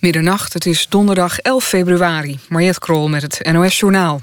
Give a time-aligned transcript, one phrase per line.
[0.00, 2.38] Middernacht, het is donderdag 11 februari.
[2.48, 4.22] Mariette Krol met het NOS Journaal.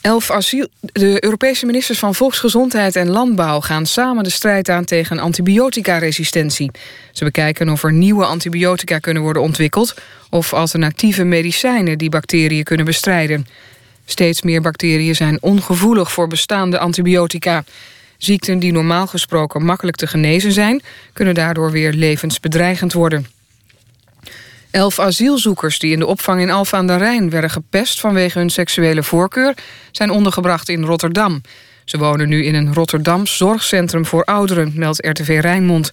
[0.00, 0.68] Elf asiel...
[0.80, 3.60] De Europese ministers van Volksgezondheid en Landbouw...
[3.60, 6.70] gaan samen de strijd aan tegen antibioticaresistentie.
[7.12, 9.94] Ze bekijken of er nieuwe antibiotica kunnen worden ontwikkeld...
[10.30, 13.46] of alternatieve medicijnen die bacteriën kunnen bestrijden.
[14.04, 17.64] Steeds meer bacteriën zijn ongevoelig voor bestaande antibiotica.
[18.18, 20.82] Ziekten die normaal gesproken makkelijk te genezen zijn...
[21.12, 23.37] kunnen daardoor weer levensbedreigend worden.
[24.78, 28.50] Elf asielzoekers die in de opvang in Alphen aan de Rijn werden gepest vanwege hun
[28.50, 29.54] seksuele voorkeur
[29.92, 31.40] zijn ondergebracht in Rotterdam.
[31.84, 35.92] Ze wonen nu in een Rotterdams zorgcentrum voor ouderen, meldt RTV Rijnmond.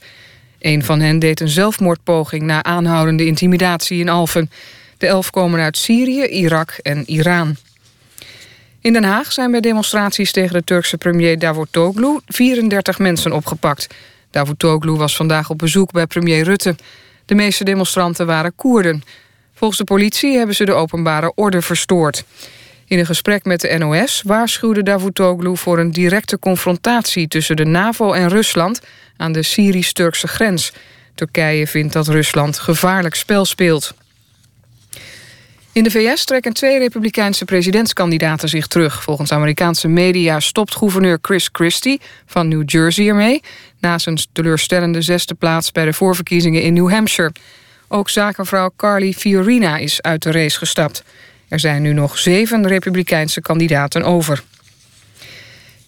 [0.60, 4.52] Een van hen deed een zelfmoordpoging na aanhoudende intimidatie in Alphen.
[4.98, 7.56] De elf komen uit Syrië, Irak en Iran.
[8.82, 13.88] In Den Haag zijn bij demonstraties tegen de Turkse premier Davutoglu 34 mensen opgepakt.
[14.32, 16.76] Davutoglu was vandaag op bezoek bij premier Rutte.
[17.26, 19.04] De meeste demonstranten waren Koerden.
[19.54, 22.24] Volgens de politie hebben ze de openbare orde verstoord.
[22.88, 28.14] In een gesprek met de NOS waarschuwde Davutoglu voor een directe confrontatie tussen de NAVO
[28.14, 28.82] en Rusland
[29.18, 30.74] aan de Syrisch-Turkse grens.
[31.16, 33.94] Turkije vindt dat Rusland gevaarlijk spel speelt.
[35.72, 39.04] In de VS trekken twee republikeinse presidentskandidaten zich terug.
[39.04, 43.42] Volgens Amerikaanse media stopt gouverneur Chris Christie van New Jersey ermee...
[43.86, 47.32] na zijn teleurstellende zesde plaats bij de voorverkiezingen in New Hampshire.
[47.88, 51.04] Ook zakenvrouw Carly Fiorina is uit de race gestapt.
[51.48, 54.44] Er zijn nu nog zeven republikeinse kandidaten over.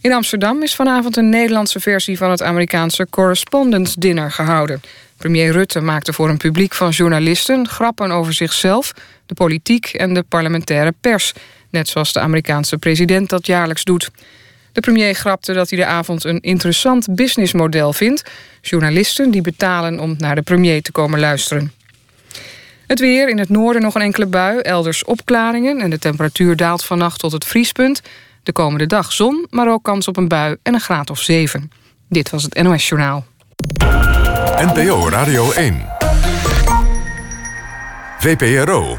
[0.01, 4.81] In Amsterdam is vanavond een Nederlandse versie van het Amerikaanse Correspondence Dinner gehouden.
[5.17, 8.93] Premier Rutte maakte voor een publiek van journalisten grappen over zichzelf,
[9.25, 11.33] de politiek en de parlementaire pers,
[11.69, 14.09] net zoals de Amerikaanse president dat jaarlijks doet.
[14.77, 18.23] De premier grapte dat hij de avond een interessant businessmodel vindt.
[18.61, 21.71] Journalisten die betalen om naar de premier te komen luisteren.
[22.87, 25.79] Het weer, in het noorden nog een enkele bui, elders opklaringen...
[25.79, 28.01] en de temperatuur daalt vannacht tot het vriespunt.
[28.43, 31.71] De komende dag zon, maar ook kans op een bui en een graad of 7.
[32.09, 33.25] Dit was het NOS Journaal.
[34.57, 35.85] NPO Radio 1.
[38.19, 38.97] VPRO.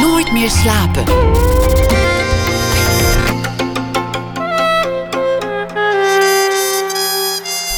[0.00, 1.04] Nooit meer slapen.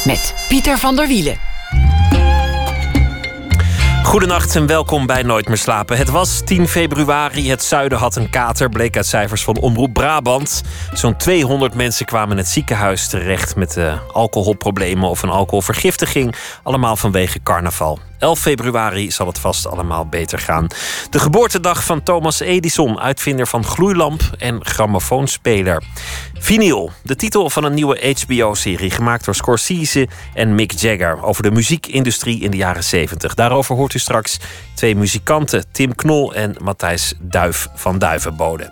[0.05, 1.37] Met Pieter van der Wielen.
[4.03, 5.97] Goedenacht en welkom bij Nooit meer slapen.
[5.97, 10.63] Het was 10 februari, het zuiden had een kater, bleek uit cijfers van Omroep Brabant.
[10.93, 16.35] Zo'n 200 mensen kwamen in het ziekenhuis terecht met uh, alcoholproblemen of een alcoholvergiftiging.
[16.63, 17.99] Allemaal vanwege carnaval.
[18.19, 20.67] 11 februari zal het vast allemaal beter gaan.
[21.09, 25.83] De geboortedag van Thomas Edison, uitvinder van gloeilamp en grammofoonspeler.
[26.39, 31.51] Vinyl, de titel van een nieuwe HBO-serie gemaakt door Scorsese en Mick Jagger over de
[31.51, 33.33] muziekindustrie in de jaren 70.
[33.33, 34.39] Daarover hoort u straks
[34.73, 38.71] twee muzikanten, Tim Knol en Matthijs Duif van Duivenbode.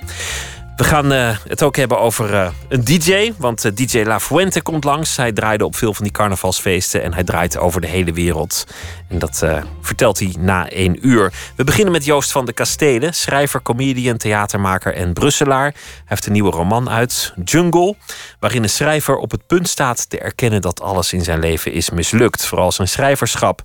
[0.76, 3.34] We gaan uh, het ook hebben over uh, een DJ.
[3.38, 5.18] Want uh, DJ La Fuente komt langs.
[5.18, 7.04] Hij draaide op veel van die carnavalsfeesten.
[7.04, 8.68] En hij draait over de hele wereld.
[9.14, 9.46] En dat
[9.82, 11.34] vertelt hij na één uur.
[11.56, 13.14] We beginnen met Joost van de Kastelen.
[13.14, 15.64] Schrijver, comedian, theatermaker en Brusselaar.
[15.64, 15.74] Hij
[16.06, 17.96] heeft een nieuwe roman uit, Jungle.
[18.40, 21.90] Waarin een schrijver op het punt staat te erkennen dat alles in zijn leven is
[21.90, 22.46] mislukt.
[22.46, 23.62] Vooral zijn schrijverschap.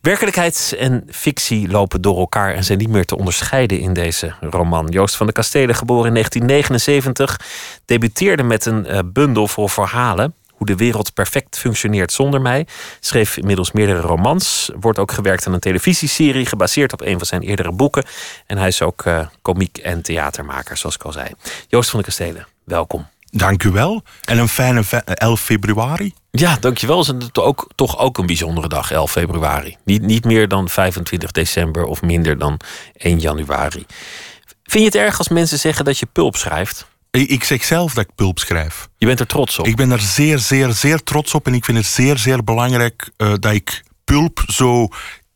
[0.00, 4.86] Werkelijkheid en fictie lopen door elkaar en zijn niet meer te onderscheiden in deze roman.
[4.86, 7.40] Joost van de Kastelen, geboren in 1979,
[7.84, 10.34] debuteerde met een uh, bundel voor verhalen.
[10.58, 12.66] Hoe de wereld perfect functioneert zonder mij.
[13.00, 14.70] Schreef inmiddels meerdere romans.
[14.80, 18.04] Wordt ook gewerkt aan een televisieserie gebaseerd op een van zijn eerdere boeken.
[18.46, 21.28] En hij is ook uh, komiek en theatermaker, zoals ik al zei.
[21.68, 23.06] Joost van de Kastelen, welkom.
[23.30, 24.02] Dank u wel.
[24.24, 26.12] En een fijne 11 februari.
[26.30, 26.98] Ja, dankjewel.
[26.98, 29.76] Het is ook, toch ook een bijzondere dag, 11 februari.
[29.84, 32.60] Niet, niet meer dan 25 december of minder dan
[32.96, 33.86] 1 januari.
[34.64, 36.87] Vind je het erg als mensen zeggen dat je pulp schrijft?
[37.10, 38.88] Ik zeg zelf dat ik pulp schrijf.
[38.96, 39.66] Je bent er trots op?
[39.66, 41.46] Ik ben er zeer, zeer, zeer trots op.
[41.46, 44.88] En ik vind het zeer, zeer belangrijk uh, dat ik pulp zo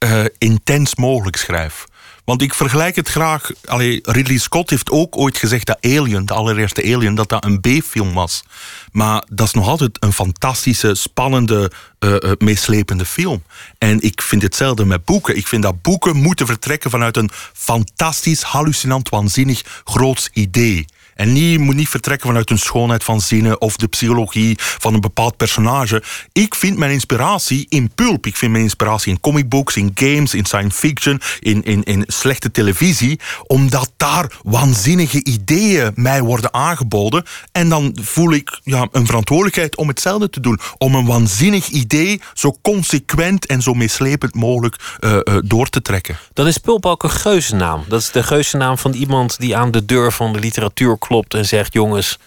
[0.05, 1.85] uh, intens mogelijk schrijf.
[2.25, 3.51] Want ik vergelijk het graag.
[3.65, 7.61] Allee, Ridley Scott heeft ook ooit gezegd dat Alien, de allereerste Alien, dat dat een
[7.61, 8.45] B-film was.
[8.93, 11.71] Maar dat is nog altijd een fantastische, spannende,
[12.01, 13.43] uh, meeslepende film.
[13.79, 15.37] En ik vind hetzelfde met boeken.
[15.37, 20.87] Ik vind dat boeken moeten vertrekken vanuit een fantastisch, hallucinant, waanzinnig groots idee.
[21.23, 25.01] En niet, moet niet vertrekken vanuit een schoonheid van zinnen of de psychologie van een
[25.01, 26.03] bepaald personage.
[26.33, 28.27] Ik vind mijn inspiratie in pulp.
[28.27, 32.51] Ik vind mijn inspiratie in comicbooks, in games, in science fiction, in, in, in slechte
[32.51, 33.21] televisie.
[33.47, 37.25] Omdat daar waanzinnige ideeën mij worden aangeboden.
[37.53, 40.61] En dan voel ik ja, een verantwoordelijkheid om hetzelfde te doen.
[40.79, 46.17] Om een waanzinnig idee zo consequent en zo meeslepend mogelijk uh, uh, door te trekken.
[46.33, 47.85] Dan is Pulp ook een geuzennaam.
[47.89, 51.47] Dat is de geuzennaam van iemand die aan de deur van de literatuur klopt en
[51.47, 52.19] zegt: Jongens,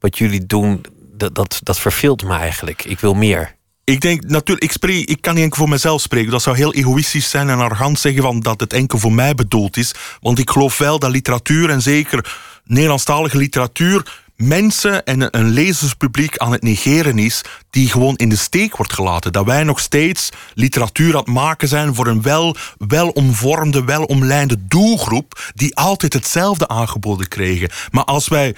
[0.00, 0.84] wat jullie doen,
[1.14, 2.84] dat, dat, verveelt me eigenlijk.
[2.84, 3.54] Ik wil meer.
[3.84, 6.30] Ik denk natuurlijk, ik, spreek, ik kan niet enkel voor mezelf spreken.
[6.30, 9.76] Dat zou heel egoïstisch zijn en arrogant zeggen van dat het enkel voor mij bedoeld
[9.76, 9.94] is.
[10.20, 16.52] Want ik geloof wel dat literatuur en zeker Nederlandstalige literatuur mensen en een lezerspubliek aan
[16.52, 19.32] het negeren is die gewoon in de steek wordt gelaten.
[19.32, 25.52] Dat wij nog steeds literatuur aan het maken zijn voor een wel, welomvormde, welomlijnde doelgroep
[25.54, 27.70] die altijd hetzelfde aangeboden kregen.
[27.90, 28.54] Maar als wij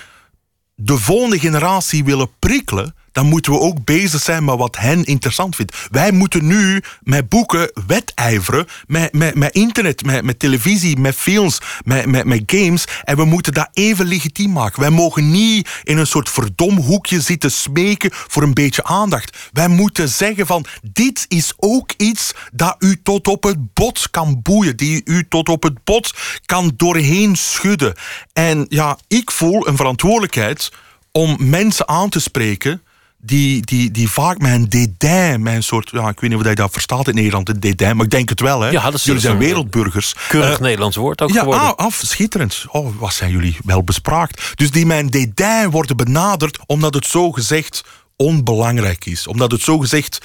[0.74, 5.56] de volgende generatie willen prikkelen, dan moeten we ook bezig zijn met wat hen interessant
[5.56, 5.76] vindt.
[5.90, 11.58] Wij moeten nu met boeken wedijveren, met, met, met internet, met, met televisie, met films,
[11.84, 12.84] met, met, met games.
[13.04, 14.80] En we moeten dat even legitiem maken.
[14.80, 19.36] Wij mogen niet in een soort verdom hoekje zitten smeken voor een beetje aandacht.
[19.52, 24.40] Wij moeten zeggen van, dit is ook iets dat u tot op het bot kan
[24.42, 24.76] boeien.
[24.76, 26.14] Die u tot op het bot
[26.46, 27.94] kan doorheen schudden.
[28.32, 30.72] En ja, ik voel een verantwoordelijkheid
[31.12, 32.82] om mensen aan te spreken
[33.26, 36.46] die, die, die vaak met een dédain, met een soort, ja, ik weet niet of
[36.46, 38.60] je dat verstaat in Nederland, een dédain, maar ik denk het wel.
[38.60, 38.70] Hè.
[38.70, 40.14] Ja, jullie zijn wereldburgers.
[40.28, 41.62] Keurig uh, Nederlands woord ook ja, geworden.
[41.62, 42.64] Ah, af, schitterend.
[42.68, 44.52] Oh, wat zijn jullie wel bespraakt.
[44.54, 47.84] Dus die met een dédain worden benaderd omdat het zo gezegd
[48.16, 49.26] onbelangrijk is.
[49.26, 50.18] Omdat het zo gezegd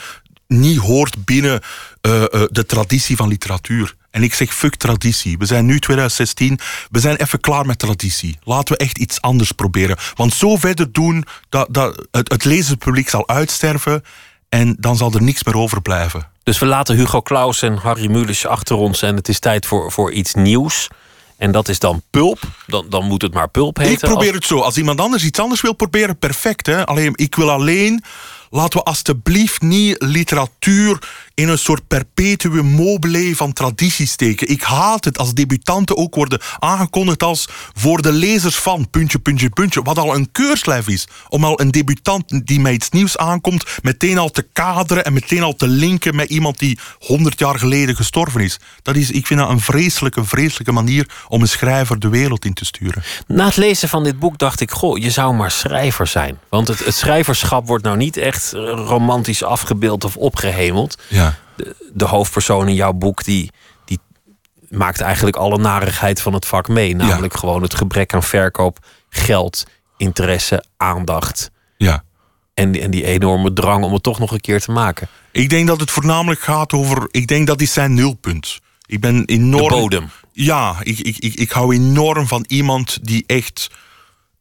[0.47, 1.61] niet hoort binnen
[2.01, 3.95] uh, uh, de traditie van literatuur.
[4.11, 5.37] En ik zeg fuck traditie.
[5.37, 6.59] We zijn nu 2016.
[6.91, 8.37] We zijn even klaar met traditie.
[8.43, 9.97] Laten we echt iets anders proberen.
[10.15, 14.03] Want zo verder doen, dat, dat het, het lezerspubliek zal uitsterven.
[14.49, 16.27] En dan zal er niks meer overblijven.
[16.43, 19.01] Dus we laten Hugo Claus en Harry Mulisch achter ons.
[19.01, 20.87] En het is tijd voor, voor iets nieuws.
[21.37, 22.39] En dat is dan pulp.
[22.67, 23.93] Dan, dan moet het maar pulp heten.
[23.93, 24.59] Ik probeer het zo.
[24.59, 26.65] Als iemand anders iets anders wil proberen, perfect.
[26.65, 26.85] Hè?
[26.85, 28.03] Alleen, ik wil alleen
[28.49, 30.99] laten we alstublieft niet literatuur
[31.39, 34.49] in een soort perpetuum mobile van traditie steken.
[34.49, 39.49] Ik haat het als debutanten ook worden aangekondigd als voor de lezers van puntje, puntje,
[39.49, 39.81] puntje.
[39.81, 41.07] Wat al een keurslijf is.
[41.29, 45.43] Om al een debutant die met iets nieuws aankomt, meteen al te kaderen en meteen
[45.43, 48.59] al te linken met iemand die honderd jaar geleden gestorven is.
[48.81, 52.53] Dat is, ik vind dat een vreselijke, vreselijke manier om een schrijver de wereld in
[52.53, 53.03] te sturen.
[53.27, 56.39] Na het lezen van dit boek dacht ik, goh, je zou maar schrijver zijn.
[56.49, 60.97] Want het, het schrijverschap wordt nou niet echt romantisch afgebeeld of opgehemeld.
[61.07, 61.28] Ja.
[61.59, 63.51] De, de hoofdpersoon in jouw boek die,
[63.85, 63.99] die
[64.69, 66.95] maakt eigenlijk alle narigheid van het vak mee.
[66.95, 67.39] Namelijk ja.
[67.39, 69.65] gewoon het gebrek aan verkoop, geld,
[69.97, 71.51] interesse, aandacht.
[71.77, 72.03] Ja.
[72.53, 75.07] En, en die enorme drang om het toch nog een keer te maken.
[75.31, 77.07] Ik denk dat het voornamelijk gaat over.
[77.11, 78.59] Ik denk dat is zijn nulpunt.
[78.85, 79.67] Ik ben enorm.
[79.67, 80.09] De bodem.
[80.31, 83.69] Ja, ik, ik, ik, ik hou enorm van iemand die echt.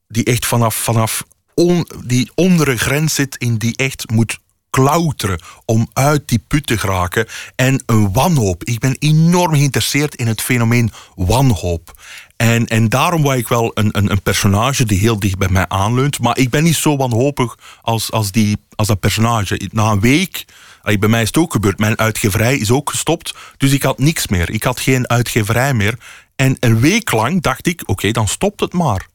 [0.08, 1.24] Die echt vanaf, vanaf
[1.54, 4.38] on, die onder een grens zit in die echt moet
[4.70, 7.26] klauteren om uit die put te geraken.
[7.56, 8.64] En een wanhoop.
[8.64, 11.92] Ik ben enorm geïnteresseerd in het fenomeen wanhoop.
[12.36, 15.68] En, en daarom wou ik wel een, een, een personage die heel dicht bij mij
[15.68, 16.20] aanleunt.
[16.20, 19.68] Maar ik ben niet zo wanhopig als, als, die, als dat personage.
[19.72, 20.44] Na een week,
[20.82, 23.34] bij mij is het ook gebeurd, mijn uitgeverij is ook gestopt.
[23.56, 24.50] Dus ik had niks meer.
[24.50, 25.98] Ik had geen uitgeverij meer.
[26.36, 29.06] En een week lang dacht ik, oké, dan stopt het maar.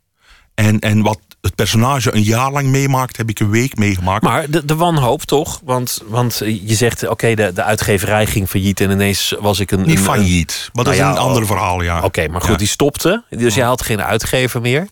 [0.55, 4.23] En, en wat het personage een jaar lang meemaakt, heb ik een week meegemaakt.
[4.23, 5.61] Maar de, de wanhoop toch?
[5.63, 9.81] Want, want je zegt, oké, de, de uitgeverij ging failliet en ineens was ik een...
[9.81, 12.01] Niet een, failliet, maar dat nou is ja, een ander verhaal, ja.
[12.03, 12.57] Oké, maar goed, ja.
[12.57, 13.23] die stopte.
[13.29, 14.87] Dus jij had geen uitgever meer.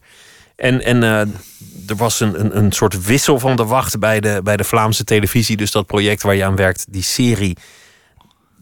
[0.55, 1.19] En, en uh,
[1.87, 5.03] er was een, een, een soort wissel van de wacht bij de, bij de Vlaamse
[5.03, 5.57] televisie.
[5.57, 7.57] Dus dat project waar je aan werkt, die serie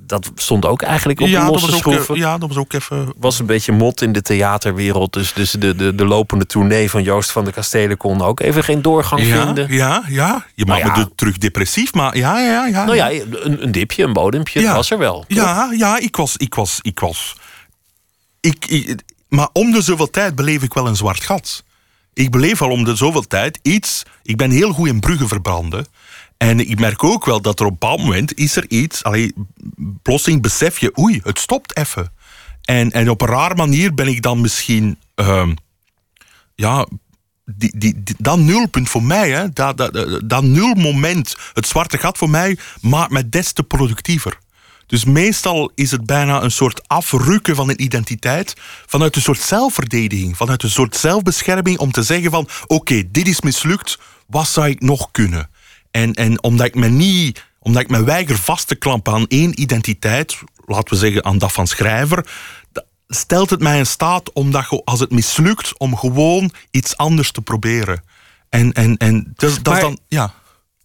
[0.10, 2.10] dat stond ook eigenlijk op ja, de losse was schroeven.
[2.10, 3.13] Ook, ja, dat was ook even...
[3.18, 5.13] Was een beetje mot in de theaterwereld.
[5.13, 8.63] Dus, dus de, de, de lopende tournee van Joost van de Kastelen kon ook even
[8.63, 9.74] geen doorgang ja, vinden.
[9.74, 10.46] Ja, ja.
[10.56, 12.84] Je maakt me de- terug depressief, maar ja, ja, ja.
[12.84, 15.25] Nou ja, een, een dipje, een bodempje, was er wel.
[15.28, 17.36] Ja, ja, ik was, ik was, ik was.
[18.39, 21.63] Ik, ik- maar om de zoveel tijd beleef ik wel een zwart gat.
[22.13, 24.04] Ik beleef al om de zoveel tijd iets.
[24.24, 25.86] Ik ben heel goed in bruggen verbranden.
[26.39, 29.03] En ik merk ook wel dat er op een bepaald moment is er iets.
[29.03, 29.34] Allee,
[30.01, 32.12] plotseling besef je, oei, het stopt even.
[32.63, 34.98] En, en op een rare manier ben ik dan misschien.
[35.15, 35.53] ehm,
[36.55, 36.88] ja,
[37.46, 42.17] die, die, dat nulpunt voor mij, hè, dat, dat, dat, dat nulmoment, het zwarte gat
[42.17, 44.38] voor mij, maakt mij des te productiever.
[44.86, 48.53] Dus meestal is het bijna een soort afrukken van een identiteit
[48.86, 53.41] vanuit een soort zelfverdediging, vanuit een soort zelfbescherming om te zeggen van oké, dit is
[53.41, 55.50] mislukt, wat zou ik nog kunnen?
[55.91, 59.62] En, en omdat ik me niet, omdat ik me weiger vast te klampen aan één
[59.62, 62.25] identiteit, laten we zeggen aan dat van schrijver,
[63.08, 67.41] stelt het mij in staat om dat, als het mislukt, om gewoon iets anders te
[67.41, 68.03] proberen.
[68.50, 70.34] En, en, en dat, dat is dan, ja.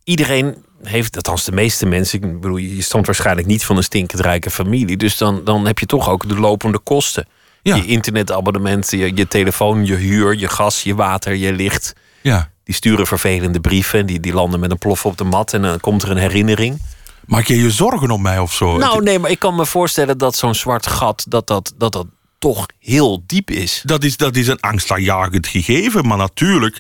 [0.04, 4.20] Iedereen heeft, althans de meeste mensen, ik bedoel, je stond waarschijnlijk niet van een stinkend
[4.20, 4.96] rijke familie.
[4.96, 7.26] Dus dan, dan heb je toch ook de lopende kosten.
[7.62, 7.76] Ja.
[7.76, 11.92] Je internetabonnement, je, je telefoon, je huur, je gas, je water, je licht.
[12.22, 12.52] ja.
[12.64, 15.62] Die sturen vervelende brieven en die, die landen met een plof op de mat en
[15.62, 16.80] dan komt er een herinnering.
[17.26, 18.76] Maak je je zorgen om mij of zo?
[18.76, 22.06] Nou nee, maar ik kan me voorstellen dat zo'n zwart gat, dat dat, dat, dat
[22.38, 23.82] toch heel diep is.
[23.84, 26.78] dat, is, dat is een angstaanjagend gegeven, maar natuurlijk,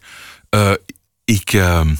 [0.48, 0.72] eh,
[1.24, 1.52] ik.
[1.52, 1.94] ehm,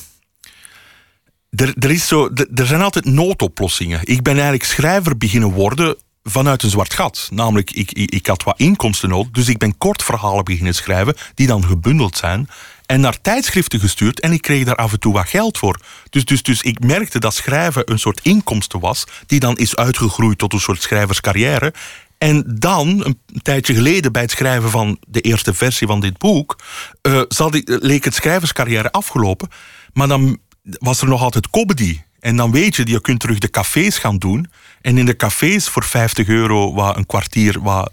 [1.50, 4.00] er, er, is zo, er, er zijn altijd noodoplossingen.
[4.02, 7.28] Ik ben eigenlijk schrijver beginnen worden vanuit een zwart gat.
[7.32, 11.16] Namelijk, ik, ik, ik had wat inkomsten nodig, dus ik ben kort verhalen beginnen schrijven,
[11.34, 12.48] die dan gebundeld zijn.
[12.86, 15.80] En naar tijdschriften gestuurd en ik kreeg daar af en toe wat geld voor.
[16.10, 20.38] Dus, dus, dus ik merkte dat schrijven een soort inkomsten was, die dan is uitgegroeid
[20.38, 21.72] tot een soort schrijverscarrière.
[22.18, 26.58] En dan, een tijdje geleden, bij het schrijven van de eerste versie van dit boek,
[27.02, 29.48] eh, ik, leek het schrijverscarrière afgelopen.
[29.92, 32.00] Maar dan was er nog altijd comedy.
[32.20, 34.50] En dan weet je, je kunt terug de cafés gaan doen.
[34.80, 37.92] En in de cafés voor 50 euro wat een kwartier wat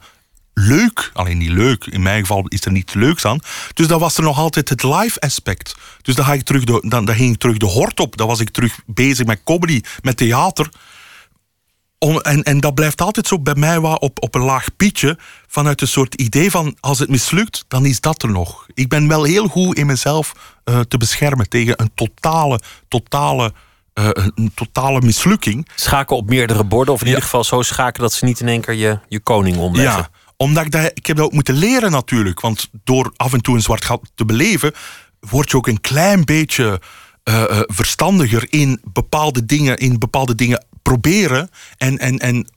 [0.53, 1.09] leuk.
[1.13, 1.85] Alleen niet leuk.
[1.85, 3.39] In mijn geval is er niets leuks aan.
[3.73, 5.75] Dus dan was er nog altijd het live aspect.
[6.01, 8.17] Dus dan, ga ik terug de, dan, dan ging ik terug de hort op.
[8.17, 10.69] Dan was ik terug bezig met comedy, met theater.
[11.99, 15.17] Om, en, en dat blijft altijd zo bij mij wat op, op een laag pietje.
[15.47, 18.65] Vanuit een soort idee van als het mislukt, dan is dat er nog.
[18.73, 20.31] Ik ben wel heel goed in mezelf
[20.63, 23.53] eh, te beschermen tegen een totale, totale,
[23.93, 25.67] eh, een, een totale mislukking.
[25.75, 27.11] Schaken op meerdere borden, of in Ja.
[27.13, 29.97] ieder geval zo schaken dat ze niet in één keer je, je koning omleggen.
[30.01, 30.09] Ja,
[30.41, 32.39] omdat ik dat, ik heb dat ook moeten leren natuurlijk.
[32.39, 34.73] Want door af en toe een zwart gat te beleven,
[35.19, 36.81] word je ook een klein beetje
[37.23, 41.49] eh, eh, verstandiger in bepaalde dingen, in bepaalde dingen proberen.
[41.77, 42.47] En, en, en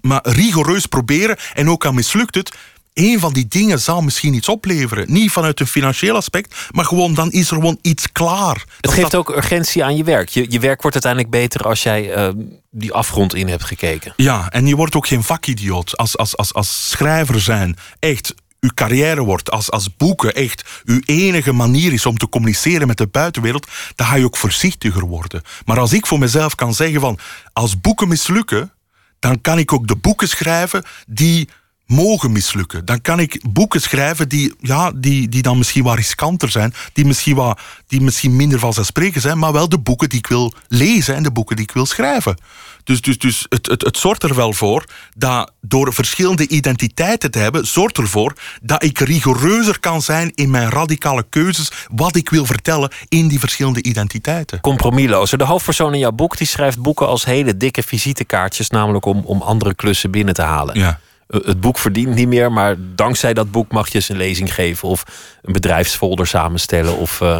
[0.00, 1.36] maar rigoureus proberen.
[1.54, 2.56] En ook al mislukt het.
[2.94, 5.12] Een van die dingen zal misschien iets opleveren.
[5.12, 8.54] Niet vanuit een financieel aspect, maar gewoon dan is er gewoon iets klaar.
[8.54, 10.28] Het Dat geeft dat- ook urgentie aan je werk.
[10.28, 12.28] Je, je werk wordt uiteindelijk beter als jij eh,
[12.70, 14.12] die afgrond in hebt gekeken.
[14.16, 15.96] Ja, en je wordt ook geen vakidioot.
[15.96, 21.00] Als, als, als, als schrijver zijn echt uw carrière wordt, als, als boeken echt uw
[21.04, 25.42] enige manier is om te communiceren met de buitenwereld, dan ga je ook voorzichtiger worden.
[25.64, 27.18] Maar als ik voor mezelf kan zeggen van,
[27.52, 28.72] als boeken mislukken,
[29.18, 31.48] dan kan ik ook de boeken schrijven die
[31.92, 32.84] mogen mislukken.
[32.84, 37.04] Dan kan ik boeken schrijven die, ja, die, die dan misschien wat riskanter zijn, die
[37.04, 41.14] misschien, wat, die misschien minder vanzelfsprekend zijn, maar wel de boeken die ik wil lezen
[41.14, 42.36] en de boeken die ik wil schrijven.
[42.84, 44.84] Dus, dus, dus het, het, het zorgt er wel voor
[45.16, 50.70] dat door verschillende identiteiten te hebben, zorgt ervoor dat ik rigoureuzer kan zijn in mijn
[50.70, 54.60] radicale keuzes, wat ik wil vertellen in die verschillende identiteiten.
[54.60, 55.38] Compromislozer.
[55.38, 59.42] De hoofdpersoon in jouw boek die schrijft boeken als hele dikke visitekaartjes, namelijk om, om
[59.42, 60.78] andere klussen binnen te halen.
[60.78, 61.00] Ja.
[61.32, 64.54] Eh, Het boek verdient niet meer, maar dankzij dat boek mag je eens een lezing
[64.54, 65.02] geven of
[65.42, 67.36] een bedrijfsfolder samenstellen of eh,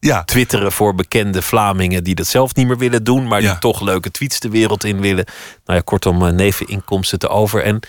[0.00, 3.50] Ja, twitteren voor bekende Vlamingen die dat zelf niet meer willen doen, maar Ja.
[3.50, 5.24] die toch leuke tweets de wereld in willen.
[5.64, 7.62] Nou ja, kortom, eh, neveninkomsten te over.
[7.62, 7.80] En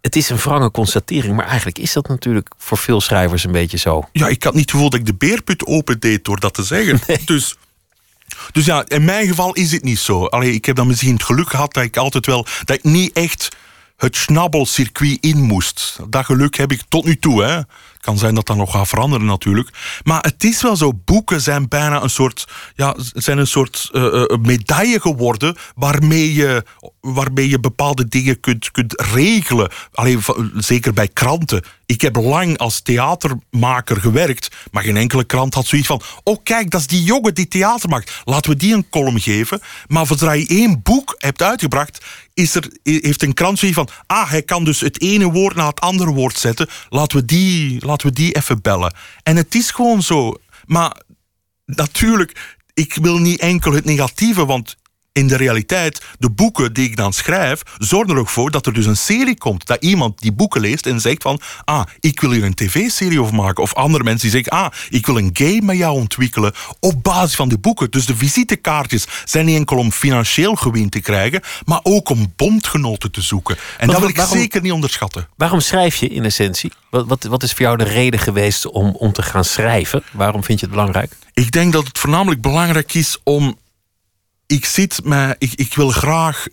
[0.00, 3.76] het is een wrange constatering, maar eigenlijk is dat natuurlijk voor veel schrijvers een beetje
[3.78, 4.08] zo.
[4.12, 7.00] ja, ik had niet het gevoel dat ik de beerput opendeed door dat te zeggen.
[7.24, 7.56] Dus,
[8.52, 10.24] dus ja, in mijn geval is het niet zo.
[10.26, 12.46] Allee, ik heb dan misschien het geluk gehad dat ik altijd wel...
[12.64, 13.48] dat ik niet echt
[13.96, 15.98] het schnabbelcircuit in moest.
[16.08, 17.42] Dat geluk heb ik tot nu toe.
[17.42, 17.60] Hè.
[18.00, 19.70] Kan zijn dat dat nog gaat veranderen natuurlijk.
[20.04, 24.22] Maar het is wel zo, boeken zijn bijna een soort, ja, zijn een soort eh,
[24.22, 26.64] eh, medaille geworden waarmee je,
[27.00, 29.70] waarmee je bepaalde dingen kunt, kunt regelen.
[29.92, 30.22] Alleen,
[30.56, 31.64] zeker bij kranten.
[31.86, 36.70] Ik heb lang als theatermaker gewerkt, maar geen enkele krant had zoiets van: oh kijk,
[36.70, 38.22] dat is die jongen die theater maakt.
[38.24, 39.60] Laten we die een column geven.
[39.86, 42.04] Maar zodra je één boek hebt uitgebracht,
[42.36, 45.66] is er, heeft een krant zoiets van: ah, hij kan dus het ene woord naar
[45.66, 46.68] het andere woord zetten.
[46.88, 48.94] Laten we die, laten we die even bellen.
[49.22, 50.36] En het is gewoon zo.
[50.66, 51.02] Maar
[51.64, 54.76] natuurlijk, ik wil niet enkel het negatieve, want
[55.16, 58.72] in de realiteit, de boeken die ik dan schrijf, zorgen er ook voor dat er
[58.72, 59.66] dus een serie komt.
[59.66, 63.34] Dat iemand die boeken leest en zegt van, ah, ik wil hier een tv-serie over
[63.34, 63.62] maken.
[63.62, 67.36] Of andere mensen die zeggen, ah, ik wil een game met jou ontwikkelen op basis
[67.36, 67.90] van de boeken.
[67.90, 73.10] Dus de visitekaartjes zijn niet enkel om financieel gewin te krijgen, maar ook om bondgenoten
[73.10, 73.56] te zoeken.
[73.78, 75.28] En dat wil ik waarom- zeker niet onderschatten.
[75.36, 76.72] Waarom schrijf je in essentie?
[76.90, 80.02] Wat, wat, wat is voor jou de reden geweest om, om te gaan schrijven?
[80.12, 81.12] Waarom vind je het belangrijk?
[81.34, 83.56] Ik denk dat het voornamelijk belangrijk is om.
[84.46, 85.36] Ik zit met.
[85.38, 86.46] Ik, ik wil graag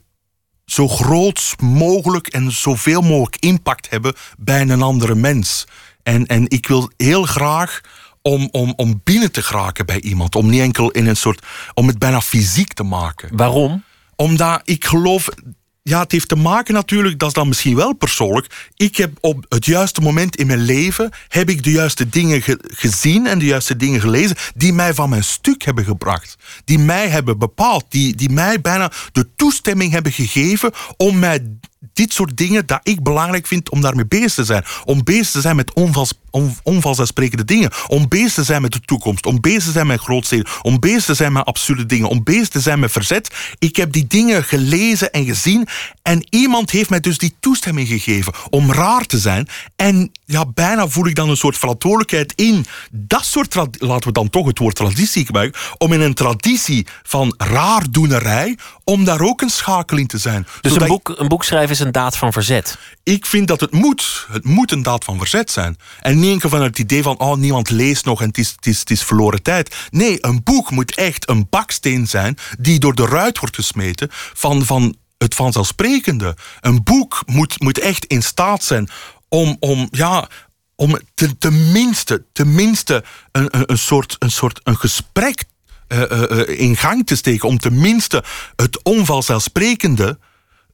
[0.65, 5.67] zo groot mogelijk en zoveel mogelijk impact hebben bij een andere mens.
[6.03, 7.81] En, en ik wil heel graag
[8.21, 10.35] om, om, om binnen te geraken bij iemand.
[10.35, 11.45] Om niet enkel in een soort.
[11.73, 13.37] om het bijna fysiek te maken.
[13.37, 13.83] Waarom?
[14.15, 15.29] Omdat ik geloof.
[15.85, 18.69] Ja, het heeft te maken natuurlijk, dat is dan misschien wel persoonlijk.
[18.75, 23.27] Ik heb op het juiste moment in mijn leven heb ik de juiste dingen gezien
[23.27, 26.35] en de juiste dingen gelezen die mij van mijn stuk hebben gebracht.
[26.65, 31.57] Die mij hebben bepaald, die, die mij bijna de toestemming hebben gegeven om mij
[31.93, 34.63] dit soort dingen dat ik belangrijk vind om daarmee bezig te zijn.
[34.85, 37.71] Om bezig te zijn met onvals, on, onvanzelfsprekende dingen.
[37.87, 39.25] Om bezig te zijn met de toekomst.
[39.25, 40.47] Om bezig te zijn met grootsteden.
[40.61, 42.09] Om bezig te zijn met absurde dingen.
[42.09, 43.35] Om bezig te zijn met verzet.
[43.59, 45.67] Ik heb die dingen gelezen en gezien.
[46.01, 49.47] En iemand heeft mij dus die toestemming gegeven om raar te zijn.
[49.75, 54.29] En ja, bijna voel ik dan een soort verantwoordelijkheid in dat soort, laten we dan
[54.29, 59.49] toch het woord traditie gebruiken, om in een traditie van raardoenerij, om daar ook een
[59.49, 60.47] schakel in te zijn.
[60.61, 62.77] Dus een boek, een boek schrijven is een daad van verzet?
[63.03, 64.27] Ik vind dat het moet.
[64.31, 65.77] Het moet een daad van verzet zijn.
[65.99, 68.65] En niet enkel van het idee van, oh, niemand leest nog en het is, het,
[68.65, 69.75] is, het is verloren tijd.
[69.89, 74.65] Nee, een boek moet echt een baksteen zijn die door de ruit wordt gesmeten van,
[74.65, 76.35] van het vanzelfsprekende.
[76.61, 78.89] Een boek moet, moet echt in staat zijn
[79.29, 80.27] om, om, ja,
[80.75, 85.43] om te, tenminste, tenminste een, een, een, soort, een soort een gesprek
[85.87, 87.47] uh, uh, in gang te steken.
[87.47, 88.23] Om tenminste
[88.55, 90.17] het onvanzelfsprekende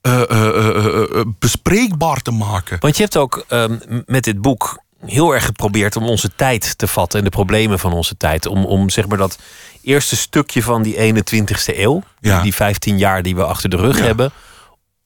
[0.01, 2.77] uh, bespreekbaar te maken.
[2.79, 6.88] Want je hebt ook ehm, met dit boek heel erg geprobeerd om onze tijd te
[6.88, 8.46] vatten en de problemen van onze tijd.
[8.46, 9.38] Om, om zeg maar dat
[9.82, 12.41] eerste stukje van die 21ste eeuw, ja.
[12.41, 14.32] die 15 jaar die we achter de rug hebben,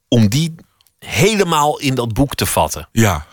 [0.08, 0.56] om die
[1.00, 2.88] helemaal in dat boek te vatten.
[2.92, 3.26] Ja.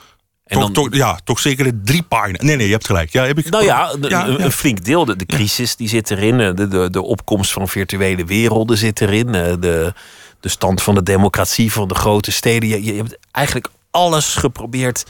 [0.44, 2.40] En toch, dan, toch, ja, toch zeker drie pagina's.
[2.40, 3.12] Nee, nee, je hebt gelijk.
[3.12, 5.04] Ja, heb ik nou ja, een, flink deel.
[5.04, 6.36] De, de crisis die zit erin.
[6.38, 9.32] De, de, de opkomst van virtuele werelden zit erin.
[9.32, 9.94] De,
[10.40, 12.68] de stand van de democratie van de grote steden.
[12.68, 15.04] Je, je hebt eigenlijk alles geprobeerd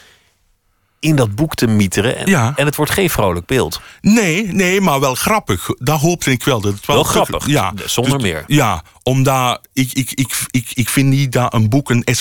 [1.01, 2.17] in dat boek te mieteren.
[2.17, 2.53] En, ja.
[2.57, 3.81] en het wordt geen vrolijk beeld.
[4.01, 5.69] Nee, nee, maar wel grappig.
[5.79, 6.61] Daar hoopte ik wel.
[6.61, 7.73] Dat het wel, wel grappig, ja.
[7.85, 8.45] zonder dus, meer.
[8.47, 12.15] Ja, omdat ik, ik, ik, ik, ik vind niet dat een boek een eh,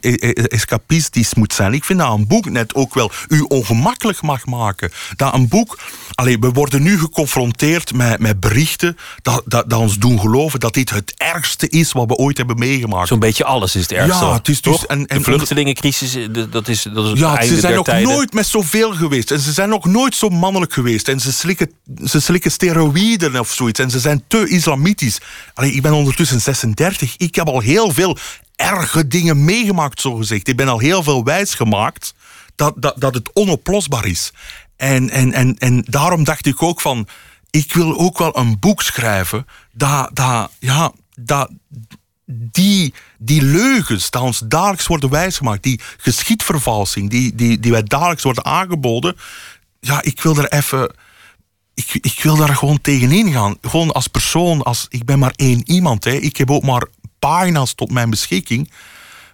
[0.00, 1.72] eh, escapistisch moet zijn.
[1.72, 4.92] Ik vind dat een boek net ook wel u ongemakkelijk mag maken.
[5.16, 5.78] Dat een boek...
[6.14, 10.74] Allee, we worden nu geconfronteerd met, met berichten dat, dat, dat ons doen geloven dat
[10.74, 13.08] dit het ergste is wat we ooit hebben meegemaakt.
[13.08, 14.24] Zo'n beetje alles is het ergste.
[14.24, 14.86] Ja, het is dus...
[14.86, 16.16] En, en, de vluchtelingencrisis,
[16.50, 19.30] dat is, dat is ja, ze zijn nog nooit met zoveel geweest.
[19.30, 21.08] En ze zijn nog nooit zo mannelijk geweest.
[21.08, 21.70] En ze slikken,
[22.04, 23.80] ze slikken steroïden of zoiets.
[23.80, 25.18] En ze zijn te islamitisch.
[25.54, 27.16] Allee, ik ben ondertussen tussen 36.
[27.16, 28.18] Ik heb al heel veel
[28.56, 30.48] erge dingen meegemaakt, zo gezegd.
[30.48, 32.14] Ik ben al heel veel wijs gemaakt
[32.54, 34.32] dat, dat, dat het onoplosbaar is.
[34.76, 37.08] En, en, en, en daarom dacht ik ook van,
[37.50, 41.50] ik wil ook wel een boek schrijven dat, dat, ja, dat
[42.32, 48.22] die, die leugens die ons dagelijks worden wijsgemaakt, die geschiedvervalsing die, die, die wij dagelijks
[48.22, 49.16] worden aangeboden,
[49.80, 50.94] ja, ik wil er even
[51.80, 53.56] ik, ik wil daar gewoon tegenin gaan.
[53.60, 56.04] Gewoon als persoon, als, ik ben maar één iemand.
[56.04, 56.12] Hè.
[56.12, 56.86] Ik heb ook maar
[57.18, 58.72] pagina's tot mijn beschikking.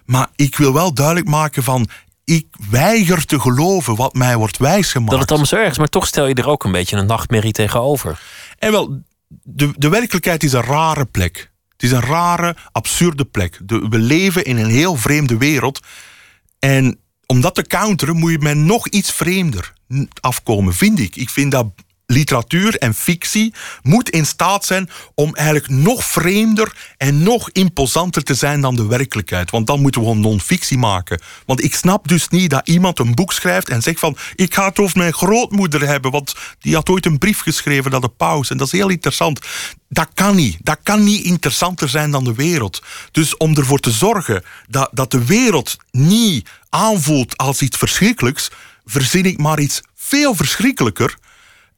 [0.05, 1.87] Maar ik wil wel duidelijk maken van...
[2.23, 5.11] Ik weiger te geloven wat mij wordt wijsgemaakt.
[5.11, 7.05] Dat het allemaal zo erg is, maar toch stel je er ook een beetje een
[7.05, 8.21] nachtmerrie tegenover.
[8.59, 11.51] En wel, de, de werkelijkheid is een rare plek.
[11.71, 13.59] Het is een rare, absurde plek.
[13.65, 15.79] we leven in een heel vreemde wereld.
[16.59, 19.73] En om dat te counteren moet je met nog iets vreemder
[20.19, 21.15] afkomen, vind ik.
[21.15, 21.65] Ik vind dat
[22.07, 28.33] literatuur en fictie moet in staat zijn om eigenlijk nog vreemder en nog imposanter te
[28.33, 29.51] zijn dan de werkelijkheid.
[29.51, 31.21] Want dan moeten we gewoon non-fictie maken.
[31.45, 34.67] Want ik snap dus niet dat iemand een boek schrijft en zegt van ik ga
[34.67, 38.49] het over mijn grootmoeder hebben, want die had ooit een brief geschreven naar de paus.
[38.49, 39.39] En dat is heel interessant.
[39.89, 40.57] Dat kan niet.
[40.61, 42.83] Dat kan niet interessanter zijn dan de wereld.
[43.11, 48.51] Dus om ervoor te zorgen dat, dat de wereld niet aanvoelt als iets verschrikkelijks,
[48.85, 51.17] verzin ik maar iets veel verschrikkelijker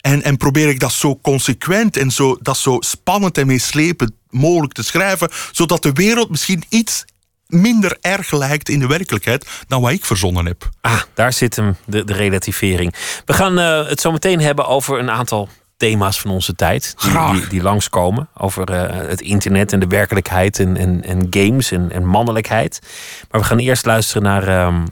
[0.02, 4.74] en, en probeer ik dat zo consequent en zo, dat zo spannend en meeslepend mogelijk
[4.74, 7.06] te schrijven, zodat de wereld misschien iets
[7.48, 10.70] minder erg lijkt in de werkelijkheid dan wat ik verzonnen heb.
[10.82, 12.96] Ah, daar zit hem, de, de relativering.
[13.26, 16.96] We gaan uh, het zo meteen hebben over een aantal thema's van onze tijd.
[17.02, 18.30] Die, die, die langskomen.
[18.38, 22.80] Over uh, het internet en de werkelijkheid en, en, en games en, en mannelijkheid.
[23.32, 24.66] Maar we gaan eerst luisteren naar...
[24.66, 24.86] Um,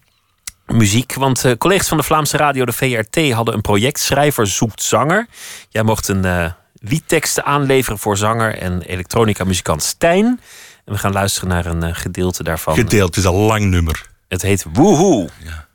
[0.67, 1.13] muziek.
[1.13, 3.99] Want uh, collega's van de Vlaamse radio, de VRT, hadden een project.
[3.99, 5.27] Schrijver zoekt zanger.
[5.69, 10.25] Jij mocht een uh, liedteksten aanleveren voor zanger en elektronica-muzikant Stijn.
[10.85, 12.75] En we gaan luisteren naar een uh, gedeelte daarvan.
[12.75, 14.05] Gedeelte is een lang nummer.
[14.27, 15.29] Het heet Woehoe.
[15.43, 15.67] Ja.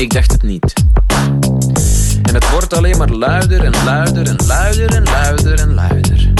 [0.00, 0.72] Ik dacht het niet.
[2.22, 6.32] En het wordt alleen maar luider en luider en luider en luider en luider.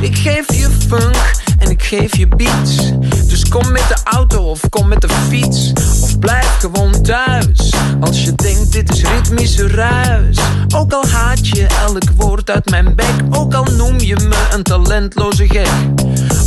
[0.00, 2.92] Ik geef je funk en ik geef je beats.
[3.28, 5.72] Dus kom met de auto of kom met de fiets.
[6.02, 7.72] Of blijf gewoon thuis.
[8.00, 10.38] Als je denkt dit is ritmische ruis.
[10.74, 13.14] Ook al haat je elk woord uit mijn bek.
[13.30, 15.70] Ook al noem je me een talentloze gek.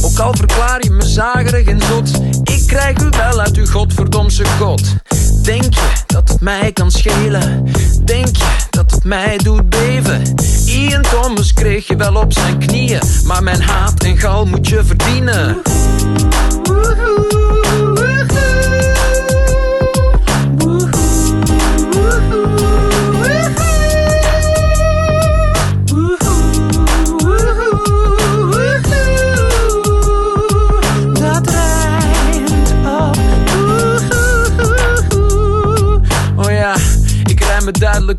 [0.01, 2.21] Ook al verklaar je me zagerig en zot.
[2.43, 4.81] Ik krijg u wel uit uw godverdomse god.
[5.43, 7.71] Denk je dat het mij kan schelen?
[8.05, 10.21] Denk je dat het mij doet beven?
[10.65, 13.01] Ian Thomas kreeg je wel op zijn knieën.
[13.25, 15.61] Maar mijn haat en gal moet je verdienen.
[16.63, 17.12] Dat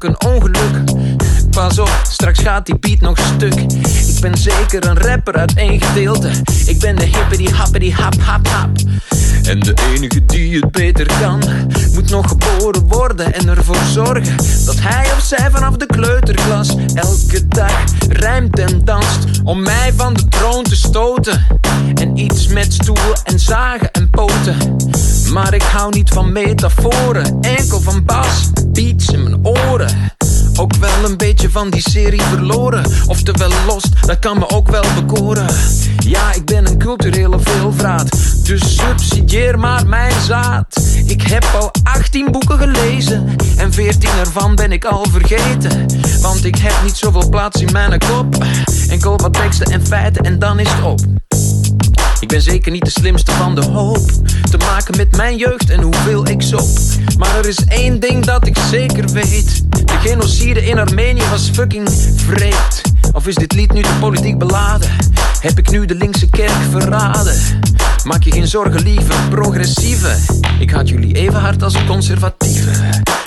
[0.03, 0.94] een ongeluk.
[1.55, 3.55] Pas op, straks gaat die beat nog stuk.
[4.07, 6.31] Ik ben zeker een rapper uit één gedeelte.
[6.67, 8.71] Ik ben de hippity happity hap hap hap.
[9.43, 11.43] En de enige die het beter kan,
[11.95, 17.49] moet nog geboren worden en ervoor zorgen dat hij of zij vanaf de kleuterklas elke
[17.49, 21.47] dag rijmt en danst om mij van de troon te stoten.
[21.95, 24.77] En iets met stoel en zagen en poten.
[25.33, 30.13] Maar ik hou niet van metaforen, enkel van bas, beats in mijn oren.
[30.57, 32.85] Ook wel een beetje van die serie verloren.
[33.07, 35.47] Oftewel lost, dat kan me ook wel bekoren.
[35.99, 38.11] Ja, ik ben een culturele veelvraat.
[38.45, 40.81] Dus subsidieer maar mijn zaad.
[41.07, 43.37] Ik heb al 18 boeken gelezen.
[43.57, 45.87] En 14 ervan ben ik al vergeten.
[46.21, 48.45] Want ik heb niet zoveel plaats in mijn kop.
[48.89, 51.01] Enkel wat teksten en feiten en dan is het op.
[52.25, 54.11] Ik ben zeker niet de slimste van de hoop.
[54.51, 56.69] Te maken met mijn jeugd en hoeveel ik zoop.
[57.19, 59.71] Maar er is één ding dat ik zeker weet.
[59.71, 62.83] De genocide in Armenië was fucking vreed.
[63.13, 64.91] Of is dit lied nu te politiek beladen?
[65.41, 67.37] Heb ik nu de linkse kerk verraden?
[68.05, 70.17] Maak je geen zorgen, lieve progressieve.
[70.59, 72.71] Ik haat jullie even hard als een conservatieve.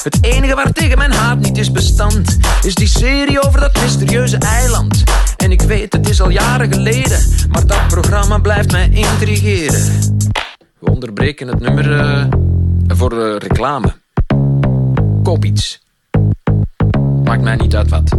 [0.04, 4.38] Het enige waar tegen mijn haat niet is bestand, is die serie over dat mysterieuze
[4.38, 5.04] eiland.
[5.38, 10.00] En ik weet, het is al jaren geleden, maar dat programma blijft mij intrigeren.
[10.80, 12.26] We onderbreken het nummer eh,
[12.88, 13.94] voor de reclame.
[15.24, 15.82] Koop iets.
[17.24, 18.16] Maakt mij niet uit wat.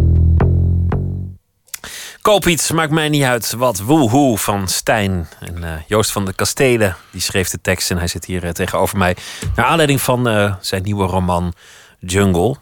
[2.29, 3.79] Koop iets, maakt mij niet uit wat.
[3.79, 5.29] Woehoe van Stijn.
[5.41, 8.51] En eh, Joost van de Kastelen, die schreef de tekst en hij zit hier eh,
[8.51, 9.17] tegenover mij.
[9.57, 11.53] Naar aanleiding van eh, zijn nieuwe roman
[11.99, 12.57] Jungle.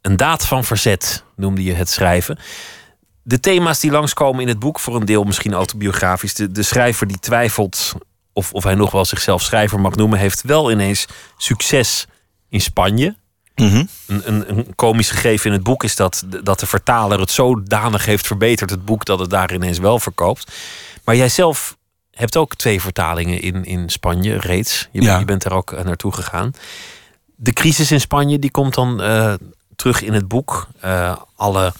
[0.00, 2.38] Een daad van verzet noemde je het schrijven.
[3.22, 6.34] De thema's die langskomen in het boek, voor een deel misschien autobiografisch.
[6.34, 7.92] De, de schrijver die twijfelt
[8.32, 12.06] of, of hij nog wel zichzelf schrijver mag noemen, heeft wel ineens succes
[12.48, 13.16] in Spanje.
[13.60, 18.04] Een, een, een komisch gegeven in het boek is dat, dat de vertaler het zodanig
[18.04, 20.52] heeft verbeterd, het boek, dat het daar ineens wel verkoopt.
[21.04, 21.76] Maar jij zelf
[22.10, 24.88] hebt ook twee vertalingen in, in Spanje reeds.
[24.92, 25.18] Je, Ja.
[25.18, 26.50] je bent er ook eh, naartoe gegaan.
[27.36, 29.34] De crisis in Spanje die komt dan eh,
[29.76, 30.68] terug in het boek.
[30.80, 31.72] Eh, alle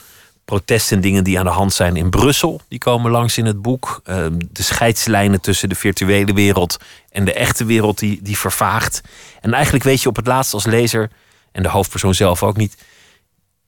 [0.44, 3.62] protesten en dingen die aan de hand zijn in Brussel, die komen langs in het
[3.62, 4.00] boek.
[4.04, 6.76] Eh, de scheidslijnen tussen de virtuele wereld
[7.10, 9.00] en de echte wereld, die, die vervaagt.
[9.40, 11.10] En eigenlijk weet je op het laatst als lezer,
[11.58, 12.76] en de hoofdpersoon zelf ook niet,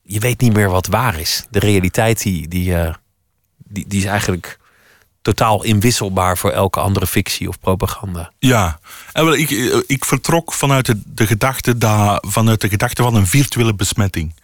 [0.03, 1.45] je weet niet meer wat waar is.
[1.51, 2.95] De realiteit die, die, eh,
[3.57, 4.59] die, die is eigenlijk
[5.23, 8.33] totaal inwisselbaar voor elke andere fictie of propaganda.
[8.39, 8.81] Ja,
[9.13, 13.75] en ik, eh, ik vertrok vanuit de, gedachte dat, vanuit de gedachte van een virtuele
[13.75, 14.35] besmetting.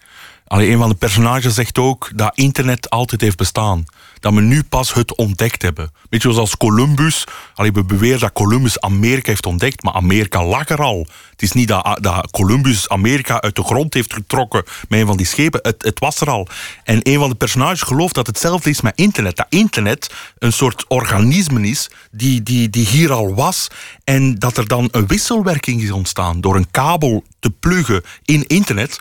[0.47, 3.85] Allee, een van de personages zegt ook dat internet altijd heeft bestaan.
[4.19, 5.91] Dat we nu pas het ontdekt hebben.
[6.09, 7.23] Beetje zoals Columbus.
[7.53, 11.07] Allee, we beweren dat Columbus Amerika heeft ontdekt, maar Amerika lag er al.
[11.31, 15.17] Het is niet dat, dat Columbus Amerika uit de grond heeft getrokken met een van
[15.17, 15.59] die schepen.
[15.63, 16.47] Het, het was er al.
[16.83, 19.35] En een van de personages gelooft dat hetzelfde is met internet.
[19.35, 23.67] Dat internet een soort organisme is die, die, die hier al was.
[24.03, 28.99] En dat er dan een wisselwerking is ontstaan door een kabel te pluggen in internet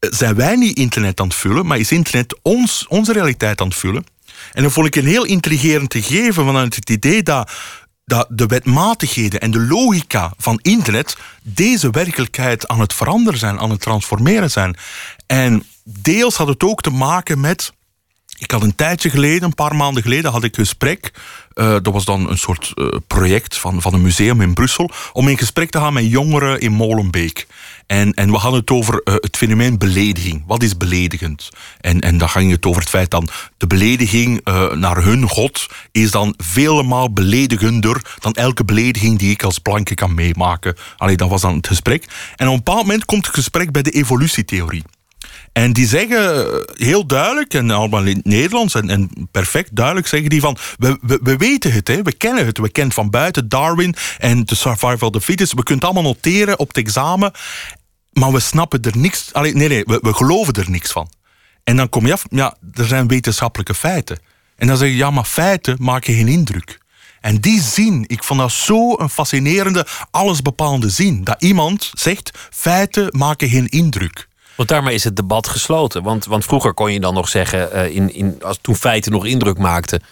[0.00, 3.76] zijn wij niet internet aan het vullen, maar is internet ons, onze realiteit aan het
[3.76, 4.04] vullen.
[4.56, 7.50] En dat vond ik een heel intrigerend gegeven vanuit het idee dat,
[8.04, 13.70] dat de wetmatigheden en de logica van internet deze werkelijkheid aan het veranderen zijn, aan
[13.70, 14.76] het transformeren zijn.
[15.26, 17.72] En deels had het ook te maken met
[18.38, 21.10] ik had een tijdje geleden, een paar maanden geleden, had ik een gesprek.
[21.60, 24.90] Uh, dat was dan een soort uh, project van, van een museum in Brussel.
[25.12, 27.46] Om in gesprek te gaan met jongeren in Molenbeek.
[27.86, 30.44] En, en we hadden het over uh, het fenomeen belediging.
[30.46, 31.48] Wat is beledigend?
[31.80, 36.10] En, en dan ging het over het feit dat de belediging naar hun God is
[36.10, 40.76] dan vele maal beledigender dan elke belediging die ik als blanke kan meemaken.
[40.96, 42.04] Allee, dat was dan het gesprek.
[42.36, 44.82] En op een bepaald moment komt het gesprek bij de evolutietheorie.
[45.56, 50.30] En die zeggen heel duidelijk, en allemaal in het Nederlands en, en perfect duidelijk, zeggen
[50.30, 53.48] die van, we, we, we weten het, hè, we kennen het, we kennen van buiten
[53.48, 57.32] Darwin en de survival of the fittest, we kunnen het allemaal noteren op het examen,
[58.12, 61.10] maar we snappen er niks, allee, nee, nee, we, we geloven er niks van.
[61.64, 64.18] En dan kom je af, ja, er zijn wetenschappelijke feiten.
[64.56, 66.78] En dan zeg je, ja, maar feiten maken geen indruk.
[67.20, 71.24] En die zin, ik vond dat zo een fascinerende, allesbepalende zin.
[71.24, 74.28] Dat iemand zegt, feiten maken geen indruk.
[74.56, 76.02] Want daarmee is het debat gesloten.
[76.02, 79.26] Want, want vroeger kon je dan nog zeggen, uh, in, in, als toen feiten nog
[79.26, 80.02] indruk maakten.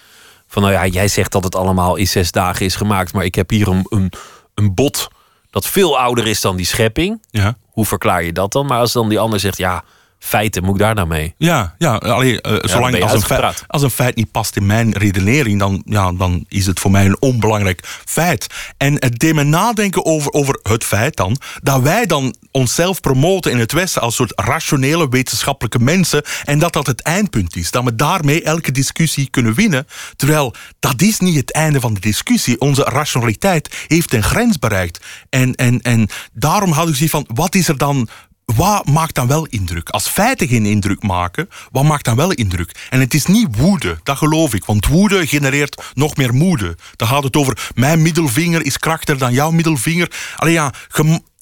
[0.46, 3.12] Van nou ja, jij zegt dat het allemaal in zes dagen is gemaakt.
[3.12, 4.12] Maar ik heb hier een, een,
[4.54, 5.08] een bot
[5.50, 7.22] dat veel ouder is dan die schepping.
[7.30, 7.56] Ja.
[7.70, 8.66] Hoe verklaar je dat dan?
[8.66, 9.84] Maar als dan die ander zegt, ja,
[10.24, 11.34] feiten, moet ik daar nou mee?
[11.36, 14.92] Ja, ja alleen, uh, zolang als een, feit, als een feit niet past in mijn
[14.92, 18.46] redenering, dan, ja, dan is het voor mij een onbelangrijk feit.
[18.76, 23.50] En het deed me nadenken over, over het feit dan, dat wij dan onszelf promoten
[23.50, 27.70] in het Westen als soort rationele wetenschappelijke mensen en dat dat het eindpunt is.
[27.70, 29.86] Dat we daarmee elke discussie kunnen winnen.
[30.16, 32.60] Terwijl dat is niet het einde van de discussie.
[32.60, 35.04] Onze rationaliteit heeft een grens bereikt.
[35.30, 38.08] En, en, en daarom had ik zoiets van, wat is er dan
[38.44, 39.88] wat maakt dan wel indruk?
[39.88, 42.86] Als feiten geen indruk maken, wat maakt dan wel indruk?
[42.90, 44.64] En het is niet woede, dat geloof ik.
[44.64, 46.76] Want woede genereert nog meer moede.
[46.96, 50.10] Dan gaat het over, mijn middelvinger is krachtiger dan jouw middelvinger.
[50.36, 50.72] Allee ja,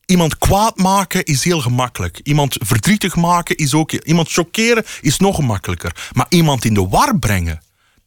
[0.07, 2.21] iemand kwaad maken is heel gemakkelijk.
[2.23, 3.93] Iemand verdrietig maken is ook...
[3.93, 5.97] Iemand chockeren is nog gemakkelijker.
[6.13, 7.61] Maar iemand in de war brengen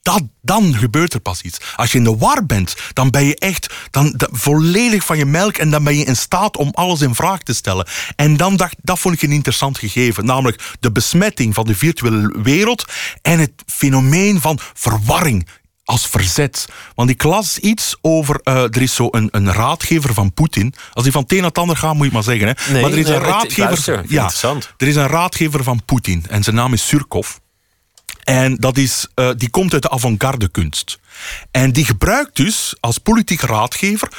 [0.06, 1.58] dat, dan gebeurt er pas iets.
[1.76, 5.58] Als je in de war bent, dan ben je echt dan, volledig van je melk
[5.58, 7.88] en dan ben je in staat om alles in vraag te stellen.
[8.16, 12.36] En dan dacht, dat vond ik een interessant gegeven, namelijk de besmetting van de virtuele
[12.44, 12.86] wereld
[13.22, 15.48] en het fenomeen van verwarring
[15.84, 16.68] als verzet.
[16.96, 18.40] Want ik las iets over.
[18.44, 20.74] Uh, er is zo een, een raadgever van Poetin.
[20.94, 22.48] Als hij van het een naar het ander gaat, moet je maar zeggen.
[22.48, 22.72] Hè.
[22.72, 23.64] Nee, maar er is nee, een raadgever.
[23.64, 24.74] Luister, ja, interessant.
[24.78, 27.38] Er is een raadgever van Poetin en zijn naam is Surkov.
[28.26, 31.00] En dat is, uh, die komt uit de avant-garde kunst.
[31.52, 34.10] En die gebruikt dus als politiek raadgever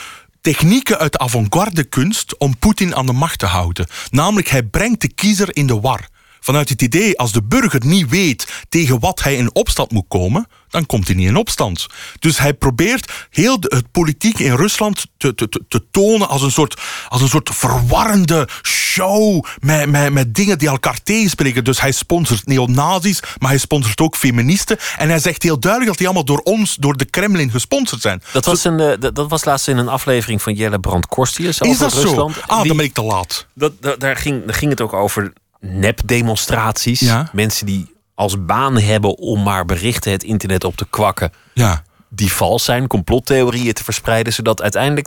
[0.41, 3.87] technieken uit de avant-garde kunst om Poetin aan de macht te houden.
[4.11, 6.09] Namelijk, hij brengt de kiezer in de war.
[6.47, 10.47] Vanuit het idee, als de burger niet weet tegen wat hij in opstand moet komen,
[10.69, 11.87] dan komt hij niet in opstand.
[12.19, 16.81] Dus hij probeert heel het politiek in Rusland te, te, te tonen als een, soort,
[17.09, 21.65] als een soort verwarrende show met, met, met dingen die elkaar tegenspreken.
[21.65, 24.79] Dus hij sponsort neonazis, maar hij sponsort ook feministen.
[24.99, 28.23] En hij zegt heel duidelijk dat die allemaal door ons, door de Kremlin gesponsord zijn.
[28.33, 31.75] Dat was, een, uh, dat was laatst in een aflevering van Jelle Brand Korstius over
[31.75, 32.35] Is dat Rusland.
[32.35, 32.41] zo?
[32.47, 33.47] Ah, Die- dan ben ik te laat.
[33.55, 35.33] dat, dat- daar, ging, daar ging het ook over
[35.71, 37.01] nepdemonstraties.
[37.01, 37.31] Ja.
[37.33, 41.33] Mensen die als baan hebben om maar berichten het internet op te kwakken.
[41.55, 41.83] Ja.
[42.09, 45.07] die vals zijn, complottheorieën te verspreiden, zodat uiteindelijk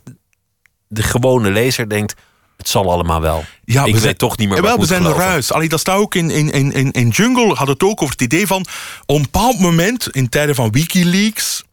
[0.87, 2.15] de gewone lezer denkt:
[2.57, 3.43] het zal allemaal wel.
[3.65, 5.23] Ja, ik we weet zijn- toch niet meer ik we zijn geloven.
[5.23, 5.51] ruis.
[5.51, 8.21] Allee, dat staat ook in, in, in, in, in Jungle, had het ook over het
[8.21, 8.65] idee van...
[9.05, 11.63] op een bepaald moment, in tijden van Wikileaks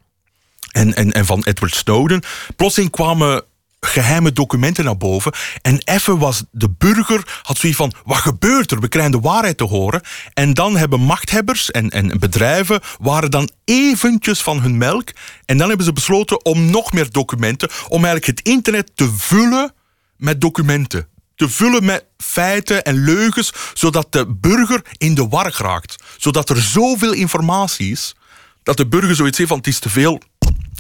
[0.71, 2.23] en, en, en van Edward Snowden...
[2.57, 3.45] plotseling kwamen
[3.81, 5.33] geheime documenten naar boven.
[5.63, 7.93] En even was de burger, had zoiets van...
[8.05, 8.81] wat gebeurt er?
[8.81, 10.03] We krijgen de waarheid te horen.
[10.35, 12.81] En dan hebben machthebbers en, en bedrijven...
[13.01, 15.09] waren dan eventjes van hun melk.
[15.45, 17.69] En dan hebben ze besloten om nog meer documenten...
[17.89, 19.75] om eigenlijk het internet te vullen
[20.17, 21.09] met documenten.
[21.35, 26.05] Te vullen met feiten en leugens, zodat de burger in de war geraakt.
[26.17, 28.15] Zodat er zoveel informatie is,
[28.63, 30.21] dat de burger zoiets heeft van het is te veel.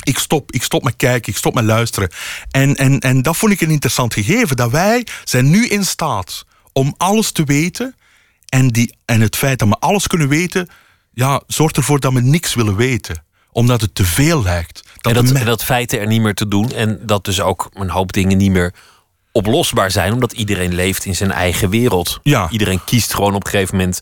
[0.03, 2.11] Ik stop, ik stop met kijken, ik stop met luisteren.
[2.51, 6.45] En, en, en dat vond ik een interessant gegeven, dat wij zijn nu in staat
[6.73, 7.95] om alles te weten.
[8.49, 10.69] En, die, en het feit dat we alles kunnen weten,
[11.13, 13.25] ja, zorgt ervoor dat we niks willen weten.
[13.53, 14.83] Omdat het te veel lijkt.
[14.85, 16.73] En de dat, me- en dat feiten er niet meer te doen.
[16.73, 18.75] En dat dus ook een hoop dingen niet meer
[19.33, 20.13] oplosbaar zijn.
[20.13, 22.21] Omdat iedereen leeft in zijn eigen wereld.
[22.23, 22.51] Ja.
[22.51, 24.01] Iedereen kiest gewoon op een gegeven moment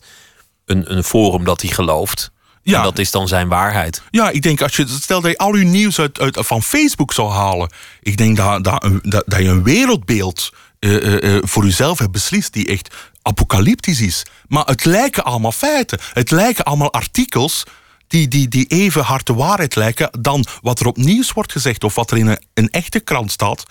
[0.65, 2.31] een, een forum dat hij gelooft.
[2.65, 2.77] Ja.
[2.77, 4.01] En dat is dan zijn waarheid.
[4.09, 7.13] Ja, ik denk als je stel dat je al je nieuws uit, uit, van Facebook
[7.13, 7.69] zou halen.
[8.01, 12.11] Ik denk dat, dat, dat, dat je een wereldbeeld eh, eh, eh, voor jezelf hebt
[12.11, 14.25] beslist die echt apocalyptisch is.
[14.47, 15.99] Maar het lijken allemaal feiten.
[16.13, 17.63] Het lijken allemaal artikels
[18.07, 21.83] die, die, die even hard de waarheid lijken dan wat er op nieuws wordt gezegd
[21.83, 23.63] of wat er in een, een echte krant staat.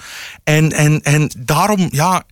[0.45, 2.23] En, en, en daarom, ja,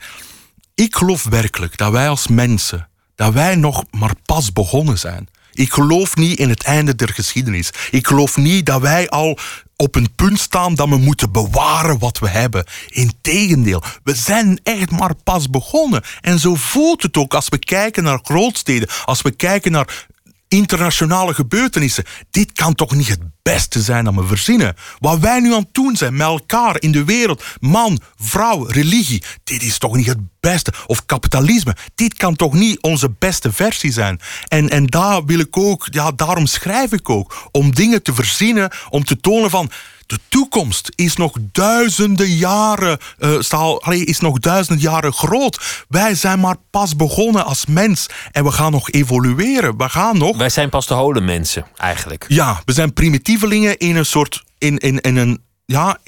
[0.75, 5.29] ik geloof werkelijk dat wij als mensen, dat wij nog maar pas begonnen zijn.
[5.53, 7.71] Ik geloof niet in het einde der geschiedenis.
[7.91, 9.39] Ik geloof niet dat wij al
[9.77, 12.65] op een punt staan dat we moeten bewaren wat we hebben.
[12.89, 16.03] Integendeel, we zijn echt maar pas begonnen.
[16.21, 20.07] En zo voelt het ook als we kijken naar grootsteden, als we kijken naar
[20.53, 22.05] internationale gebeurtenissen.
[22.31, 24.75] Dit kan toch niet het beste zijn dat we verzinnen?
[24.99, 29.23] Wat wij nu aan het doen zijn met elkaar in de wereld, man, vrouw, religie,
[29.45, 30.73] dit is toch niet het beste?
[30.87, 34.21] Of kapitalisme, dit kan toch niet onze beste versie zijn?
[34.49, 38.71] En, en daar wil ik ook, ja, daarom schrijf ik ook, om dingen te verzinnen,
[38.89, 39.71] om te tonen van
[40.13, 45.85] de toekomst is nog duizenden jaren, uh, staal, allee, is nog duizenden jaren groot.
[45.89, 49.77] Wij zijn maar pas begonnen als mens en we gaan nog evolueren.
[49.77, 50.37] We gaan nog.
[50.37, 52.25] Wij zijn pas de hole mensen, eigenlijk.
[52.29, 54.45] Ja, we zijn primitievelingen in een soort.
[54.59, 55.99] In, in, in een, ja,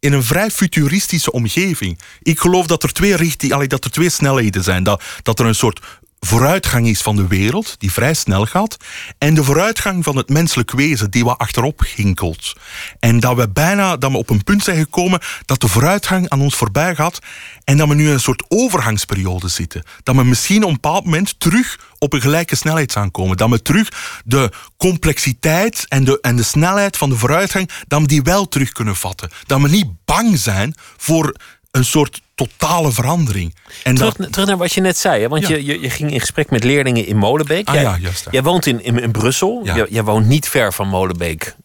[0.00, 2.00] in een vrij futuristische omgeving.
[2.22, 4.82] Ik geloof dat er twee, richting, dat er twee snelheden zijn.
[4.82, 5.80] Dat, dat er een soort
[6.26, 8.76] vooruitgang is van de wereld, die vrij snel gaat,
[9.18, 12.52] en de vooruitgang van het menselijk wezen, die wat achterop ginkelt.
[12.98, 16.40] En dat we bijna dat we op een punt zijn gekomen dat de vooruitgang aan
[16.40, 17.18] ons voorbij gaat
[17.64, 19.82] en dat we nu in een soort overgangsperiode zitten.
[20.02, 23.36] Dat we misschien op een bepaald moment terug op een gelijke snelheid aankomen.
[23.36, 23.88] Dat we terug
[24.24, 28.72] de complexiteit en de, en de snelheid van de vooruitgang, dat we die wel terug
[28.72, 29.30] kunnen vatten.
[29.46, 31.34] Dat we niet bang zijn voor
[31.76, 33.54] een soort totale verandering.
[33.82, 34.32] En terug, dat...
[34.32, 35.28] terug naar wat je net zei, hè?
[35.28, 37.68] want je, je, je, ging in gesprek met leerlingen in Molenbeek.
[37.68, 40.88] Ah, jij, ja, juist, jij woont in, in, in Brussel, jij, woont niet ver van
[40.88, 41.56] Molenbeek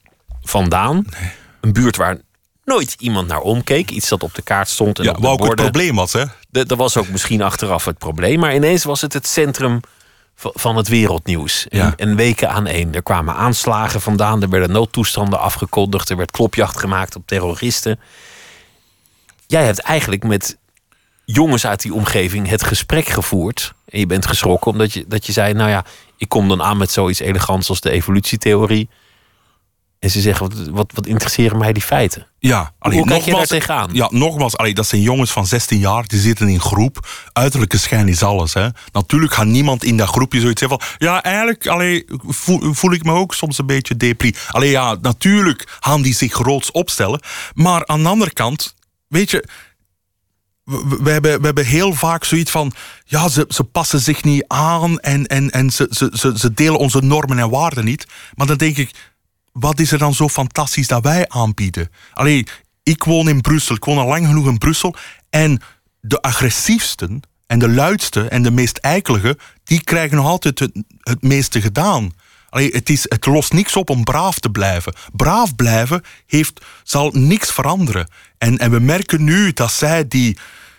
[0.41, 1.05] vandaan.
[1.19, 1.29] Nee.
[1.61, 2.17] Een buurt waar
[2.65, 3.91] nooit iemand naar omkeek.
[3.91, 4.99] Iets dat op de kaart stond.
[4.99, 5.47] En ja, wat ook borden.
[5.47, 6.23] het probleem was, hè?
[6.49, 8.39] De, dat was ook misschien achteraf het probleem.
[8.39, 9.79] Maar ineens was het het centrum
[10.35, 11.65] van het wereldnieuws.
[11.69, 11.85] Ja.
[11.85, 12.95] En, en weken aan één.
[12.95, 14.41] Er kwamen aanslagen vandaan.
[14.41, 16.09] Er werden noodtoestanden afgekondigd.
[16.09, 17.99] Er werd klopjacht gemaakt op terroristen.
[19.51, 20.57] Jij hebt eigenlijk met
[21.25, 23.73] jongens uit die omgeving het gesprek gevoerd.
[23.89, 25.85] En je bent geschrokken omdat je, dat je zei: Nou ja,
[26.17, 28.89] ik kom dan aan met zoiets elegants als de evolutietheorie.
[29.99, 32.27] En ze zeggen: Wat, wat, wat interesseren mij die feiten?
[32.39, 33.89] Ja, allee, Hoe kijk je daar nogmaals- tegenaan?
[33.93, 37.07] Ja, nogmaals, allee, dat zijn jongens van 16 jaar, die zitten in groep.
[37.33, 38.53] Uiterlijke schijn is alles.
[38.53, 38.67] Hè.
[38.91, 40.89] Natuurlijk gaat niemand in dat groepje zoiets zeggen van...
[40.97, 44.35] Ja, eigenlijk allee, voel, voel ik me ook soms een beetje depri.
[44.51, 47.21] Allee, ja, natuurlijk gaan die zich groots opstellen.
[47.53, 48.75] Maar aan de andere kant,
[49.11, 49.47] weet je...
[50.63, 52.71] We, hebben, we hebben heel vaak zoiets van...
[53.05, 56.79] Ja, ze, ze passen zich niet aan en, en, en ze, ze, ze, ze delen
[56.79, 58.07] onze normen en waarden niet.
[58.35, 59.11] Maar dan denk ik
[59.51, 61.91] wat is er dan zo fantastisch dat wij aanbieden?
[62.13, 62.45] Allee,
[62.83, 64.95] ik woon in Brussel, ik woon al lang genoeg in Brussel.
[65.29, 65.61] En
[66.01, 71.21] de agressiefsten en de luidste en de meest eikelige, die krijgen nog altijd het, het
[71.21, 72.11] meeste gedaan.
[72.51, 74.93] Allee, het, is, het lost niks op om braaf te blijven.
[75.13, 78.09] Braaf blijven heeft, zal niks veranderen.
[78.37, 80.37] En, en we merken nu dat zij die.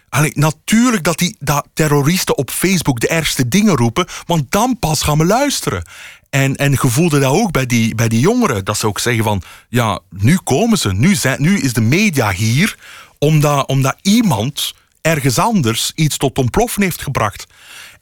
[0.09, 5.03] Allee, natuurlijk dat die dat terroristen op Facebook de ergste dingen roepen, want dan pas
[5.03, 5.85] gaan we luisteren.
[6.31, 9.25] En, en je voelde dat ook bij die, bij die jongeren, dat ze ook zeggen
[9.25, 12.77] van, ja, nu komen ze, nu, zijn, nu is de media hier,
[13.19, 17.47] omdat, omdat iemand ergens anders iets tot ontploffen heeft gebracht.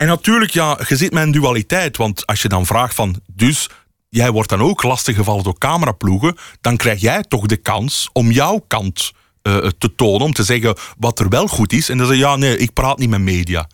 [0.01, 3.69] En natuurlijk, ja, je met een dualiteit, want als je dan vraagt van, dus
[4.09, 8.65] jij wordt dan ook lastiggevallen door cameraploegen, dan krijg jij toch de kans om jouw
[8.67, 11.89] kant eh, te tonen, om te zeggen wat er wel goed is.
[11.89, 13.69] En dan zeg je, ja, nee, ik praat niet met media.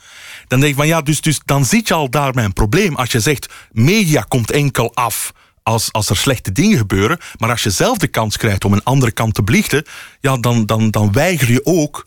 [0.49, 2.97] Dan denk ik van, ja, dus, dus dan zit je al daar met een probleem.
[2.97, 7.63] Als je zegt, media komt enkel af als, als er slechte dingen gebeuren, maar als
[7.63, 9.85] je zelf de kans krijgt om een andere kant te belichten,
[10.21, 12.07] ja, dan, dan, dan weiger je ook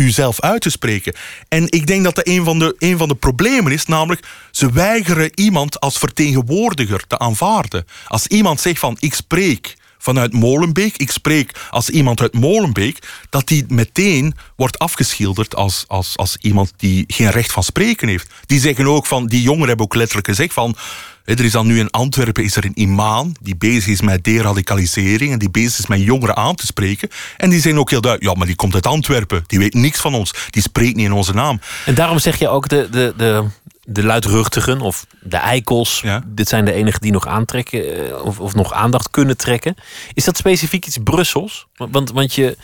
[0.00, 1.14] uzelf uit te spreken.
[1.48, 4.72] En ik denk dat dat een van, de, een van de problemen is, namelijk ze
[4.72, 7.86] weigeren iemand als vertegenwoordiger te aanvaarden.
[8.06, 12.98] Als iemand zegt van ik spreek vanuit Molenbeek, ik spreek als iemand uit Molenbeek,
[13.30, 18.30] dat die meteen wordt afgeschilderd als, als, als iemand die geen recht van spreken heeft.
[18.46, 20.76] Die zeggen ook van, die jongeren hebben ook letterlijk gezegd van,
[21.24, 25.32] er is dan nu in Antwerpen is er een imam die bezig is met deradicalisering
[25.32, 27.08] en die bezig is met jongeren aan te spreken.
[27.36, 30.00] En die zeggen ook heel duidelijk, ja, maar die komt uit Antwerpen, die weet niks
[30.00, 31.60] van ons, die spreekt niet in onze naam.
[31.86, 33.44] En daarom zeg je ook de, de, de,
[33.84, 36.00] de luidruchtigen of de eikels.
[36.02, 36.22] Ja.
[36.26, 39.74] Dit zijn de enigen die nog aantrekken eh, of, of nog aandacht kunnen trekken.
[40.14, 41.66] Is dat specifiek iets Brussels?
[41.76, 42.56] Want, want, want je,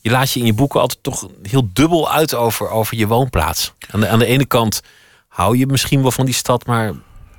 [0.00, 3.72] je laat je in je boeken altijd toch heel dubbel uit over, over je woonplaats.
[3.90, 4.82] Aan de, aan de ene kant
[5.28, 6.92] hou je misschien wel van die stad, maar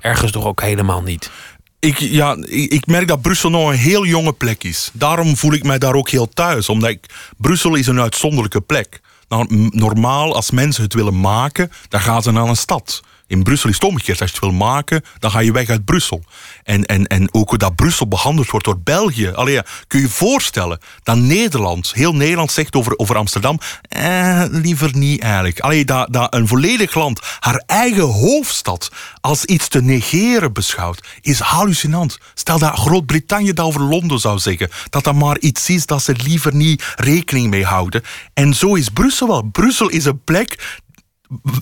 [0.06, 1.30] ergens toch ook helemaal niet.
[1.78, 4.90] Ik, ja, ik, merk dat Brussel nog een heel jonge plek is.
[4.92, 6.68] Daarom voel ik mij daar ook heel thuis.
[6.68, 6.96] Omdat
[7.36, 9.00] Brussel is een uitzonderlijke plek.
[9.28, 13.02] Nou, normaal, als mensen het willen maken, dan gaan ze naar een stad.
[13.26, 14.20] In Brussel is het omgekeerd.
[14.20, 16.24] Als je het wil maken, dan ga je weg uit Brussel.
[16.62, 19.28] En, en, en ook dat Brussel behandeld wordt door België.
[19.28, 23.58] Allee, kun je je voorstellen dat Nederland, heel Nederland zegt over, over Amsterdam,
[23.88, 25.60] eh, liever niet eigenlijk.
[25.60, 31.38] Allee, dat, dat een volledig land haar eigen hoofdstad als iets te negeren beschouwt, is
[31.38, 32.18] hallucinant.
[32.34, 36.14] Stel dat Groot-Brittannië dat over Londen zou zeggen, dat dat maar iets is dat ze
[36.22, 38.02] liever niet rekening mee houden.
[38.34, 39.42] En zo is Brussel wel.
[39.42, 40.80] Brussel is een plek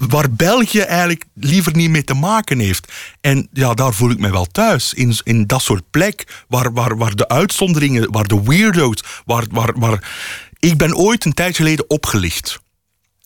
[0.08, 2.92] waar België eigenlijk liever niet mee te maken heeft.
[3.20, 4.94] En ja, daar voel ik mij wel thuis.
[4.94, 9.78] In, in dat soort plek waar, waar, waar de uitzonderingen, waar de weirdo's, waar, waar,
[9.78, 10.12] waar...
[10.58, 12.62] Ik ben ooit een tijd geleden opgelicht.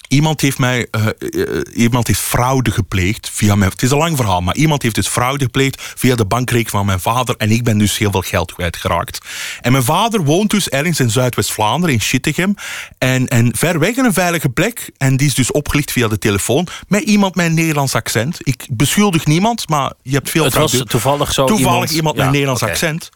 [0.08, 3.70] Iemand heeft mij, uh, uh, iemand heeft fraude gepleegd via mijn.
[3.70, 6.86] Het is een lang verhaal, maar iemand heeft dus fraude gepleegd via de bankrekening van
[6.86, 7.36] mijn vader.
[7.36, 9.18] En ik ben dus heel veel geld kwijtgeraakt.
[9.60, 12.54] En mijn vader woont dus ergens in Zuidwest-Vlaanderen, in Schittegem.
[12.98, 14.90] En, en ver weg in een veilige plek.
[14.96, 18.38] En die is dus opgelicht via de telefoon met iemand met een Nederlands accent.
[18.42, 21.46] Ik beschuldig niemand, maar je hebt veel Het was toevallig zo.
[21.46, 23.10] Toevallig iemand, iemand met Ja, een Nederlands accent.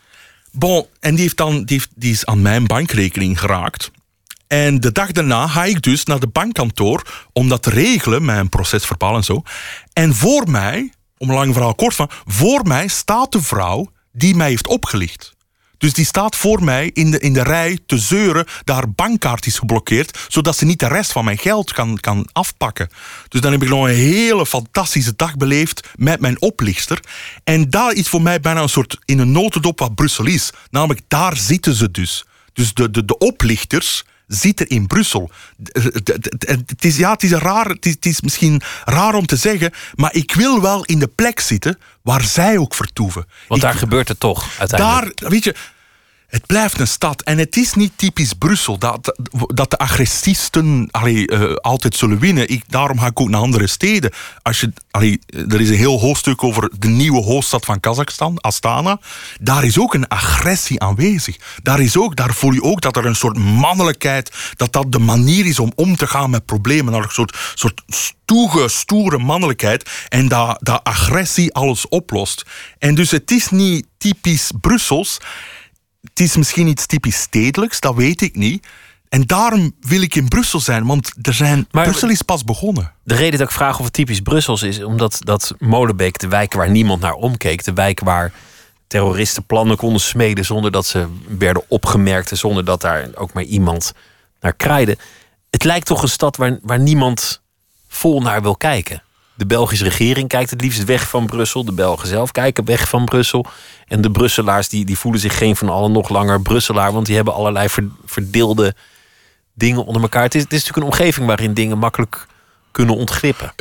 [0.53, 3.91] Bon, en die, heeft dan, die, heeft, die is aan mijn bankrekening geraakt.
[4.53, 8.49] En de dag daarna ga ik dus naar de bankkantoor om dat te regelen, mijn
[8.49, 9.43] procesverbaal en zo.
[9.93, 14.35] En voor mij, om een lang verhaal kort van, voor mij staat de vrouw die
[14.35, 15.35] mij heeft opgelicht.
[15.79, 19.47] Dus die staat voor mij in de, in de rij te zeuren dat haar bankkaart
[19.47, 22.89] is geblokkeerd, zodat ze niet de rest van mijn geld kan, kan afpakken.
[23.29, 27.01] Dus dan heb ik nog een hele fantastische dag beleefd met mijn oplichter.
[27.45, 30.51] En dat is voor mij bijna een soort in een notendop wat Brussel is.
[30.71, 32.25] Namelijk, daar zitten ze dus.
[32.53, 35.31] Dus de, de, de oplichters zitten in Brussel.
[35.63, 35.73] D-
[36.05, 39.27] d- Het is, ja, het is, een raar, het, is, het is misschien raar om
[39.27, 43.25] te zeggen, maar ik wil wel in de plek zitten waar zij ook vertoeven.
[43.49, 45.19] Want Ik- daar gebeurt het toch uiteindelijk.
[45.21, 45.55] daar, weet je,
[46.33, 47.23] het blijft een stad.
[47.23, 49.17] En het is niet typisch Brussel dat,
[49.47, 52.49] dat de agressisten eh, altijd zullen winnen.
[52.49, 54.11] Ik, daarom ga ik ook naar andere steden.
[54.43, 54.73] Als je,
[55.49, 59.01] er is een heel hoofdstuk over de nieuwe hoofdstad van Kazachstan, Astana.
[59.41, 61.37] Daar is ook een agressie aanwezig.
[61.63, 64.99] Daar, is ook, daar voel je ook dat er een soort mannelijkheid, dat dat de
[64.99, 66.95] manier is om om te gaan met problemen.
[66.95, 69.91] Een soort, soort stoere, stoere mannelijkheid.
[70.09, 72.45] En dat, dat agressie alles oplost.
[72.79, 75.19] En dus het is niet typisch Brussels.
[76.03, 78.67] Het is misschien iets typisch stedelijks, dat weet ik niet.
[79.09, 82.93] En daarom wil ik in Brussel zijn, want er zijn, Maar- Brussel is pas begonnen.
[83.05, 86.53] De reden dat ik vraag of het typisch Brussels is, omdat dat Molenbeek, de wijk
[86.53, 88.33] waar niemand naar omkeek, de wijk waar
[88.87, 93.43] terroristen plannen konden smeden zonder dat ze werden opgemerkt en zonder dat daar ook maar
[93.45, 93.93] iemand
[94.41, 94.99] naar kraaide.
[95.51, 97.43] Het lijkt toch een stad waar, waar niemand
[97.89, 99.03] vol naar wil kijken.
[99.35, 101.65] De Belgische regering kijkt het liefst weg van Brussel.
[101.65, 103.47] De Belgen zelf kijken weg van Brussel.
[103.89, 106.93] En de Brusselaars die, die voelen zich geen van allen nog langer Brusselaar.
[106.93, 108.75] Want die hebben allerlei ver- verdeelde
[109.55, 110.23] dingen onder elkaar.
[110.23, 112.27] Het is, het is natuurlijk een omgeving waarin dingen makkelijk
[112.71, 113.53] kunnen ontglippen.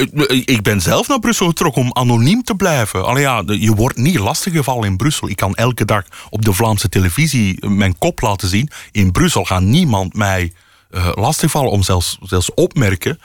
[0.45, 3.05] Ik- ben zelf naar Brussel getrokken om anoniem te blijven.
[3.05, 5.30] Allee ja, je wordt niet lastiggevallen in Brussel.
[5.30, 8.69] Ik kan elke dag op de Vlaamse televisie mijn kop laten zien.
[8.91, 10.53] In Brussel gaat niemand mij
[10.89, 13.19] eh, lastigvallen, om zelfs, zelfs opmerken.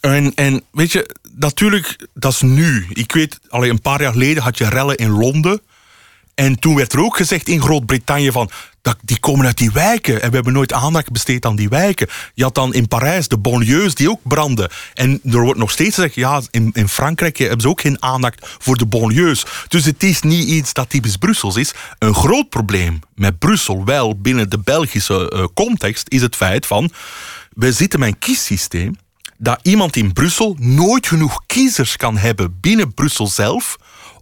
[0.00, 2.86] En, en weet je, natuurlijk, dat is nu.
[2.88, 5.60] Ik weet, allee, een paar jaar geleden had je rellen in Londen.
[6.34, 8.50] En toen werd er ook gezegd in Groot-Brittannië van...
[8.82, 12.08] Dat, die komen uit die wijken en we hebben nooit aandacht besteed aan die wijken.
[12.34, 14.70] Je had dan in Parijs de banlieues die ook branden.
[14.94, 16.14] En er wordt nog steeds gezegd...
[16.14, 19.44] ja, in, in Frankrijk hebben ze ook geen aandacht voor de banlieues.
[19.68, 21.74] Dus het is niet iets dat typisch Brussels is.
[21.98, 26.08] Een groot probleem met Brussel wel binnen de Belgische eh, context...
[26.08, 26.90] is het feit van...
[27.54, 28.96] we zitten met een kiessysteem
[29.42, 33.76] dat iemand in Brussel nooit genoeg kiezers kan hebben binnen Brussel zelf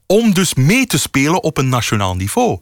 [0.06, 2.58] om dus mee te spelen op een nationaal niveau.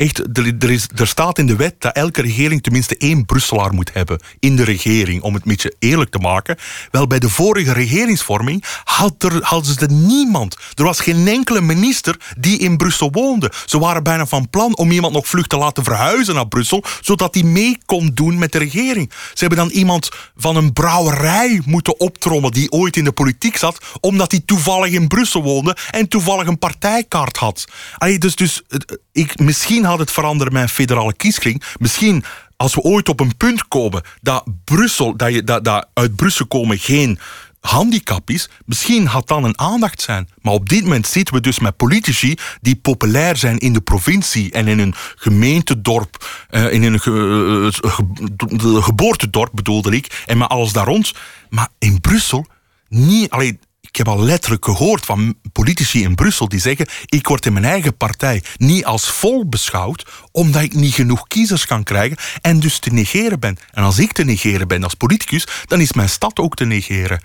[0.00, 3.92] Echt, er, is, er staat in de wet dat elke regering tenminste één Brusselaar moet
[3.92, 6.56] hebben in de regering, om het een beetje eerlijk te maken.
[6.90, 10.56] Wel, bij de vorige regeringsvorming had er, hadden ze er niemand.
[10.74, 13.52] Er was geen enkele minister die in Brussel woonde.
[13.66, 17.34] Ze waren bijna van plan om iemand nog vlug te laten verhuizen naar Brussel, zodat
[17.34, 19.10] hij mee kon doen met de regering.
[19.10, 23.78] Ze hebben dan iemand van een brouwerij moeten optrommen die ooit in de politiek zat,
[24.00, 27.64] omdat hij toevallig in Brussel woonde en toevallig een partijkaart had.
[27.98, 28.78] Allee, dus, dus eh,
[29.12, 31.62] ik, misschien het veranderen met een federale kieskring.
[31.78, 32.24] Misschien
[32.56, 36.46] als we ooit op een punt komen dat Brussel, dat, je, dat, dat uit Brussel
[36.46, 37.18] komen geen
[37.60, 40.28] handicap is, misschien had dan een aandacht zijn.
[40.42, 44.52] Maar op dit moment zitten we dus met politici die populair zijn in de provincie
[44.52, 50.48] en in een gemeentedorp, eh, in een ge- eh, ge- geboortedorp bedoelde ik, en met
[50.48, 51.12] alles daar rond.
[51.48, 52.46] Maar in Brussel
[52.88, 53.60] niet, alleen
[53.90, 57.64] ik heb al letterlijk gehoord van politici in Brussel die zeggen: ik word in mijn
[57.64, 62.78] eigen partij niet als vol beschouwd, omdat ik niet genoeg kiezers kan krijgen en dus
[62.78, 63.56] te negeren ben.
[63.70, 67.20] En als ik te negeren ben als politicus, dan is mijn stad ook te negeren.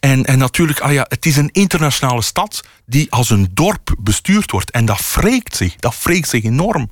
[0.00, 4.50] En, en natuurlijk, ah ja, het is een internationale stad die als een dorp bestuurd
[4.50, 4.70] wordt.
[4.70, 5.76] En dat wreekt zich.
[5.76, 6.90] Dat wreekt zich enorm.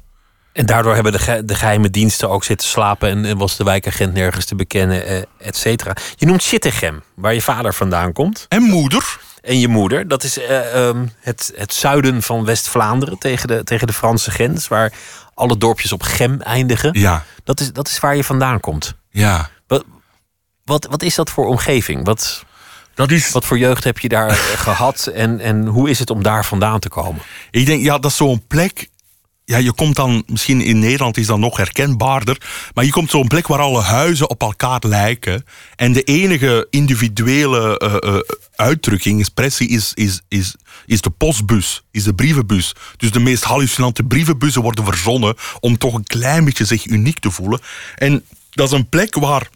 [0.53, 3.65] En daardoor hebben de, ge de geheime diensten ook zitten slapen en, en was de
[3.65, 5.97] wijkagent nergens te bekennen, eh, et cetera.
[6.17, 8.47] Je noemt Zittegem, waar je vader vandaan komt.
[8.49, 9.19] En moeder.
[9.41, 10.09] En je moeder.
[10.09, 14.69] Dat is eh, ehm, het, het zuiden van West-Vlaanderen tegen de, tegen de Franse grens,
[14.69, 14.93] waar
[15.35, 17.01] alle dorpjes op Gem eindigen.
[17.01, 18.95] Ja, Dat is, dat is waar je vandaan komt.
[19.11, 19.51] ja.
[19.67, 19.85] Wat,
[20.65, 22.05] wat, wat is dat voor omgeving?
[22.05, 22.45] Wat,
[22.95, 26.11] Dat is, wat voor jeugd heb je daar eh, gehad en, en hoe is het
[26.11, 27.23] om daar vandaan te komen?
[27.51, 28.89] ik denk, ja, dat is zo'n plek.
[29.45, 32.41] Ja, je komt dan, misschien in Nederland is dat nog herkenbaarder.
[32.75, 35.45] Maar je komt zo'n plek waar alle huizen op elkaar lijken.
[35.77, 38.21] En de enige individuele eh, eh,
[38.55, 40.55] uitdrukking, expressie, is, is, is,
[40.87, 42.75] is de postbus, is de brievenbus.
[42.97, 47.31] Dus de meest hallucinante brievenbussen worden verzonnen om toch een klein beetje zich uniek te
[47.31, 47.61] voelen.
[47.97, 49.49] En dat is een plek waar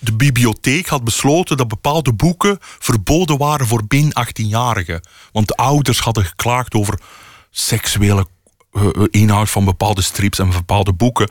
[0.00, 5.00] de bibliotheek had besloten dat bepaalde boeken verboden waren voor min 18-jarigen.
[5.32, 7.00] Want de ouders hadden geklaagd over
[7.50, 8.26] seksuele
[9.10, 11.30] inhoud van bepaalde strips en bepaalde boeken.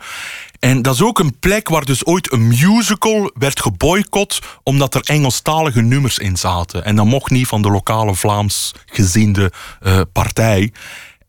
[0.58, 5.00] En dat is ook een plek waar dus ooit een musical werd geboycott omdat er
[5.04, 6.84] Engelstalige nummers in zaten.
[6.84, 10.72] En dat mocht niet van de lokale Vlaams geziende eh, partij.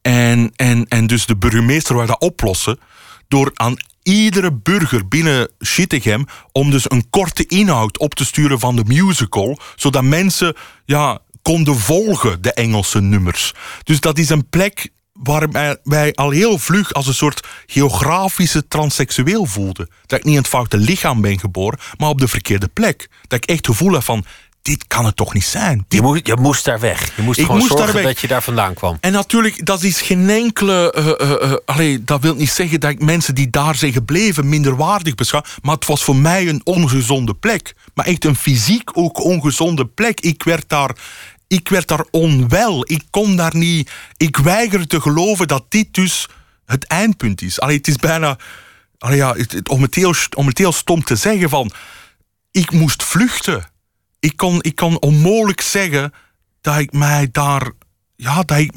[0.01, 2.80] En, en, en dus de burgemeester wou dat oplossen
[3.28, 8.76] door aan iedere burger binnen Schittegem om dus een korte inhoud op te sturen van
[8.76, 10.55] de musical, zodat mensen
[10.86, 13.53] ja, konden volgen de Engelse nummers.
[13.84, 14.89] Dus dat is een plek
[15.24, 19.89] waar wij- al heel vlug als een soort geografische transseksueel voelden.
[20.05, 23.09] Dat ik niet in het foute lichaam ben geboren, maar op de verkeerde plek.
[23.28, 24.26] Dat ik echt het gevoel heb van,
[24.61, 25.86] dit kan het toch niet zijn?
[25.88, 27.15] Je moest, je moest daar weg.
[27.15, 28.97] Je moest Ik gewoon moest zorgen dat je daar vandaan kwam.
[29.01, 31.61] en natuurlijk, dat is geen enkele.
[31.65, 35.43] allee, dat wil niet zeggen dat ik mensen die daar zijn gebleven minderwaardig beschouw.
[35.61, 37.76] Maar het was voor mij een ongezonde plek.
[37.93, 40.20] Maar echt een fysiek ook ongezonde plek.
[40.20, 40.95] Ik werd daar.
[41.49, 42.83] Ik werd daar onwel.
[42.91, 43.91] Ik kon daar niet.
[44.17, 46.27] Ik weigerde te geloven dat dit dus
[46.65, 47.59] het eindpunt is.
[47.59, 48.37] Allee, het is bijna.
[48.97, 51.71] Allee, ja, het- om, het heel, om het stom te zeggen van.
[52.51, 53.69] Ik moest vluchten.
[54.19, 56.13] Ik kon, ik kon onmogelijk zeggen
[56.61, 57.71] dat ik mij daar.
[58.15, 58.73] Ja, dat ik.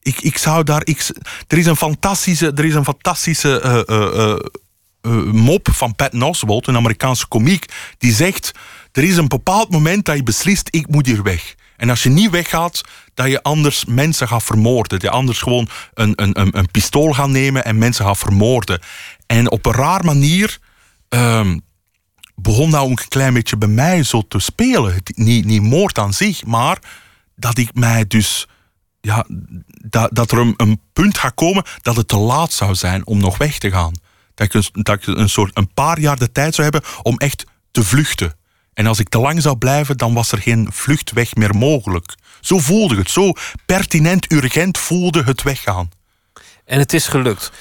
[0.00, 0.82] Ik, zou daar.
[0.84, 1.08] Ik,
[1.46, 2.52] er is een fantastische.
[2.54, 4.30] Er is een fantastische eh, eh,
[5.00, 7.64] eh, mop van Pat Oswalt, een Amerikaanse komiek.
[7.98, 8.52] Die zegt:
[8.92, 11.54] Er is een bepaald moment dat je beslist: ik moet hier weg.
[11.76, 12.80] En als je niet weggaat,
[13.14, 14.98] dat je anders mensen gaat vermoorden.
[14.98, 18.80] Dat je anders gewoon een, een, een, een pistool gaat nemen en mensen gaat vermoorden.
[19.26, 20.58] En op een raar manier.
[21.08, 21.58] ehm,
[22.34, 24.94] begon dat ook een klein beetje bij mij zo te spelen.
[25.04, 26.78] Niet, niet moord aan zich, maar
[27.36, 28.46] dat ik mij dus.
[29.00, 29.24] Ja,
[29.66, 33.38] dat, dat er een, punt gaat komen dat het te laat zou zijn om nog
[33.38, 33.92] weg te gaan.
[34.34, 37.84] Dat ik, dat een, soort, een paar jaar de tijd zou hebben om echt te
[37.84, 38.36] vluchten.
[38.76, 42.14] En als ik te lang zou blijven, dan was er geen vluchtweg meer mogelijk.
[42.40, 43.10] Zo voelde het.
[43.10, 43.32] Zo
[43.66, 45.90] pertinent, urgent voelde het weggaan.
[46.64, 47.52] En het is gelukt.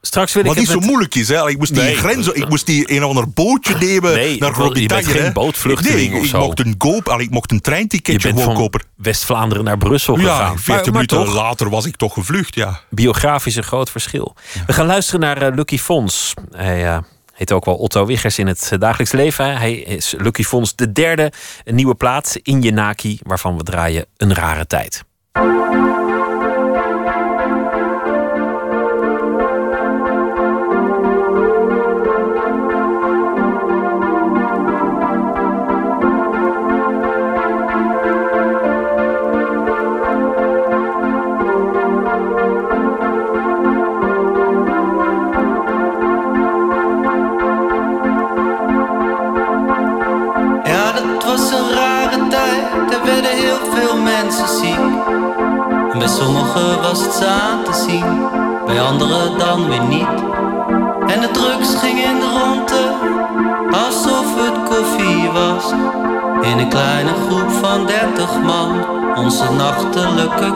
[0.00, 1.48] Straks wil ik Wat het niet zo moeilijk is, hè?
[1.48, 1.94] Ik moest die Nee.
[1.96, 5.04] grens, ik moest die een of ander bootje nemen Nee, naar je bent Groot-Brittannië.
[5.04, 8.44] geen bootvluchteling nee, ik mocht een goop, allee, ik mocht een Je treinticketje bent gewoon
[8.54, 8.82] van kopen.
[8.96, 10.36] West-Vlaanderen naar Brussel gegaan.
[10.40, 12.80] Ja, Maar- 14 maar minuten toch, later was ik toch gevlucht, ja.
[12.90, 14.36] biografisch een groot verschil.
[14.66, 16.34] We gaan luisteren naar eh, Lucky Fons.
[16.50, 16.98] Hij eh,
[17.36, 19.56] heet ook wel Otto Wiggers in het eh, dagelijks leven.
[19.56, 21.32] Hij is Lucky Fons de derde,
[21.64, 25.04] een nieuwe plaat in Jenaki, waarvan we draaien een rare tijd.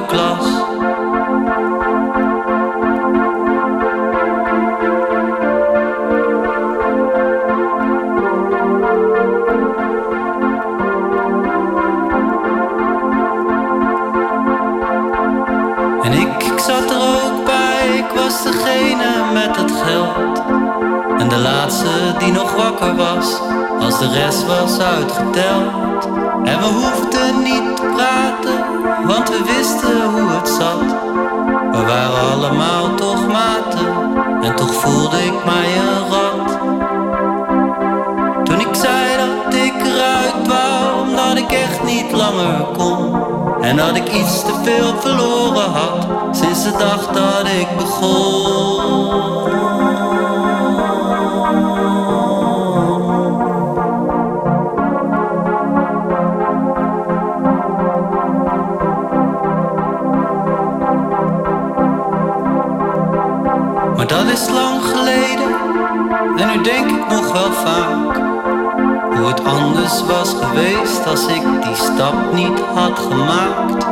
[0.06, 0.46] Klas.
[16.02, 20.42] En ik, ik zat er ook bij, ik was degene met het geld.
[21.18, 21.88] En de laatste
[22.18, 23.40] die nog wakker was,
[23.80, 26.08] als de rest was uitgeteld.
[26.44, 28.59] En we hoefden niet te praten,
[29.10, 30.80] want we wisten hoe het zat.
[31.72, 33.86] We waren allemaal toch maten,
[34.42, 36.58] en toch voelde ik mij een rat.
[38.44, 43.14] Toen ik zei dat ik eruit wou, omdat ik echt niet langer kon.
[43.60, 46.06] En dat ik iets te veel verloren had
[46.36, 49.39] sinds de dag dat ik begon.
[66.62, 68.16] Denk ik nog wel vaak
[69.16, 73.84] hoe het anders was geweest als ik die stap niet had gemaakt.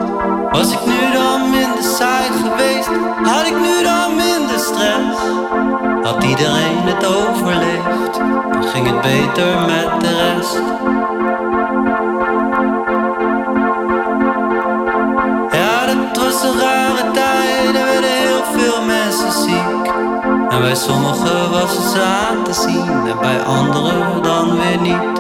[0.51, 2.89] Was ik nu dan minder saai geweest?
[3.23, 5.19] Had ik nu dan minder stress?
[6.03, 8.21] Had iedereen het overleefd?
[8.73, 11.08] Ging het beter met de rest.
[20.59, 25.18] En bij sommigen was het aan te zien, en bij anderen dan weer niet.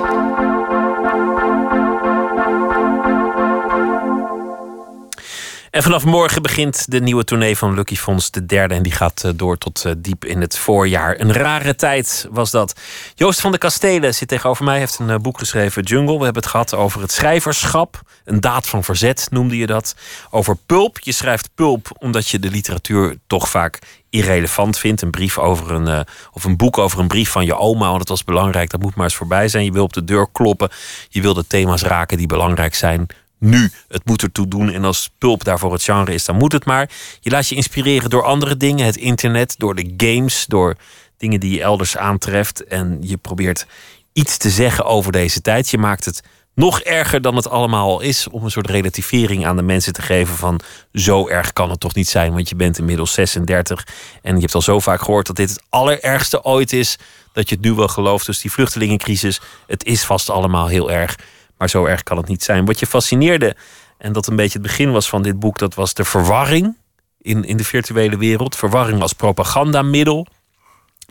[5.78, 8.74] En vanaf morgen begint de nieuwe tournee van Lucky Fonds, de derde.
[8.74, 11.20] En die gaat eh, door tot eh, diep in het voorjaar.
[11.20, 12.80] Een rare tijd was dat.
[13.14, 16.18] Joost van de Kastelen zit tegenover mij, heeft een eh, boek geschreven, Jungle.
[16.18, 18.00] We hebben het gehad over het schrijverschap.
[18.24, 19.94] Een daad van verzet noemde je dat.
[20.30, 20.98] Over pulp.
[21.00, 23.78] Je schrijft pulp omdat je de literatuur toch vaak
[24.10, 25.02] irrelevant vindt.
[25.02, 28.08] Een brief over een, of een boek over een brief van je oma, want het
[28.08, 28.70] was belangrijk.
[28.70, 29.64] Dat moet maar eens voorbij zijn.
[29.64, 30.70] Je wil op de deur kloppen.
[31.08, 33.06] Je wil de thema's raken die belangrijk zijn
[33.38, 33.70] nu.
[33.88, 34.72] Het moet ertoe doen.
[34.72, 36.90] En als pulp daarvoor het genre is, dan moet het maar.
[37.20, 38.86] Je laat je inspireren door andere dingen.
[38.86, 40.76] Het internet, door de games, door
[41.16, 42.64] dingen die je elders aantreft.
[42.64, 43.66] En je probeert
[44.12, 45.68] iets te zeggen over deze tijd.
[45.68, 46.22] Je maakt het
[46.54, 48.28] nog erger dan het allemaal al is.
[48.28, 50.60] Om een soort relativering aan de mensen te geven van
[50.92, 52.32] zo erg kan het toch niet zijn.
[52.32, 53.86] Want je bent inmiddels 36
[54.22, 56.96] en je hebt al zo vaak gehoord dat dit het allerergste ooit is.
[57.32, 58.26] Dat je het nu wel gelooft.
[58.26, 61.16] Dus die vluchtelingencrisis, het is vast allemaal heel erg.
[61.58, 62.64] Maar zo erg kan het niet zijn.
[62.64, 63.56] Wat je fascineerde,
[63.98, 66.76] en dat een beetje het begin was van dit boek, dat was de verwarring
[67.18, 68.56] in, in de virtuele wereld.
[68.56, 70.26] Verwarring als propagandamiddel.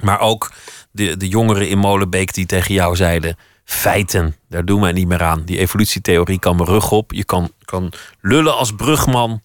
[0.01, 0.51] Maar ook
[0.91, 5.23] de, de jongeren in Molenbeek die tegen jou zeiden: feiten, daar doen wij niet meer
[5.23, 5.43] aan.
[5.45, 7.13] Die evolutietheorie kan mijn rug op.
[7.13, 9.41] Je kan, kan lullen als brugman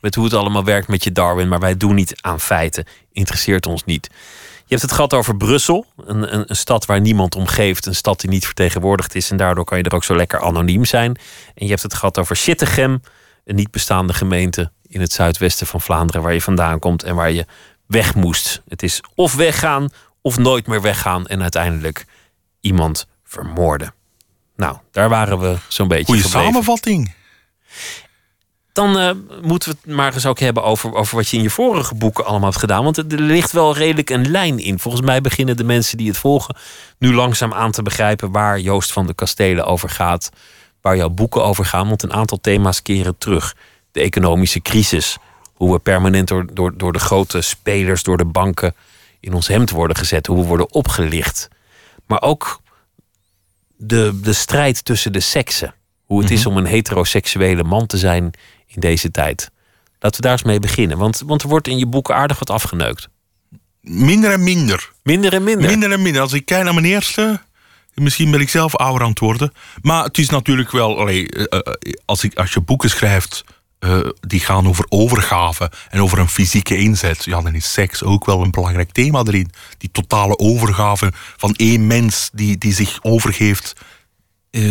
[0.00, 2.84] met hoe het allemaal werkt met je Darwin, maar wij doen niet aan feiten.
[3.12, 4.10] Interesseert ons niet.
[4.66, 7.94] Je hebt het gehad over Brussel, een, een, een, stad waar niemand om geeft, een
[7.94, 11.16] stad die niet vertegenwoordigd is en daardoor kan je er ook zo lekker anoniem zijn.
[11.54, 13.00] En je hebt het gehad over Sittegem,
[13.44, 17.30] een niet bestaande gemeente in het zuidwesten van Vlaanderen waar je vandaan komt en waar
[17.30, 17.46] je
[17.86, 18.62] weg moest.
[18.68, 19.88] Het is of weggaan
[20.22, 22.04] of nooit meer weggaan en uiteindelijk
[22.60, 23.94] iemand vermoorden.
[24.56, 26.04] Nou, daar waren we zo'n beetje.
[26.04, 27.14] Goeie samenvatting
[28.74, 29.10] dan uh,
[29.42, 32.24] moeten we het maar eens ook hebben over, over wat je in je vorige boeken
[32.24, 32.84] allemaal hebt gedaan.
[32.84, 34.78] Want er ligt wel redelijk een lijn in.
[34.78, 36.56] Volgens mij beginnen de mensen die het volgen
[36.98, 40.30] nu langzaam aan te begrijpen waar Joost van de Kastelen over gaat.
[40.80, 41.88] Waar jouw boeken over gaan.
[41.88, 43.56] Want een aantal thema's keren terug.
[43.92, 45.16] De economische crisis.
[45.52, 48.74] Hoe we permanent door, door, door de grote spelers, door de banken
[49.20, 50.26] in ons hemd worden gezet.
[50.26, 51.48] Hoe we worden opgelicht.
[52.06, 52.60] Maar ook
[53.76, 55.74] de, de strijd tussen de seksen.
[56.04, 56.48] Hoe het is mhm.
[56.48, 58.32] om een heteroseksuele man te zijn
[58.74, 59.50] in deze tijd.
[59.98, 60.98] Laten we daar eens mee beginnen.
[60.98, 63.08] Want, want er wordt in je boeken aardig wat afgeneukt.
[63.80, 64.90] Minder en minder.
[65.02, 65.70] Minder en minder.
[65.70, 66.22] Minder en minder.
[66.22, 67.40] Als ik kijk naar mijn eerste.
[67.94, 69.52] Misschien ben ik zelf ouder aan het worden.
[69.82, 70.98] Maar het is natuurlijk wel.
[70.98, 73.44] Allee, eh, eh, als, ik, als je boeken schrijft.
[73.80, 77.24] Uh, die gaan over overgave en over een fysieke inzet.
[77.24, 79.50] Ja, dan is seks ook wel een belangrijk thema erin.
[79.78, 83.82] Die totale overgave van één mens die, die zich overgeeft eh,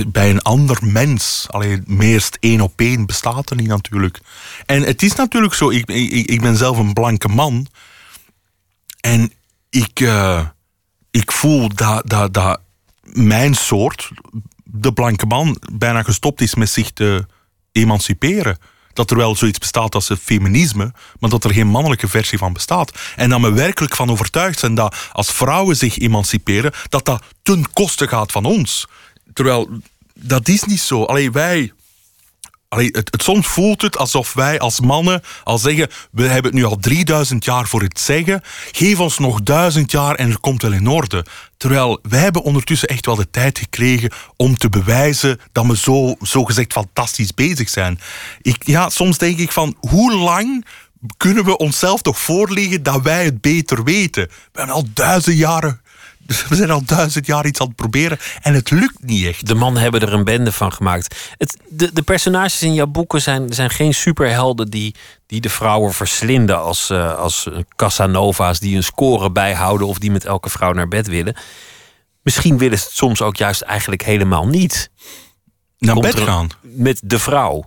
[0.07, 1.45] bij een ander mens.
[1.49, 4.19] Alleen meest één op één bestaat er niet natuurlijk.
[4.65, 7.67] En het is natuurlijk zo, ik, ik, ik ben zelf een blanke man.
[8.99, 9.31] En
[9.69, 10.45] ik, uh,
[11.11, 12.59] ik voel dat, dat, dat
[13.01, 14.09] mijn soort,
[14.63, 17.25] de blanke man, bijna gestopt is met zich te
[17.71, 18.57] emanciperen.
[18.93, 22.53] Dat er wel zoiets bestaat als het feminisme, maar dat er geen mannelijke versie van
[22.53, 22.99] bestaat.
[23.15, 27.71] En dat we werkelijk van overtuigd zijn dat als vrouwen zich emanciperen, dat dat ten
[27.73, 28.87] koste gaat van ons.
[29.33, 29.69] Terwijl
[30.13, 31.03] dat is niet zo.
[31.03, 31.71] Alleen wij.
[32.67, 36.53] Allee, het, het, soms voelt het alsof wij als mannen al zeggen: we hebben het
[36.53, 38.41] nu al 3000 jaar voor het zeggen.
[38.71, 41.25] Geef ons nog duizend jaar en er komt wel in orde.
[41.57, 46.15] Terwijl wij hebben ondertussen echt wel de tijd gekregen om te bewijzen dat we zo,
[46.21, 47.99] zo gezegd fantastisch bezig zijn.
[48.41, 50.65] Ik, ja, soms denk ik van hoe lang
[51.17, 54.27] kunnen we onszelf toch voorleggen dat wij het beter weten?
[54.27, 55.81] We hebben al duizend jaren
[56.25, 59.47] dus we zijn al duizend jaar iets aan het proberen en het lukt niet echt.
[59.47, 61.33] De mannen hebben er een bende van gemaakt.
[61.37, 64.95] Het, de, de personages in jouw boeken zijn, zijn geen superhelden die,
[65.25, 70.25] die de vrouwen verslinden als, uh, als Casanova's die een score bijhouden of die met
[70.25, 71.35] elke vrouw naar bed willen.
[72.21, 74.89] Misschien willen ze het soms ook juist eigenlijk helemaal niet.
[75.77, 76.49] Naar komt bed gaan.
[76.61, 77.65] met de vrouw.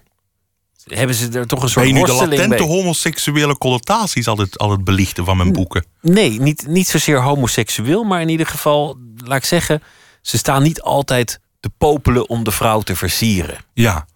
[0.87, 4.59] Hebben ze er toch een Ben soort je nu de latente homoseksuele connotaties al het,
[4.59, 5.85] al het belichten van mijn boeken?
[6.01, 9.83] Nee, niet, niet zozeer homoseksueel, maar in ieder geval, laat ik zeggen,
[10.23, 13.57] ze staan niet altijd te popelen om de vrouw te versieren.
[13.75, 14.07] Ja.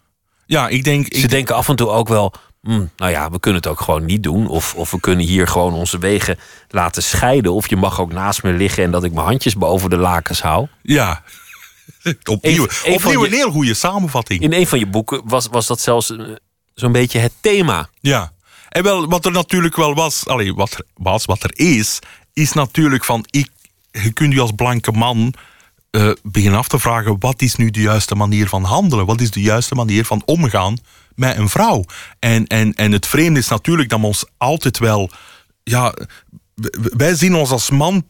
[0.46, 1.14] Ja, ik denk...
[1.14, 4.04] Ze denken af en toe ook wel, hm, nou ja, we kunnen het ook gewoon
[4.04, 4.46] niet doen.
[4.48, 7.52] Of, of we kunnen hier gewoon onze wegen laten scheiden.
[7.52, 10.40] Of je mag ook naast me liggen en dat ik mijn handjes boven de lakens
[10.42, 10.66] hou.
[10.82, 11.22] ja.
[12.28, 14.40] opnieuw opnieuw een je- heel goede samenvatting.
[14.42, 16.18] In een van je boeken was, was dat zelfs eh,
[16.80, 17.88] zo'n beetje het thema.
[18.00, 18.32] Ja.
[18.68, 21.98] En wel, wat er natuurlijk wel was, allee, wat er was, wat er is,
[22.32, 23.48] is natuurlijk van, ik,
[23.90, 25.34] je kunt je als blanke man
[25.90, 29.06] eh, beginnen af te vragen, wat is nu de juiste manier van handelen?
[29.06, 30.78] Wat is de juiste manier van omgaan
[31.14, 31.84] met een vrouw?
[32.18, 35.10] En, en, en het vreemde is natuurlijk dat we ons altijd wel,
[35.62, 35.94] ja,
[36.96, 38.04] wij zien ons als man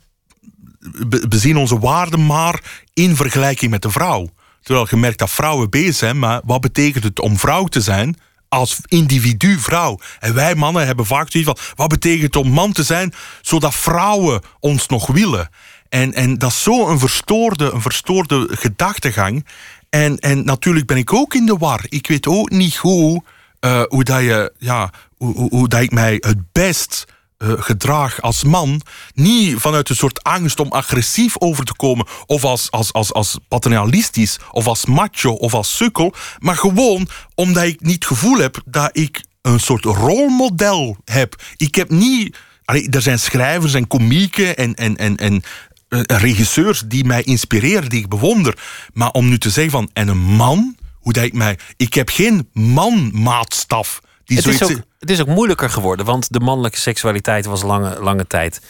[1.29, 4.29] we zien onze waarden maar in vergelijking met de vrouw.
[4.63, 8.17] Terwijl je merkt dat vrouwen bezig zijn, maar wat betekent het om vrouw te zijn
[8.51, 9.99] als individu vrouw?
[10.21, 13.75] En wij mannen hebben vaak zoiets van, wat betekent het om man te zijn, zodat
[13.75, 15.51] vrouwen ons nog willen?
[15.89, 19.47] En, en dat is zo een verstoorde, een verstoorde gedachtegang.
[19.91, 21.81] En, en natuurlijk ben ik ook in de war.
[21.89, 23.23] Ik weet ook niet hoe,
[23.61, 27.05] eh, hoe, dat, je, ja, hoe, hoe, hoe dat ik mij het best
[27.41, 28.81] eh, gedrag als man
[29.15, 33.39] niet vanuit een soort angst om agressief over te komen of als, als, als, als
[33.49, 38.63] paternalistisch of als macho of als sukkel, maar gewoon omdat ik niet het gevoel heb
[38.65, 41.43] dat ik een soort rolmodel heb.
[41.57, 42.37] Ik heb niet...
[42.65, 45.43] Allee, er zijn schrijvers en komieken en, en, en, en
[45.89, 48.59] eh, regisseurs die mij inspireren, die ik bewonder.
[48.93, 51.59] Maar om nu te zeggen van, en een man, hoe dat ik mij...
[51.77, 54.01] Ik heb geen man-maatstaf.
[54.31, 58.01] Die Het is, ook, het is ook moeilijker geworden, want de mannelijke seksualiteit was lange,
[58.01, 58.61] lange tijd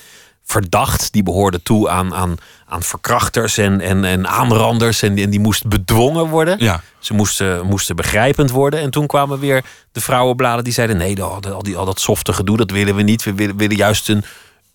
[0.45, 1.13] verdacht.
[1.13, 2.37] Die behoorde toe aan, aan,
[2.67, 5.03] aan verkrachters en, en, en aanranders.
[5.03, 6.57] En die, en die moest bedwongen worden.
[6.59, 6.83] Ja.
[6.99, 8.81] Ze moesten, moesten begrijpend worden.
[8.81, 12.33] En toen kwamen weer de vrouwenbladen die zeiden: nee, al, al, die, al dat softe
[12.33, 13.23] gedoe, dat willen we niet.
[13.23, 14.25] We willen, willen juist een,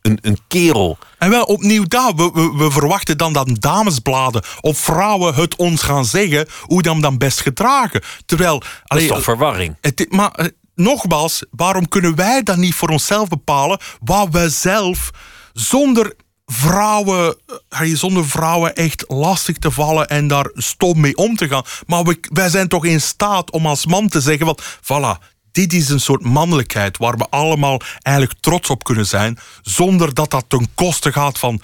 [0.01, 0.97] een, een kerel.
[1.17, 5.81] En wel opnieuw daar, we, we, we verwachten dan dat damesbladen of vrouwen het ons
[5.81, 8.01] gaan zeggen hoe dan dan best gedragen.
[8.25, 9.75] Terwijl, Dat is toch verwarring?
[9.81, 10.45] het, maar eh,
[10.75, 15.11] nogmaals, waarom kunnen wij dan niet voor onszelf bepalen wat wij zelf
[15.53, 16.15] zonder
[16.45, 17.37] vrouwen,
[17.69, 21.63] eh, zonder vrouwen echt lastig te vallen en daar stom mee om te gaan.
[21.87, 25.73] Maar we, wij zijn toch in staat om als man te zeggen, wat, voilà, dit
[25.73, 30.45] is een soort mannelijkheid waar we allemaal eigenlijk trots op kunnen zijn, zonder dat dat
[30.47, 31.61] ten koste gaat van,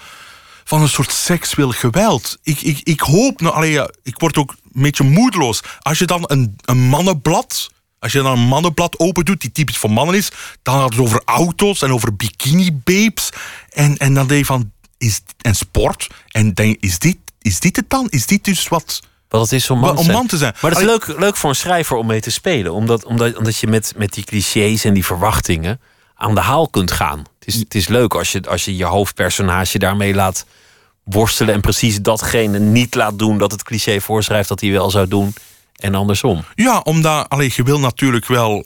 [0.64, 2.38] van een soort seksueel geweld.
[2.42, 5.62] Ik, ik, ik hoop, nou, allee, ik word ook een beetje moedeloos.
[5.78, 7.70] Als je dan een, een mannenblad,
[8.02, 10.30] als je dan een mannenblad open doet, die typisch voor mannen is,
[10.62, 13.30] dan gaat het over auto's en over bikini babes.
[13.70, 16.08] En, en dan denk je van, is, en sport.
[16.28, 18.06] En denk, is dit, is dit het dan?
[18.08, 19.00] Is dit dus wat...
[19.28, 20.16] Wat het is om man, Om te zijn.
[20.16, 20.54] man te zijn.
[20.60, 22.72] Maar het is leuk, leuk voor een schrijver om mee te spelen.
[22.72, 25.80] Omdat, omdat, omdat je met, met die clichés en die verwachtingen
[26.14, 27.18] aan de haal kunt gaan.
[27.18, 30.46] Het is, het is leuk als je, als je je hoofdpersonage daarmee laat
[31.04, 31.54] worstelen.
[31.54, 35.34] En precies datgene niet laat doen dat het cliché voorschrijft dat hij wel zou doen.
[35.82, 36.44] En andersom.
[36.54, 38.64] Ja, omdat allee, je wil natuurlijk wel.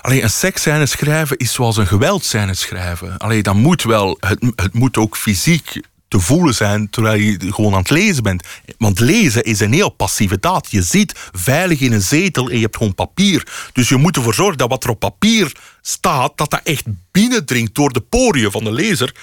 [0.00, 3.16] Allee, een seksscène schrijven is zoals een geweldscène schrijven.
[3.18, 4.16] Allee, dat moet wel.
[4.20, 5.80] Het, het moet ook fysiek
[6.12, 8.42] te voelen zijn terwijl je gewoon aan het lezen bent.
[8.78, 10.70] Want lezen is een heel passieve daad.
[10.70, 13.46] Je zit veilig in een zetel en je hebt gewoon papier.
[13.72, 17.74] Dus je moet ervoor zorgen dat wat er op papier staat, dat dat echt binnendringt
[17.74, 19.14] door de poriën van de lezer.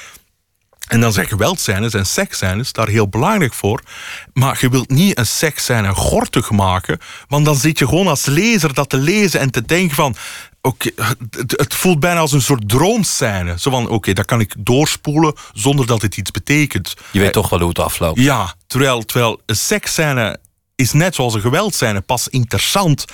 [0.90, 3.82] En dan zijn geweldscènes en seksscènes daar heel belangrijk voor.
[4.34, 7.00] Maar je wilt niet een seksscène gortig maken.
[7.28, 10.16] Want dan zit je gewoon als lezer dat te lezen en te denken van...
[10.62, 10.90] Oké,
[11.30, 13.60] het, het voelt bijna als een soort droomscène.
[13.60, 16.94] Zo van, oké, dat kan ik doorspoelen zonder dat het iets betekent.
[17.12, 18.20] Je weet toch wel hoe het afloopt.
[18.20, 20.38] Ja, terwijl, terwijl een seksscène
[20.76, 23.06] is net zoals een geweldscène pas interessant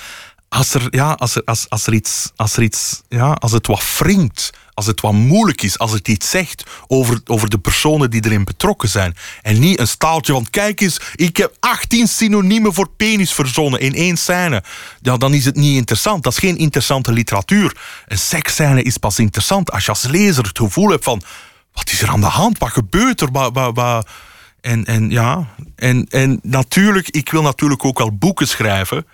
[0.48, 3.66] als er, ja, als er, als, als er iets, als er iets, ja, als het
[3.66, 8.10] wat wringt, als het wat moeilijk is, als het iets zegt over, over de personen
[8.10, 9.14] die erin betrokken zijn.
[9.42, 13.94] En niet een staaltje van, kijk eens, ik heb 18 synoniemen voor penis verzonnen in
[13.94, 14.62] één scène.
[15.00, 16.22] Ja, dan is het niet interessant.
[16.22, 17.76] Dat is geen interessante literatuur.
[18.06, 21.22] Een seksscène is pas interessant als je als lezer het gevoel hebt van,
[21.72, 22.58] wat is er aan de hand?
[22.58, 23.28] Wat gebeurt er?
[23.32, 24.08] Wat, wat?
[24.60, 29.06] En, en ja, en, en natuurlijk, ik wil natuurlijk ook wel boeken schrijven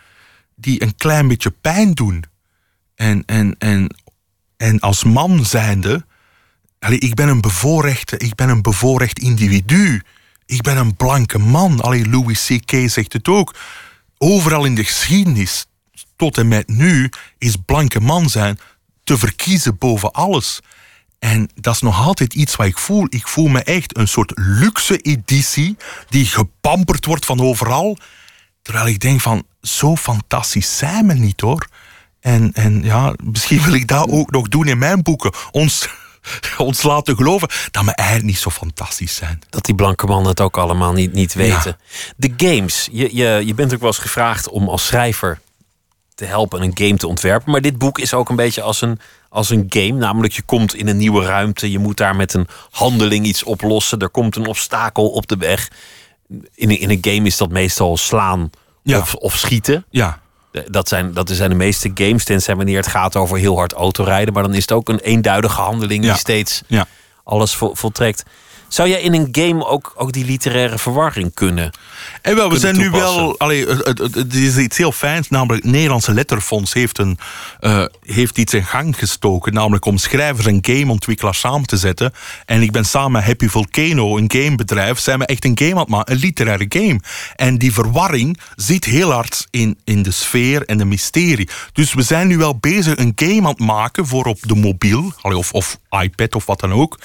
[0.55, 2.25] die een klein beetje pijn doen.
[2.95, 3.97] En, en, en,
[4.63, 6.07] en als man zijnde,
[6.79, 10.03] allee, ik ben een bevoorrechte, ik ben een bevoorrecht individu.
[10.47, 11.81] Ik ben een blanke man.
[11.81, 12.91] Allee, Louis C.K.
[12.91, 13.55] zegt het ook.
[14.19, 15.67] Overal in de geschiedenis,
[16.17, 18.59] tot en met nu, is blanke man zijn
[19.05, 20.61] te verkiezen boven alles.
[21.19, 23.07] En dat is nog altijd iets wat ik voel.
[23.09, 25.77] Ik voel me echt een soort luxe editie
[26.09, 27.97] die gepamperd wordt van overal.
[28.63, 31.69] Terwijl ik denk van, zo fantastisch zijn we niet hoor.
[32.23, 35.33] En, en ja, misschien wil ik dat ook nog doen in mijn boeken.
[35.51, 35.89] Ons,
[36.59, 39.43] ons laten geloven dat we eigenlijk niet zo fantastisch zijn.
[39.51, 41.77] Dat die blanke mannen het ook allemaal niet, niet weten.
[42.17, 42.89] De games.
[42.93, 45.41] Je, je, je bent ook wel eens gevraagd om als schrijver
[46.15, 47.51] te helpen een game te ontwerpen.
[47.53, 48.99] Maar dit boek is ook een beetje als een,
[49.29, 49.93] als een game.
[49.93, 51.71] Namelijk, je komt in een nieuwe ruimte.
[51.71, 53.99] Je moet daar met een handeling iets oplossen.
[53.99, 55.71] Er komt een obstakel op de weg.
[56.55, 58.51] In een, in een game is dat meestal slaan
[58.83, 58.99] Ja.
[58.99, 59.85] of, of schieten.
[59.91, 60.21] Ja,
[60.67, 64.35] Dat zijn, dat zijn de meeste games, tenzij wanneer het gaat over heel hard autorijden.
[64.35, 66.11] Maar dan is het ook een eenduidige handeling Ja.
[66.11, 66.87] die steeds ja.
[67.25, 68.23] alles vol, voltrekt.
[68.69, 71.71] Zou jij in een game ook, ook die literaire verwarring kunnen?
[72.23, 73.39] En wel, we zijn nu wel.
[73.39, 77.19] Allee, het, het, is iets heel fijns, namelijk het Nederlandse Letterfonds heeft, een,
[77.61, 79.55] eh, heeft iets in gang gestoken.
[79.55, 82.13] Namelijk om schrijvers en gameontwikkelaars samen te zetten.
[82.47, 85.79] En ik ben samen met Happy Volcano, een gamebedrijf, zijn we echt een game aan
[85.79, 87.01] het maken, een literaire game.
[87.37, 91.49] En die verwarring zit heel hard in, in de sfeer en de mysterie.
[91.73, 95.13] Dus we zijn nu wel bezig een game aan het maken voor op de mobiel,
[95.21, 96.99] allee, of, of iPad of wat dan ook.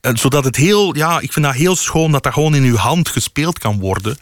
[0.00, 2.76] Eh, Zodat het heel, ja, ik vind dat heel schoon dat dat gewoon in uw
[2.76, 4.18] hand gespeeld kan worden.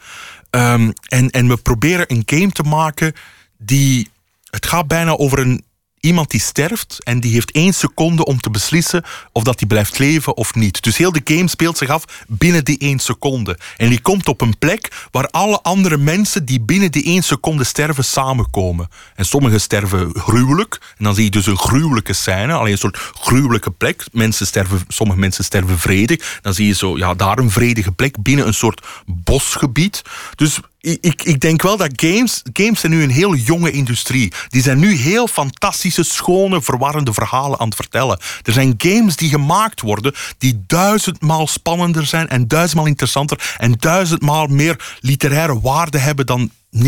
[0.55, 3.13] Ehm, en, en we proberen een game te maken
[3.57, 4.09] die.
[4.49, 5.63] Het gaat bijna over een,
[6.05, 9.99] iemand die sterft en die heeft één seconde om te beslissen of dat hij blijft
[9.99, 10.83] leven of niet.
[10.83, 13.57] Dus heel de game speelt zich af binnen die één seconde.
[13.77, 17.63] En die komt op een plek waar alle andere mensen die binnen die één seconde
[17.63, 18.89] sterven samenkomen.
[19.15, 20.77] En sommigen sterven gruwelijk.
[20.97, 24.05] En dan zie je dus een gruwelijke scène, alleen een soort gruwelijke plek.
[24.11, 26.39] Mensen sterven, sommige mensen sterven vredig.
[26.41, 30.01] Dan zie je zo, ja, daar een vredige plek binnen een soort bosgebied.
[30.35, 34.33] Dus ik, ik denk wel dat games, games zijn nu een heel jonge industrie.
[34.49, 38.19] Die zijn nu heel fantastische, schone, verwarrende verhalen aan het vertellen.
[38.43, 44.47] Er zijn games die gemaakt worden die duizendmaal spannender zijn en duizendmaal interessanter en duizendmaal
[44.47, 46.79] meer literaire waarde hebben dan 90%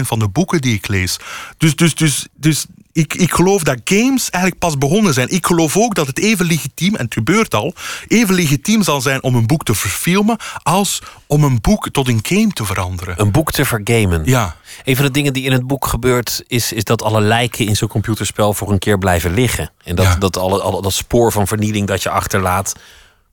[0.00, 1.16] van de boeken die ik lees.
[1.58, 2.66] Dus, dus, dus, dus
[2.96, 5.28] ik, ik geloof dat games eigenlijk pas begonnen zijn.
[5.28, 7.74] Ik geloof ook dat het even legitiem, en het gebeurt al,
[8.08, 12.20] even legitiem zal zijn om een boek te verfilmen als om een boek tot een
[12.22, 13.20] game te veranderen.
[13.20, 14.22] Een boek te vergamen.
[14.24, 14.56] Ja.
[14.84, 17.76] Een van de dingen die in het boek gebeurt, is, is dat alle lijken in
[17.76, 19.70] zo'n computerspel voor een keer blijven liggen.
[19.84, 20.14] En dat, Ja.
[20.16, 22.74] dat, alle, alle, dat spoor van vernieling dat je achterlaat,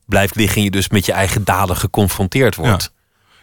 [0.06, 2.84] blijft liggen en je dus met je eigen daden geconfronteerd wordt.
[2.84, 2.90] Ja,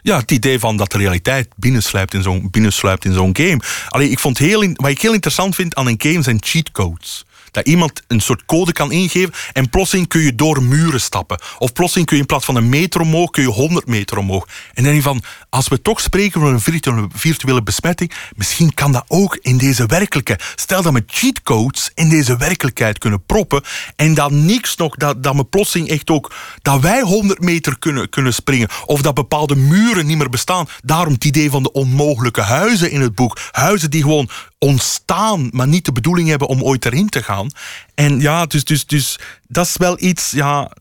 [0.01, 3.59] het idee van dat de realiteit binnensluipt in zo'n binnensluipt in zo'n game.
[3.89, 7.25] Allee, ik vond heel, wat ik heel interessant vind aan een game zijn cheatcodes.
[7.51, 11.41] Dat iemand een soort code kan ingeven en plotseling kun je door muren stappen.
[11.57, 14.47] Of plotseling kun je in plaats van een meter omhoog, kun je 100 meter omhoog.
[14.73, 19.35] En dan van, als we toch spreken van een virtuele, besmetting, misschien kan dat ook
[19.35, 20.53] in deze werkelijkheid.
[20.55, 23.63] Stel dat we cheatcodes in deze werkelijkheid kunnen proppen
[23.95, 28.09] en dat niks nog, dat, dat we plotseling echt ook, dat wij 100 meter kunnen,
[28.09, 28.69] kunnen springen.
[28.85, 30.67] Of dat bepaalde muren niet meer bestaan.
[30.83, 33.37] Daarom het idee van de onmogelijke huizen in het boek.
[33.51, 34.29] Huizen die gewoon
[34.65, 37.49] ontstaan, maar niet de bedoeling hebben om ooit erin te gaan.
[37.95, 40.71] En ja, dus, dus, dus dat is wel iets, ja,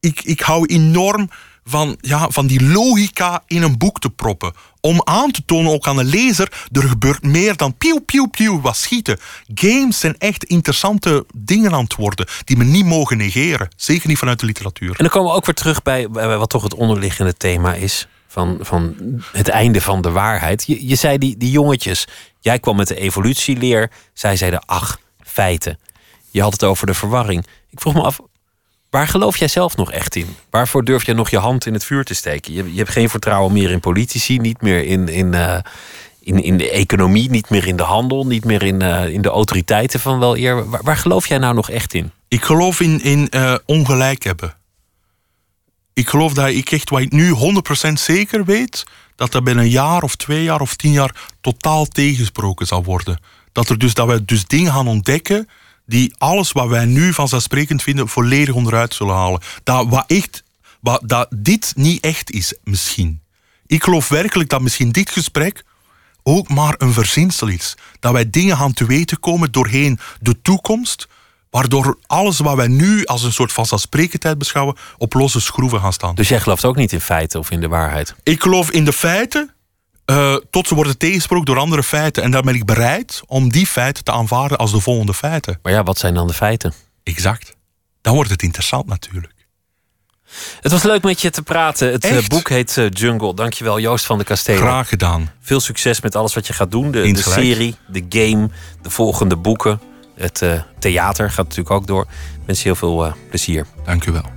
[0.00, 1.30] ik, ik hou enorm
[1.64, 4.52] van, ja, van die logica in een boek te proppen.
[4.80, 8.60] Om aan te tonen, ook aan de lezer, er gebeurt meer dan pieuw, pieuw, pieuw,
[8.60, 9.18] wat schieten.
[9.54, 13.68] Games zijn echt interessante dingen aan het worden, die we niet mogen negeren.
[13.76, 14.90] Zeker niet vanuit de literatuur.
[14.90, 18.08] En dan komen we ook weer terug bij, bij wat toch het onderliggende thema is.
[18.30, 18.94] Van, van
[19.32, 20.64] het einde van de waarheid.
[20.66, 22.06] Je, je zei die, die jongetjes.
[22.40, 23.90] Jij kwam met de evolutieleer.
[24.12, 25.78] Zij zeiden, ach, feiten.
[26.30, 27.46] Je had het over de verwarring.
[27.70, 28.20] Ik vroeg me af,
[28.90, 30.36] waar geloof jij zelf nog echt in?
[30.50, 32.52] Waarvoor durf jij nog je hand in het vuur te steken?
[32.52, 34.38] Je, je hebt geen vertrouwen meer in politici.
[34.38, 35.58] Niet meer in, in, eh,
[36.20, 37.30] in, in de economie.
[37.30, 38.26] Niet meer in de handel.
[38.26, 40.82] Niet meer in, eh, in de autoriteiten van wel eer.
[40.82, 42.10] Waar, geloof jij nou nog echt in?
[42.28, 44.54] Ik geloof in, in eh, ongelijk hebben.
[45.98, 47.34] Ik geloof dat ik echt, wat ik nu
[47.88, 48.84] 100% zeker weet,
[49.16, 53.20] dat dat binnen een jaar of twee jaar of tien jaar totaal tegensproken zal worden.
[53.52, 55.48] Dat, er dus, dat we dus dingen gaan ontdekken
[55.86, 59.40] die alles wat wij nu vanzelfsprekend vinden volledig onderuit zullen halen.
[59.62, 60.42] Dat, wat echt,
[60.80, 63.20] wat, dat dit niet echt is, misschien.
[63.66, 65.64] Ik geloof werkelijk dat misschien dit gesprek
[66.22, 67.76] ook maar een verzinsel is.
[68.00, 71.08] Dat wij dingen gaan te weten komen doorheen de toekomst,
[71.50, 76.14] waardoor alles wat wij nu als een soort vanzelfsprekendheid beschouwen, op losse schroeven gaan staan.
[76.14, 78.14] Dus jij gelooft ook niet in feiten of in de waarheid?
[78.22, 79.54] Ik geloof in de feiten,
[80.04, 82.22] eh, tot ze worden tegensproken door andere feiten.
[82.22, 85.58] En dan ben ik bereid om die feiten te aanvaarden als de volgende feiten.
[85.62, 86.72] Maar ja, wat zijn dan de feiten?
[87.02, 87.56] Exact.
[88.00, 89.36] Dan wordt het interessant natuurlijk.
[90.60, 91.92] Het was leuk met je te praten.
[91.92, 92.28] Het eh, Echt?
[92.28, 93.34] boek heet eh, Jungle.
[93.34, 94.60] Dankjewel Joost van de Kastelen.
[94.60, 95.30] Graag gedaan.
[95.40, 96.90] Veel succes met alles wat je gaat doen.
[96.90, 98.50] De, de serie, de game,
[98.82, 99.80] de volgende boeken.
[100.18, 102.02] Het eh, theater gaat natuurlijk ook door.
[102.02, 103.66] Ik wens je heel veel eh, plezier.
[103.84, 104.36] Dank u wel.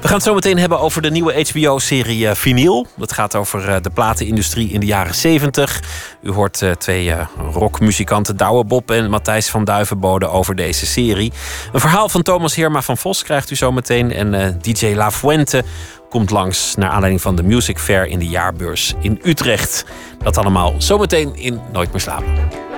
[0.00, 2.86] We gaan het zo meteen hebben over de nieuwe HBO-serie uh, Vinyl.
[2.96, 5.82] Dat gaat over de platenindustrie in de jaren 70.
[6.22, 7.12] U hoort twee
[7.52, 11.32] rockmuzikanten Douwe Bob en Matthijs van Duivenbode over deze serie.
[11.72, 14.12] Een verhaal van Thomas Herma van Vos krijgt u zo meteen.
[14.12, 15.64] En DJ La Fuente
[16.08, 19.84] komt langs naar aanleiding van de Music Fair in de jaarbeurs in Utrecht.
[20.22, 22.73] Dat allemaal zometeen in Nooit meer slapen.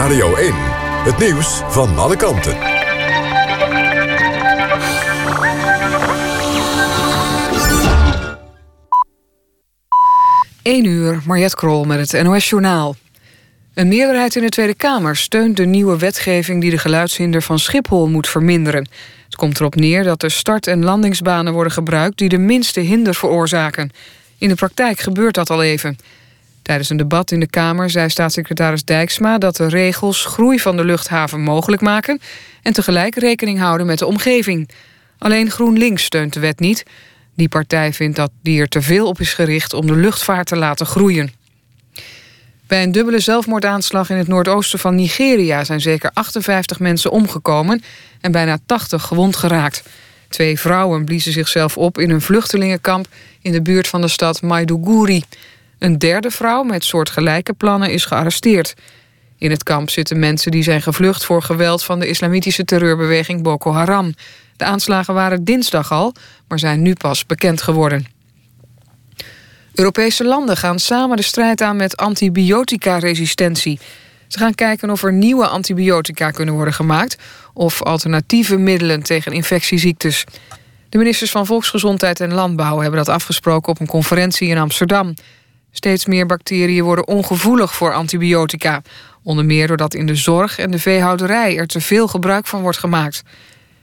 [0.00, 0.52] Radio 1.
[1.04, 2.56] Het nieuws van alle kanten.
[10.62, 12.96] 1 uur, Mariette Krol met het NOS Journaal.
[13.74, 16.60] Een meerderheid in de Tweede Kamer steunt de nieuwe wetgeving...
[16.60, 18.88] die de geluidshinder van Schiphol moet verminderen.
[19.24, 22.18] Het komt erop neer dat er start- en landingsbanen worden gebruikt...
[22.18, 23.90] die de minste hinder veroorzaken.
[24.38, 25.98] In de praktijk gebeurt dat al even...
[26.70, 30.84] Tijdens een debat in de Kamer zei staatssecretaris Dijksma dat de regels groei van de
[30.84, 32.20] luchthaven mogelijk maken
[32.62, 34.70] en tegelijk rekening houden met de omgeving.
[35.18, 36.84] Alleen GroenLinks steunt de wet niet.
[37.34, 40.56] Die partij vindt dat die er te veel op is gericht om de luchtvaart te
[40.56, 41.32] laten groeien.
[42.66, 47.82] Bij een dubbele zelfmoordaanslag in het noordoosten van Nigeria zijn zeker 58 mensen omgekomen
[48.20, 49.82] en bijna 80 gewond geraakt.
[50.28, 53.06] Twee vrouwen bliezen zichzelf op in een vluchtelingenkamp
[53.42, 55.24] in de buurt van de stad Maiduguri.
[55.80, 58.74] Een derde vrouw met soortgelijke plannen is gearresteerd.
[59.38, 63.72] In het kamp zitten mensen die zijn gevlucht voor geweld van de islamitische terreurbeweging Boko
[63.72, 64.14] Haram.
[64.56, 66.14] De aanslagen waren dinsdag al,
[66.48, 68.06] maar zijn nu pas bekend geworden.
[69.74, 73.80] Europese landen gaan samen de strijd aan met antibiotica-resistentie.
[74.28, 77.16] Ze gaan kijken of er nieuwe antibiotica kunnen worden gemaakt
[77.54, 80.24] of alternatieve middelen tegen infectieziektes.
[80.88, 85.14] De ministers van Volksgezondheid en Landbouw hebben dat afgesproken op een conferentie in Amsterdam.
[85.72, 88.82] Steeds meer bacteriën worden ongevoelig voor antibiotica.
[89.22, 92.78] Onder meer doordat in de zorg en de veehouderij er te veel gebruik van wordt
[92.78, 93.22] gemaakt.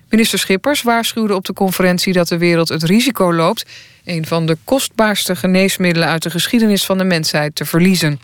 [0.09, 3.65] Minister Schippers waarschuwde op de conferentie dat de wereld het risico loopt...
[4.05, 8.19] een van de kostbaarste geneesmiddelen uit de geschiedenis van de mensheid te verliezen.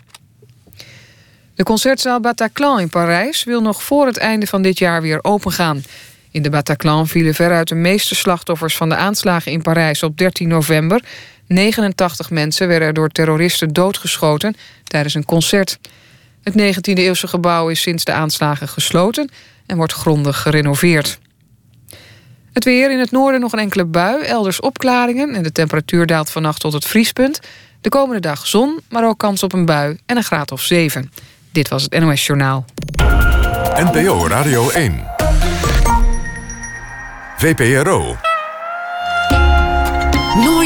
[1.54, 5.82] De concertzaal Bataclan in Parijs wil nog voor het einde van dit jaar weer opengaan.
[6.30, 10.48] In de Bataclan vielen veruit de meeste slachtoffers van de aanslagen in Parijs op 13
[10.48, 11.04] november...
[11.46, 15.78] 89 mensen werden door terroristen doodgeschoten tijdens een concert.
[16.42, 19.30] Het 19e-eeuwse gebouw is sinds de aanslagen gesloten
[19.66, 21.18] en wordt grondig gerenoveerd.
[22.52, 25.34] Het weer in het noorden nog een enkele bui, elders opklaringen...
[25.34, 27.40] en de temperatuur daalt vannacht tot het vriespunt.
[27.80, 31.12] De komende dag zon, maar ook kans op een bui en een graad of 7.
[31.52, 32.64] Dit was het NOS Journaal.
[33.76, 35.04] NPO Radio 1.
[37.36, 38.33] VPRO.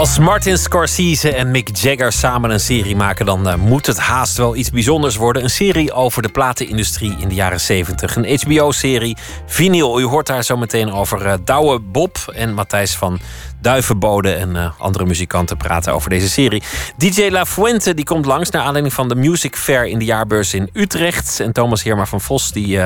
[0.00, 4.36] Als Martin Scorsese en Mick Jagger samen een serie maken, dan uh, moet het haast
[4.36, 5.42] wel iets bijzonders worden.
[5.42, 8.16] Een serie over de platenindustrie in de jaren 70.
[8.16, 9.16] Een HBO-serie.
[9.46, 13.20] Vinyl, u hoort daar zo meteen over uh, Douwe Bob en Matthijs van
[13.60, 16.62] Duivenbode en uh, andere muzikanten praten over deze serie.
[16.96, 20.54] DJ La Fuente die komt langs naar aanleiding van de Music Fair in de jaarbeurs
[20.54, 21.40] in Utrecht.
[21.40, 22.78] En Thomas Heerma van Vos die,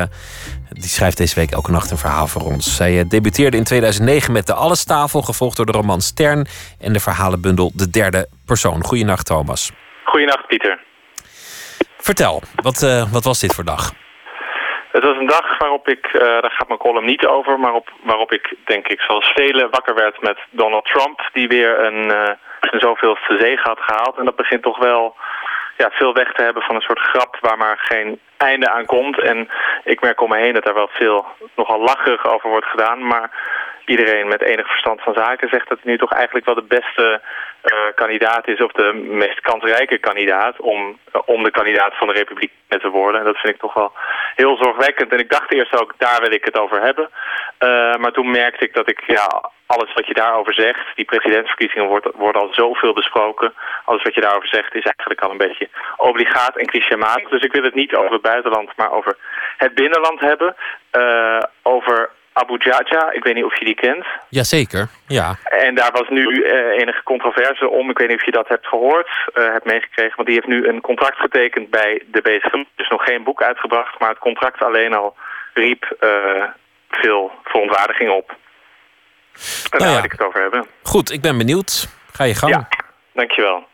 [0.75, 2.77] die schrijft deze week elke nacht een verhaal voor ons.
[2.77, 6.47] Zij uh, debuteerde in 2009 met De Allestafel, gevolgd door de roman Stern
[6.81, 8.85] en de verhalenbundel De Derde Persoon.
[8.85, 9.73] Goedenacht Thomas.
[10.05, 10.79] Goedenacht Pieter.
[11.99, 13.93] Vertel, wat, wat was dit voor dag?
[14.97, 17.93] Het was een dag waarop ik, uh, daar gaat mijn column niet over, maar op,
[18.03, 22.31] waarop ik denk ik zoals velen wakker werd met Donald Trump, die weer een, uh,
[22.61, 24.19] een zoveelste zege had gehaald.
[24.19, 25.17] En dat begint toch wel
[25.77, 29.21] ja, veel weg te hebben van een soort grap waar maar geen einde aan komt.
[29.21, 29.49] En
[29.85, 33.31] ik merk om me heen dat er wel veel nogal lacherig over wordt gedaan, maar
[33.87, 37.21] iedereen met enig verstand van zaken zegt dat hij nu toch eigenlijk wel de beste
[37.95, 38.61] kandidaat is...
[38.61, 43.21] of de meest kansrijke kandidaat om, uh, om de kandidaat van de Republiek te worden.
[43.21, 43.93] En dat vind ik toch wel
[44.35, 45.13] heel zorgwekkend.
[45.13, 47.11] En ik dacht eerst ook, daar wil ik het over hebben.
[47.59, 50.97] Uh, maar toen merkte ik dat ik, ja, alles wat je daarover zegt...
[50.97, 53.55] die presidentsverkiezingen wordt, worden al zoveel besproken.
[53.85, 57.29] Alles wat je daarover zegt is eigenlijk al een beetje obligaat en clichématig.
[57.29, 59.17] Dus ik wil het niet over het buitenland, maar over
[59.57, 60.57] het binnenland hebben.
[61.63, 63.13] over Abu Jaja.
[63.13, 64.07] Ik weet niet of je die kent.
[64.29, 65.37] Jazeker, ja.
[65.45, 67.91] En daar was nu uh, enige controverse om.
[67.91, 70.17] Ik weet niet of je dat hebt gehoord, uh, hebt meegekregen.
[70.17, 72.67] Want die heeft nu een contract getekend bij de bezige.
[72.77, 75.17] Dus nog geen boek uitgebracht, maar het contract alleen al
[75.55, 76.45] riep uh,
[76.91, 78.29] veel verontwaardiging op.
[78.31, 78.37] En
[79.71, 79.95] Nou daar ja.
[79.95, 80.67] wil ik het over hebben.
[80.83, 81.89] Goed, ik ben benieuwd.
[82.13, 82.53] Ga je gang.
[82.53, 82.69] Ja,
[83.13, 83.67] dankjewel.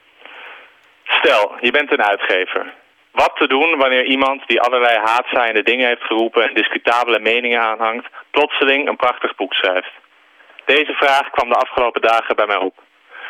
[1.04, 2.74] Stel, je bent een uitgever.
[3.12, 6.48] Wat te doen wanneer iemand die allerlei haatzaaiende dingen heeft geroepen...
[6.48, 9.92] en discutabele meningen aanhangt, plotseling een prachtig boek schrijft?
[10.64, 12.74] Deze vraag kwam de afgelopen dagen bij mij op.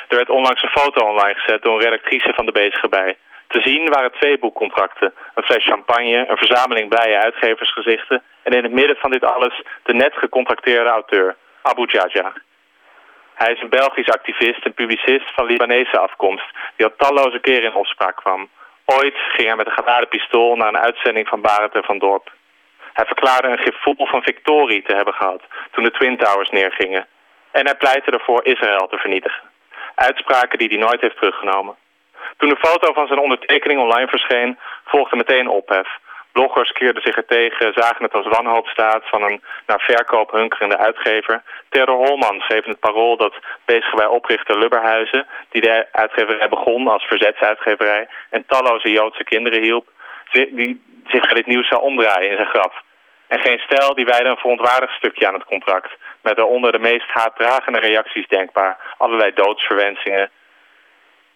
[0.09, 3.17] Er werd onlangs een foto online gezet door een redactrice van de Bezige bij.
[3.47, 5.15] Te zien waren twee boekcontracten.
[5.35, 8.23] Een fles champagne, een verzameling blije uitgeversgezichten...
[8.43, 12.33] en in het midden van dit alles de net gecontracteerde auteur, Abu Jaja.
[13.35, 16.47] Hij is een Belgisch activist en publicist van Libanese afkomst...
[16.77, 18.49] die al talloze keren in opspraak kwam.
[18.99, 22.33] Ooit ging hij met een geladen pistool naar een uitzending van Barend en van Dorp.
[22.93, 27.07] Hij verklaarde een gevoel van victorie te hebben gehad toen de Twin Towers neergingen.
[27.51, 29.43] En hij pleitte ervoor Israël te vernietigen.
[29.95, 31.75] Uitspraken die hij nooit heeft teruggenomen.
[32.37, 35.89] Toen de foto van zijn ondertekening online verscheen, volgde meteen ophef.
[36.33, 41.43] Bloggers keerden zich er tegen, zagen het als wanhoopstaat van een naar verkoop hunkerende uitgever.
[41.69, 47.05] Theodor Holman in het parool dat bezig bij oprichter Lubberhuizen, die de uitgeverij begon als
[47.05, 49.89] verzetsuitgeverij en talloze Joodse kinderen hielp,
[50.33, 52.83] die zich bij dit nieuws zou omdraaien in zijn graf.
[53.27, 57.11] En geen stijl die wijde een verontwaardigd stukje aan het contract, met daaronder de meest
[57.11, 60.31] haatdragende reacties denkbaar, allerlei doodsverwensingen.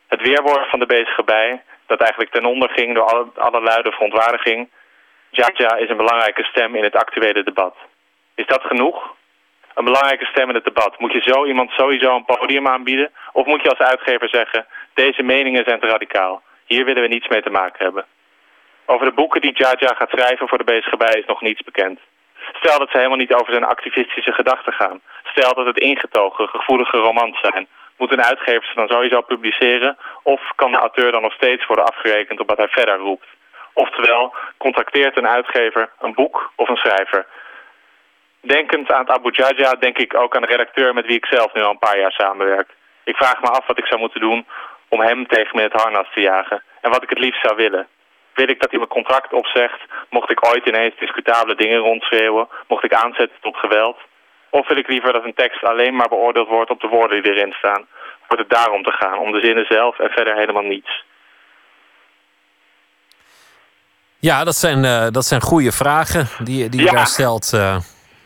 [0.09, 3.90] Het weerwoord van de bezige bij, dat eigenlijk ten onder ging door alle, alle luide
[3.90, 4.68] verontwaardiging,
[5.37, 7.76] Jaja is een belangrijke stem in het actuele debat.
[8.35, 9.14] Is dat genoeg?
[9.74, 10.99] Een belangrijke stem in het debat.
[10.99, 13.12] Moet je zo iemand sowieso een podium aanbieden?
[13.32, 16.43] Of moet je als uitgever zeggen, deze meningen zijn te radicaal.
[16.66, 18.05] Hier willen we niets mee te maken hebben.
[18.87, 22.01] Over de boeken die Jaja gaat schrijven voor de bezige is nog niets bekend.
[22.53, 25.01] Stel dat ze helemaal niet over zijn activistische gedachten gaan.
[25.24, 27.68] Stel dat het ingetogen, gevoelige romans zijn.
[27.97, 29.97] Moet een uitgever ze dan sowieso publiceren?
[30.22, 33.26] Of kan de auteur dan nog steeds worden afgerekend op wat hij verder roept?
[33.75, 37.27] Oftewel, contracteert een uitgever een boek of een schrijver?
[38.41, 41.55] Denkend aan het Abu Jaja denk ik ook aan de redacteur met wie ik zelf
[41.55, 42.70] nu al een paar jaar samenwerk.
[43.05, 44.47] Ik vraag me af wat ik zou moeten doen
[44.89, 46.62] om hem tegen me het harnas te jagen.
[46.81, 47.89] En wat ik het liefst zou willen.
[48.35, 49.81] Wil ik dat hij mijn contract opzegt?
[50.11, 52.49] Mocht ik ooit ineens discutabele dingen rondschreeuwen?
[52.68, 53.99] Mocht ik aanzetten tot geweld?
[54.51, 57.33] Of wil ik liever dat een tekst alleen maar beoordeeld wordt op de woorden die
[57.33, 57.87] erin staan?
[58.29, 61.05] Wordt het daarom te gaan, om de zinnen zelf en verder helemaal niets?
[64.31, 66.91] Ja, dat zijn, uh, dat zijn goede vragen die, die Ja.
[66.91, 67.51] je daar stelt.
[67.55, 67.75] uh,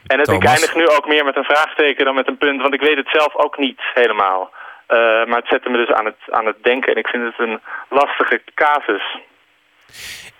[0.07, 2.75] En het, ik eindig nu ook meer met een vraagteken dan met een punt, want
[2.75, 4.51] ik weet het zelf ook niet helemaal.
[4.87, 7.39] Eh, maar het zette me dus aan het, aan het denken en ik vind het
[7.49, 9.19] een lastige casus.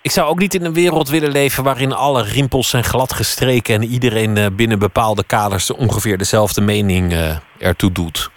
[0.01, 3.83] Ik zou ook niet in een wereld willen leven waarin alle rimpels zijn gladgestreken en
[3.83, 8.29] iedereen eh, binnen bepaalde kaders ongeveer dezelfde mening eh, ertoe doet.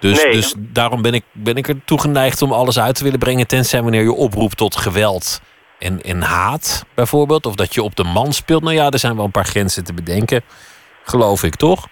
[0.00, 0.32] Dus, Nee.
[0.32, 3.82] dus daarom ben ik, ben ik ertoe geneigd om alles uit te willen brengen, tenzij
[3.82, 5.40] wanneer je oproept tot geweld
[5.78, 7.46] en, en haat, bijvoorbeeld.
[7.46, 8.62] Of dat je op de man speelt.
[8.62, 10.42] Nou ja, er zijn wel een paar grenzen te bedenken,
[11.02, 11.86] geloof ik toch?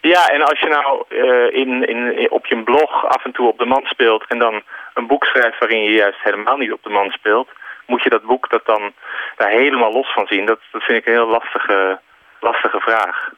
[0.00, 3.58] Ja, en als je nou eh, in, in, op je blog af en toe op
[3.58, 4.62] de man speelt en dan
[4.94, 7.48] een boek schrijft waarin je juist helemaal niet op de man speelt,
[7.86, 8.92] moet je dat boek dat dan
[9.36, 10.46] daar helemaal los van zien?
[10.46, 12.00] Dat, dat vind ik een heel lastige,
[12.40, 13.30] lastige vraag.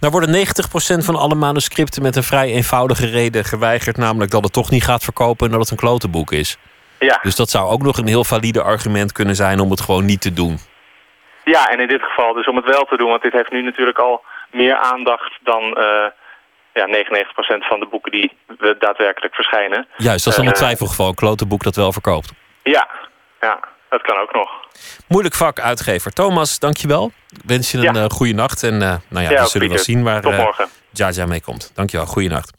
[0.00, 0.46] Nou worden
[1.02, 4.84] 90% van alle manuscripten met een vrij eenvoudige reden geweigerd, namelijk dat het toch niet
[4.84, 6.58] gaat verkopen en dat het een klotenboek is.
[7.06, 10.04] Ja, Dus dat zou ook nog een heel valide argument kunnen zijn om het gewoon
[10.04, 10.58] niet te doen.
[11.44, 13.62] ja, en in dit geval dus om het wel te doen, want dit heeft nu
[13.62, 16.06] natuurlijk al meer aandacht dan eh,
[16.74, 19.86] ja, 99% van de boeken die we daadwerkelijk verschijnen.
[19.96, 22.32] Juist, dat is dan een Eh, twijfelgeval, een klotenboek dat wel verkoopt.
[22.62, 22.88] Ja,
[23.40, 24.50] ja, dat kan ook nog.
[25.08, 26.12] Moeilijk vak, uitgever.
[26.12, 27.12] Thomas, dankjewel.
[27.30, 28.02] Ik wens je een Ja.
[28.02, 28.62] eh, goede nacht.
[28.62, 30.22] En nou ja, Ja, we zullen wel zien waar.
[30.92, 31.72] Jaja mee komt.
[31.74, 32.52] Dankjewel, goeienacht.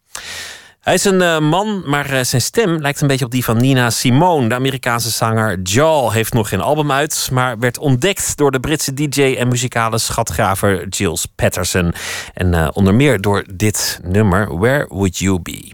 [0.82, 3.57] Hij is een eh, man, maar eh, zijn stem lijkt een beetje op die van
[3.57, 4.49] Nina Simone.
[4.49, 7.29] De Amerikaanse zanger Jal heeft nog geen album uit...
[7.32, 11.93] maar werd ontdekt door de Britse DJ en muzikale schatgraver Giles Patterson.
[12.34, 15.71] En eh, onder meer door dit nummer, Where Would You Be?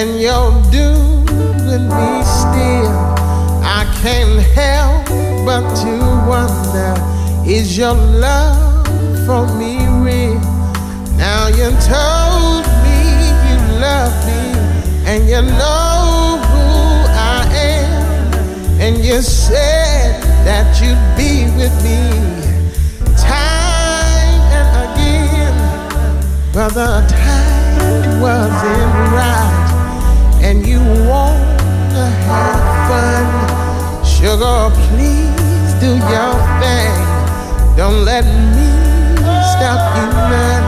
[0.00, 2.96] And you're doing me still,
[3.62, 5.04] I can't help
[5.44, 5.92] but to
[6.26, 6.94] wonder
[7.46, 8.86] is your love
[9.26, 10.40] for me real?
[11.18, 12.98] Now you told me
[13.44, 14.42] you love me
[15.04, 16.68] and you know who
[17.12, 22.00] I am, and you said that you'd be with me
[23.18, 25.56] time and again,
[26.54, 29.59] but the time wasn't right,
[32.30, 34.04] have fun.
[34.04, 36.94] Sugar, please do your thing.
[37.76, 38.24] Don't let
[38.56, 38.70] me
[39.52, 40.66] stop you none.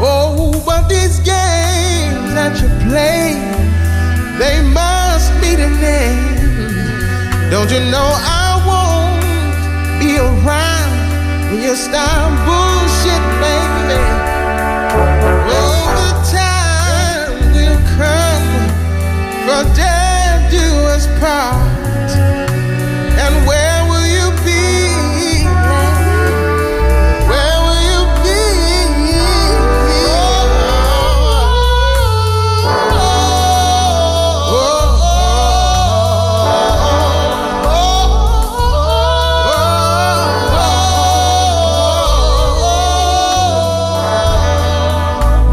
[0.00, 3.36] Oh, but these games that you play,
[4.38, 7.50] they must meet an end.
[7.50, 9.20] Don't you know I won't
[10.00, 10.92] be around
[11.50, 14.00] when you start bullshit, baby?
[15.58, 18.46] Oh, the time will come
[19.44, 19.97] for death
[23.24, 25.44] And where will you be?
[27.30, 28.40] Where will you be?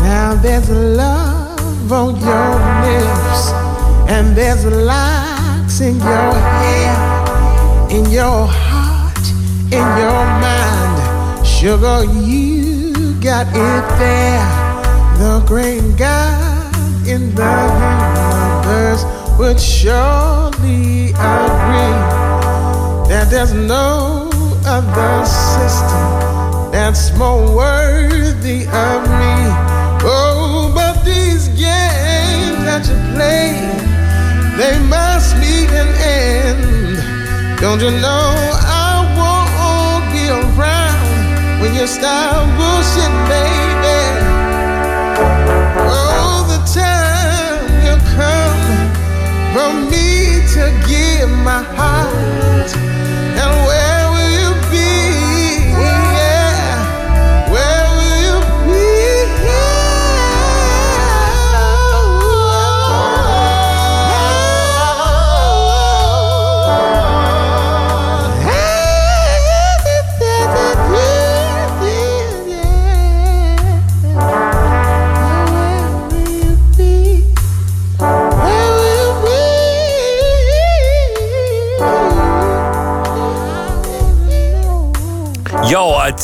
[0.03, 2.53] Now there's love on your
[2.85, 3.51] lips,
[4.07, 4.63] and there's
[5.75, 7.15] locks in your hair
[7.91, 9.27] in your heart,
[9.71, 11.47] in your mind.
[11.47, 14.45] Sugar, you got it there.
[15.17, 16.75] The great God
[17.07, 17.55] in the
[18.63, 19.03] universe
[19.37, 21.95] would surely agree
[23.07, 24.29] that there's no
[24.65, 29.37] other system that's more worthy of me.
[30.07, 33.53] Oh, but these games that you play,
[34.57, 35.64] they must end.
[37.77, 38.31] Don't you know
[38.63, 43.99] I won't be around when you start bullshit, baby?
[45.83, 48.63] Oh, the time will come
[49.51, 52.54] for me to give my heart.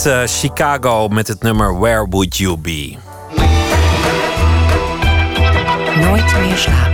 [0.06, 2.96] Eh, Chicago met het nummer Where Would You Be?
[5.96, 6.91] Nooit meer slapen.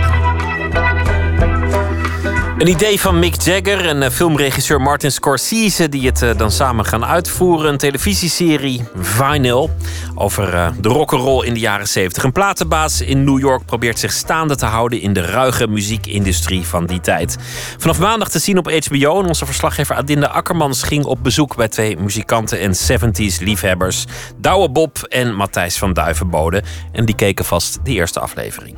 [2.58, 5.88] Een idee van Mick Jagger en eh, filmregisseur Martin Scorsese...
[5.88, 7.72] die het eh, dan samen gaan uitvoeren.
[7.72, 9.70] Een televisieserie Vinyl
[10.14, 12.22] over eh, de rock'n'roll in de jaren 70.
[12.22, 15.00] Een platenbaas in New York probeert zich staande te houden...
[15.00, 17.36] in de ruige muziekindustrie van die tijd.
[17.78, 19.20] Vanaf maandag te zien op HBO.
[19.20, 21.56] En onze verslaggever Adinda Akkermans ging op bezoek...
[21.56, 24.04] bij twee muzikanten en 70s liefhebbers.
[24.36, 26.62] Douwe Bob en Matthijs van Duivenbode.
[26.92, 28.76] En die keken vast de eerste aflevering.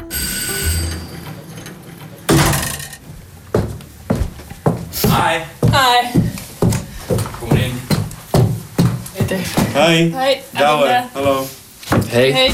[5.10, 5.40] Hi.
[5.72, 6.06] Hi.
[7.38, 7.80] Kom in.
[9.16, 9.38] Peter.
[9.74, 10.12] Hi.
[10.14, 10.40] Hi.
[10.50, 11.04] Douwe.
[11.12, 11.46] Hallo.
[12.06, 12.32] Hey.
[12.32, 12.52] Hey.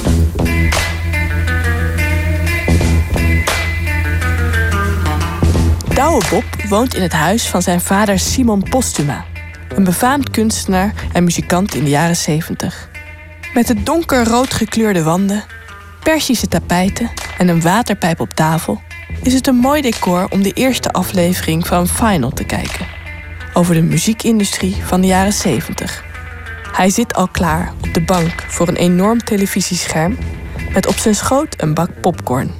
[5.95, 9.25] Douwe Bob woont in het huis van zijn vader Simon Postuma.
[9.69, 12.89] Een befaamd kunstenaar en muzikant in de jaren 70.
[13.55, 15.45] Met de donkerrood gekleurde wanden,
[16.03, 18.85] persische tapijten en een waterpijp op tafel...
[19.23, 22.87] is het een mooi decor om de eerste aflevering van Final te kijken.
[23.53, 26.05] Over de muziekindustrie van de jaren 70.
[26.73, 30.19] Hij zit al klaar op de bank voor een enorm televisiescherm...
[30.73, 32.55] met op zijn schoot een bak popcorn.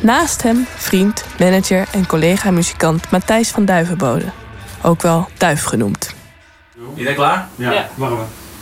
[0.00, 4.24] Naast hem vriend, manager en collega-muzikant Matthijs van Duivenbode.
[4.82, 6.14] Ook wel Duif genoemd.
[6.94, 7.48] Je bent klaar?
[7.54, 7.72] Ja.
[7.72, 7.88] Ja.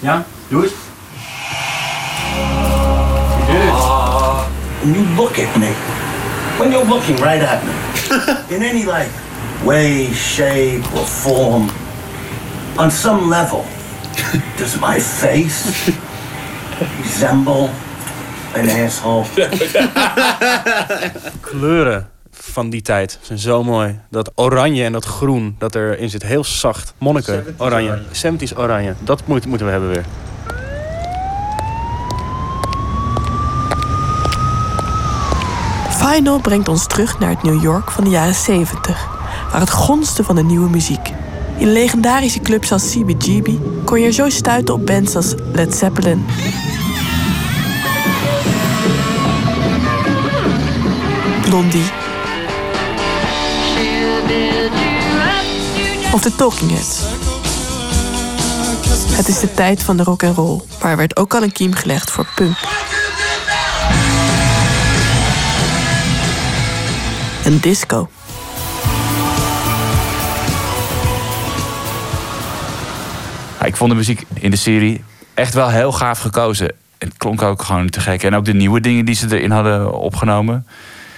[0.00, 0.24] Ja?
[0.48, 0.68] Doe.
[4.80, 5.72] When you look at me,
[6.58, 7.72] when you're looking right at me,
[8.56, 9.10] in any like
[9.64, 11.70] way, shape, or form,
[12.78, 13.64] on some level,
[14.56, 15.88] does my face
[16.98, 17.70] resemble
[18.54, 19.24] an asshole?
[21.40, 22.08] Kleuren.
[22.52, 24.00] van die tijd zijn zo mooi.
[24.10, 26.22] Dat oranje en dat groen dat erin zit.
[26.22, 26.94] Heel zacht.
[26.98, 28.02] Monniken, oranje.
[28.12, 28.94] 70s oranje.
[29.00, 30.04] Dat moet, moeten we hebben weer.
[36.10, 39.08] Final brengt ons terug naar het New York van de jaren 70,
[39.50, 41.10] waar het gonste van de nieuwe muziek.
[41.56, 43.48] In legendarische clubs als CBGB
[43.84, 46.26] kon je zo stuiten op bands als Led Zeppelin,
[51.42, 51.90] Blondie
[56.12, 57.00] of de Talking Heads.
[59.16, 61.52] Het is de tijd van de rock and roll, maar er werd ook al een
[61.52, 62.56] kiem gelegd voor punk.
[67.44, 68.08] En disco.
[73.60, 75.04] Ja, ik vond de muziek in de serie
[75.34, 76.72] echt wel heel gaaf gekozen.
[76.98, 78.22] Het klonk ook gewoon te gek.
[78.22, 80.66] En ook de nieuwe dingen die ze erin hadden opgenomen.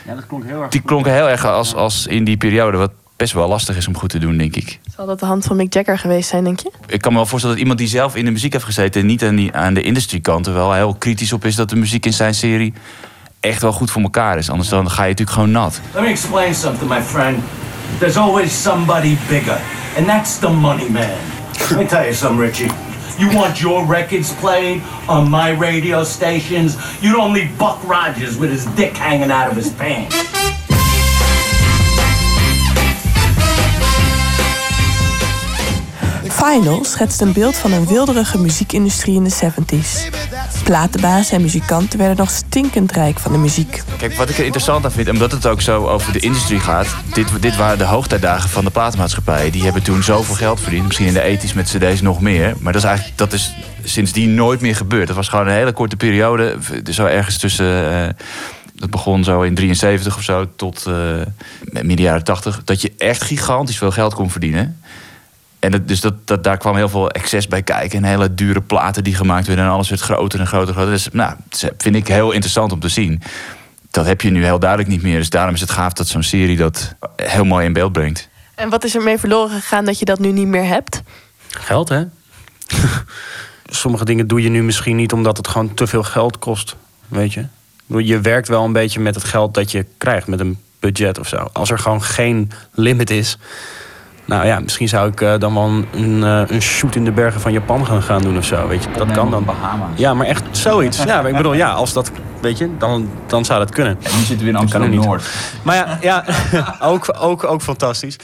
[0.06, 0.70] Ja, dat klonk heel erg.
[0.70, 2.76] Die klonken heel erg als, als in die periode.
[2.76, 4.80] Wat best wel lastig is om goed te doen, denk ik.
[4.96, 6.70] Zal dat de hand van Mick Jagger geweest zijn, denk je?
[6.86, 9.00] Ik kan me wel voorstellen dat iemand die zelf in de muziek heeft gezeten...
[9.00, 11.54] en niet aan, die, aan de industriekant er wel heel kritisch op is...
[11.54, 12.72] dat de muziek in zijn serie
[13.40, 14.50] echt wel goed voor elkaar is.
[14.50, 15.80] Anders dan ga je natuurlijk gewoon nat.
[15.94, 17.42] Let me explain something, my friend.
[17.98, 19.60] There's always somebody bigger,
[19.96, 21.18] and that's the money man.
[21.70, 22.70] Let me tell you something, Richie.
[23.18, 26.76] You want your records played on my radio stations?
[27.00, 30.14] You don't need Buck Rogers with his dick hanging out of his pants.
[36.36, 40.14] Final schetst een beeld van een wilderige muziekindustrie in de 70s.
[40.64, 43.82] Platenbazen en muzikanten werden nog stinkend rijk van de muziek.
[43.98, 46.86] Kijk, wat ik er interessant aan vind, omdat het ook zo over de industrie gaat...
[47.12, 49.52] dit, dit waren de hoogtijdagen van de platenmaatschappijen.
[49.52, 50.86] Die hebben toen zoveel geld verdiend.
[50.86, 52.54] Misschien in de ethisch met cd's nog meer.
[52.58, 53.54] Maar dat is eigenlijk dat is
[53.84, 55.06] sindsdien nooit meer gebeurd.
[55.06, 56.56] Dat was gewoon een hele korte periode.
[56.90, 57.92] Zo ergens tussen...
[57.92, 58.08] Uh,
[58.74, 60.94] dat begon zo in 73 of zo tot uh,
[61.62, 62.64] midden jaren 80.
[62.64, 64.80] Dat je echt gigantisch veel geld kon verdienen.
[65.66, 67.98] En dat, dus dat, dat, daar kwam heel veel excess bij kijken.
[67.98, 69.64] En hele dure platen die gemaakt werden.
[69.64, 70.74] En alles werd groter en groter.
[70.74, 70.92] groter.
[70.92, 73.22] Dus nou, dat vind ik heel interessant om te zien.
[73.90, 75.18] Dat heb je nu heel duidelijk niet meer.
[75.18, 78.28] Dus daarom is het gaaf dat zo'n serie dat heel mooi in beeld brengt.
[78.54, 81.02] En wat is er mee verloren gegaan dat je dat nu niet meer hebt?
[81.48, 82.04] Geld, hè?
[83.66, 86.76] Sommige dingen doe je nu misschien niet omdat het gewoon te veel geld kost.
[87.08, 87.46] Weet je?
[87.86, 90.26] Je werkt wel een beetje met het geld dat je krijgt.
[90.26, 91.48] Met een budget of zo.
[91.52, 93.38] Als er gewoon geen limit is
[94.26, 97.12] nou ja, misschien zou ik uh, dan wel een, een, uh, een, shoot in de
[97.12, 98.68] bergen van Japan gaan, gaan doen of zo.
[98.68, 98.90] Weet je.
[98.96, 99.44] Dat kan dan.
[99.44, 99.98] Bahama's.
[99.98, 101.02] Ja, maar echt zoiets.
[101.02, 103.98] ja, ik bedoel, ja, als dat, weet je, dan, dan zou dat kunnen.
[104.02, 105.24] En nu zitten we in Amsterdam-Noord.
[105.62, 106.24] Maar ja, ja
[106.92, 108.16] ook, ook, ook fantastisch.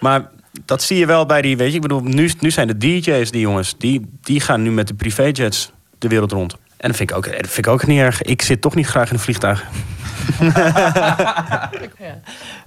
[0.00, 0.28] Maar
[0.64, 3.30] dat zie je wel bij die, weet je, ik bedoel, nu, nu zijn de DJ's,
[3.30, 6.52] die jongens, die, die gaan nu met de privéjets de wereld rond.
[6.52, 8.22] En dat vind, ik ook, dat vind ik ook niet erg.
[8.22, 9.64] Ik zit toch niet graag in een vliegtuig.
[11.98, 12.20] ja.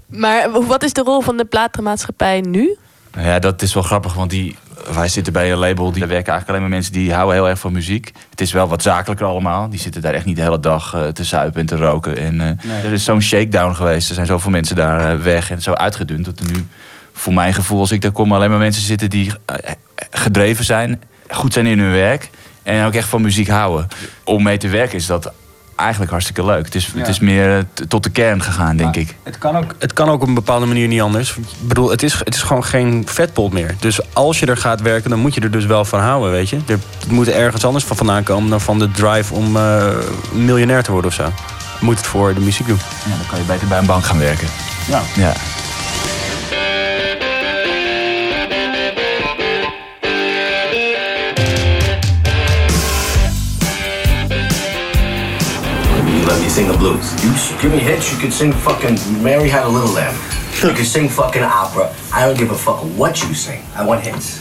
[0.07, 2.77] Maar wat is de rol van de platenmaatschappij nu?
[3.17, 4.55] Ja, dat is wel grappig, want die,
[4.93, 5.91] wij zitten bij een label...
[5.91, 8.11] die werken eigenlijk alleen maar mensen die houden heel erg van muziek.
[8.29, 9.69] Het is wel wat zakelijker allemaal.
[9.69, 12.17] Die zitten daar echt niet de hele dag uh, te zuipen en te roken.
[12.17, 12.83] En, uh, nee.
[12.83, 14.09] Er is zo'n shakedown geweest.
[14.09, 16.25] Er zijn zoveel mensen daar uh, weg en zo uitgedund...
[16.25, 16.67] dat er nu,
[17.13, 18.33] voor mijn gevoel, als ik daar kom...
[18.33, 19.31] alleen maar mensen zitten die
[20.11, 21.01] gedreven zijn...
[21.29, 22.29] goed zijn in hun werk...
[22.63, 23.87] en ook echt van muziek houden.
[24.23, 25.31] Om mee te werken is dat
[25.75, 26.65] eigenlijk hartstikke leuk.
[26.65, 26.99] Het is, ja.
[26.99, 29.15] het is meer tot de kern gegaan, denk ik.
[29.23, 31.35] Het kan, ook, het kan ook op een bepaalde manier niet anders.
[31.35, 33.75] Ik bedoel, het is, het is gewoon geen vetpot meer.
[33.79, 36.49] Dus als je er gaat werken, dan moet je er dus wel van houden, weet
[36.49, 36.59] je.
[36.67, 39.87] Er moet ergens anders van vandaan komen dan van de drive om uh,
[40.31, 41.23] miljonair te worden of zo.
[41.79, 42.79] Je moet het voor de muziek doen.
[43.05, 44.47] Ja, dan kan je beter bij een bank gaan werken.
[44.87, 45.01] Ja.
[45.15, 45.33] ja.
[56.45, 57.11] Me sing the blues.
[57.23, 57.31] You
[57.61, 60.15] give me hits, you could sing fucking Mary Had a Little Lamb.
[60.61, 61.89] You could sing fucking opera.
[62.13, 63.61] I don't give a fuck what you sing.
[63.79, 64.37] I want hits.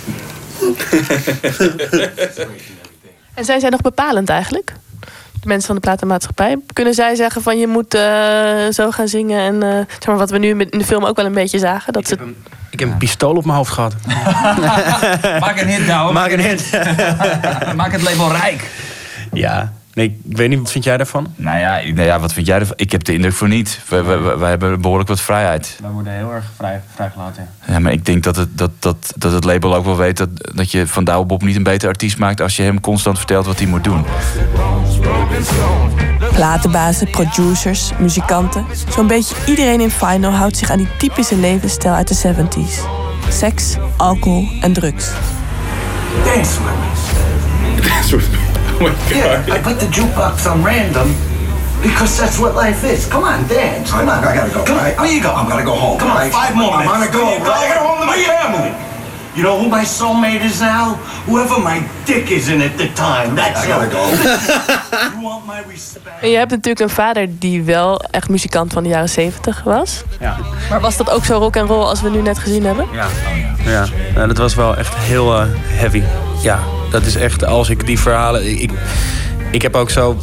[3.35, 4.72] en zijn zij nog bepalend eigenlijk?
[5.40, 6.59] De mensen van de platenmaatschappij.
[6.72, 8.02] Kunnen zij zeggen van je moet uh,
[8.70, 11.26] zo gaan zingen en uh, zeg maar wat we nu in de film ook wel
[11.26, 11.93] een beetje zagen.
[11.93, 12.14] Dat ik, ze...
[12.14, 12.36] heb een,
[12.70, 13.94] ik heb een pistool op mijn hoofd gehad.
[15.47, 16.12] Maak een hit nou.
[16.12, 16.70] Maak een hit.
[17.76, 18.70] Maak het label rijk.
[19.32, 21.27] Ja, Nee, ik weet niet, wat vind jij daarvan?
[21.37, 22.77] Nou ja, nou ja wat vind jij ervan?
[22.79, 23.81] Ik heb de indruk voor niet.
[23.89, 25.79] We, we, we, we hebben behoorlijk wat vrijheid.
[25.83, 27.49] Wij worden heel erg vrij, vrijgelaten.
[27.66, 27.73] Ja.
[27.73, 30.16] ja, maar ik denk dat het, dat, dat, dat het label ook wel weet...
[30.16, 32.41] dat, dat je van Douwe Bob niet een beter artiest maakt...
[32.41, 34.05] als je hem constant vertelt wat hij moet doen.
[36.33, 38.66] Platenbazen, producers, muzikanten.
[38.89, 43.03] Zo'n beetje iedereen in Final houdt zich aan die typische levensstijl uit de 70s.
[43.29, 45.11] Seks, alcohol en drugs.
[46.25, 47.89] Dance with me.
[47.89, 48.53] Dance with me.
[48.81, 49.47] Oh my god.
[49.49, 51.15] Yeah, I put the jukebox on random
[51.83, 53.07] Because that's what life is.
[53.07, 53.91] Come on, dance.
[53.91, 54.25] Come on.
[54.25, 54.65] I gotta go.
[54.65, 54.85] Come on.
[54.85, 55.33] I- Where you go?
[55.33, 55.99] I'm gonna go home.
[55.99, 57.13] Come on, I- five more I'm minutes.
[57.13, 57.25] gonna go.
[57.25, 57.53] Where you go?
[57.53, 58.71] I gotta go home to my family.
[59.35, 60.97] You know who my soulmate is now?
[61.27, 63.35] Whoever my dick is in at the time.
[63.35, 64.11] That's I gotta all.
[64.11, 64.16] go.
[65.16, 66.20] you want my respect?
[66.20, 70.02] En je hebt natuurlijk een vader die wel echt muzikant van de jaren 70 was.
[70.20, 70.36] Ja.
[70.70, 72.86] Maar was dat ook zo rock en roll als we nu net gezien hebben?
[72.93, 73.06] Ja.
[73.65, 76.02] Ja, nou, dat was wel echt heel eh, heavy.
[76.43, 76.59] Ja,
[76.90, 78.61] dat is echt, als ik die verhalen...
[78.62, 78.70] Ik,
[79.51, 80.16] ik heb ook zo...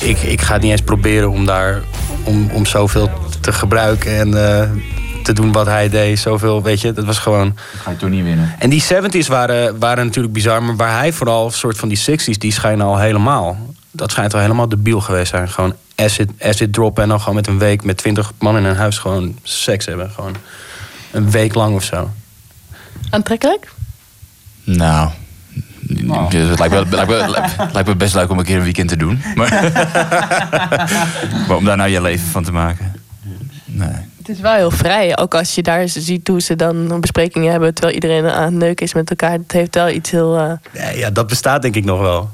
[0.00, 1.80] Ik, ik ga het niet eens proberen om daar...
[2.24, 3.10] Om, om zoveel
[3.40, 4.68] te gebruiken en eh,
[5.24, 6.18] te doen wat hij deed.
[6.18, 7.54] Zoveel, weet je, dat was gewoon...
[7.72, 8.54] Dat ga je toch niet winnen.
[8.58, 11.98] En die 70s waren, waren natuurlijk bizar, maar waar hij vooral, een soort van die
[11.98, 13.74] 60s, die schijnen al helemaal.
[13.90, 15.48] Dat schijnt al helemaal debiel geweest zijn.
[15.48, 18.76] Gewoon acid, acid droppen en dan gewoon met een week met 20 man in een
[18.76, 20.10] huis gewoon seks hebben.
[20.10, 20.36] Gewoon
[21.10, 22.10] een week lang of zo.
[23.10, 23.72] Aantrekkelijk?
[24.64, 25.10] Nou,
[25.78, 27.28] het lijkt, wel, lijkt, wel,
[27.72, 29.22] lijkt me best leuk om een keer een weekend te doen.
[29.34, 29.50] Maar,
[31.48, 32.94] maar om daar nou je leven van te maken.
[33.64, 34.12] Nee.
[34.26, 35.18] Het is wel heel vrij.
[35.18, 37.74] Ook als je daar ziet hoe ze dan besprekingen hebben...
[37.74, 39.32] terwijl iedereen aan het is met elkaar.
[39.32, 40.36] Het heeft wel iets heel...
[40.38, 42.30] eh, Nee, ja, dat bestaat denk ik nog wel.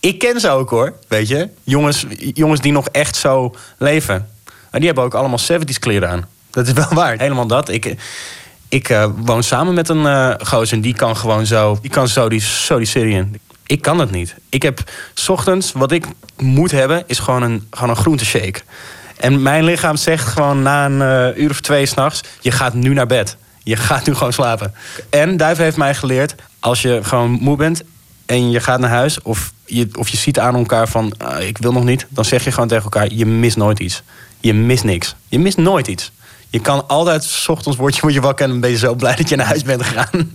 [0.00, 1.48] Ik ken ze ook hoor, weet je.
[1.62, 4.28] Jongens, jongens die nog echt zo leven.
[4.70, 6.26] Maar die hebben ook allemaal 70s kleren aan.
[6.50, 7.18] Dat is wel waar.
[7.18, 7.68] Helemaal dat.
[7.68, 7.94] Ik,
[8.68, 11.78] ik eh, woon samen met een eh gozer en die kan gewoon zo...
[11.80, 13.30] Die kan zo die, zo die serie.
[13.66, 14.34] Ik kan dat niet.
[14.48, 14.90] Ik heb...
[15.14, 16.06] s ochtends, wat ik
[16.36, 18.60] moet hebben, is gewoon een, gewoon een groenteshake.
[19.16, 21.02] En mijn lichaam zegt gewoon na een
[21.34, 22.20] eh, uur of twee s'nachts...
[22.40, 23.36] je gaat nu naar bed.
[23.62, 24.74] Je gaat nu gewoon slapen.
[25.10, 26.34] En Duif heeft mij geleerd...
[26.60, 27.82] als je gewoon moe bent
[28.26, 29.22] en je gaat naar huis...
[29.22, 32.06] of je, of je ziet aan elkaar van ah, ik wil nog niet...
[32.08, 34.02] dan zeg je gewoon tegen elkaar, je mist nooit iets.
[34.40, 35.14] Je mist niks.
[35.28, 36.12] Je mist nooit iets.
[36.50, 38.48] Je kan altijd, s ochtends word je, word je wakker...
[38.48, 40.30] en ben je zo blij dat je naar huis bent gegaan.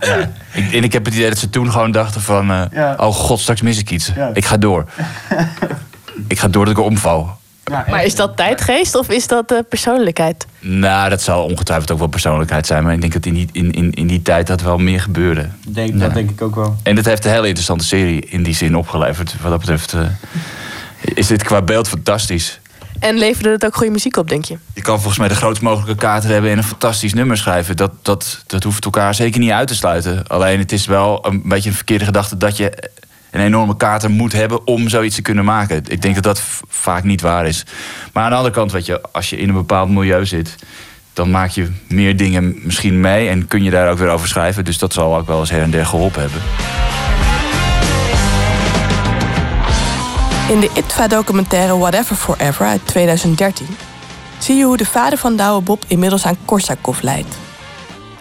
[0.52, 2.50] Ik, en ik heb het idee dat ze toen gewoon dachten van...
[2.50, 2.94] eh, Ja.
[2.98, 4.10] oh god, straks mis ik iets.
[4.16, 4.30] Ja.
[4.34, 4.84] Ik ga door.
[6.28, 7.38] ik ga door dat ik omval.
[7.70, 10.46] Maar is dat tijdgeest of is dat eh, persoonlijkheid?
[10.58, 12.84] Nou, dat zal ongetwijfeld ook wel persoonlijkheid zijn.
[12.84, 15.48] Maar ik denk dat in die, in, in, in die tijd dat wel meer gebeurde.
[15.68, 15.98] Denk, Ja.
[15.98, 16.76] Dat denk ik ook wel.
[16.82, 19.34] En dat heeft een hele interessante serie in die zin opgeleverd.
[19.40, 20.00] Wat dat betreft eh,
[21.00, 22.60] is dit qua beeld fantastisch.
[22.98, 24.58] En leverde het ook goede muziek op, denk je?
[24.74, 27.76] Je kan volgens mij de grootst mogelijke kater hebben en een fantastisch nummer schrijven.
[27.76, 30.26] Dat, dat, dat hoeft elkaar zeker niet uit te sluiten.
[30.26, 32.90] Alleen het is wel een beetje een verkeerde gedachte dat je
[33.30, 35.82] een enorme kater moet hebben om zoiets te kunnen maken.
[35.88, 37.64] Ik denk dat dat vaak niet waar is.
[38.12, 40.56] Maar aan de andere kant, weet je, als je in een bepaald milieu zit,
[41.12, 44.64] dan maak je meer dingen misschien mee en kun je daar ook weer over schrijven.
[44.64, 46.40] Dus dat zal ook wel eens her en der geholpen hebben.
[50.48, 53.66] In de ITVA-documentaire Whatever Forever uit 2013
[54.38, 57.36] zie je hoe de vader van Douwe Bob inmiddels aan Korsakov leidt.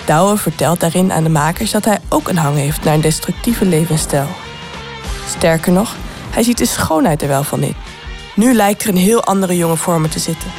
[0.06, 3.66] Douwe vertelt daarin aan de makers dat hij ook een hang heeft naar een destructieve
[3.66, 4.28] levensstijl.
[5.30, 5.96] Sterker nog,
[6.30, 7.76] hij ziet de schoonheid er wel van in.
[8.36, 10.50] Nu lijkt er een heel andere jongen voor me te zitten.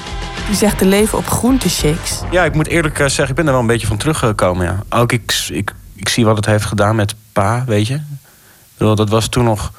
[0.46, 2.20] Die zegt te leven op groenteshakes.
[2.30, 4.66] Ja, ik moet eerlijk eh, zeggen, ik ben er wel een beetje van teruggekomen.
[4.66, 4.98] Ja.
[4.98, 8.00] Ook ik, ik, ik zie wat het heeft gedaan met pa, weet je.
[8.76, 9.72] Bedoel, dat was toen nog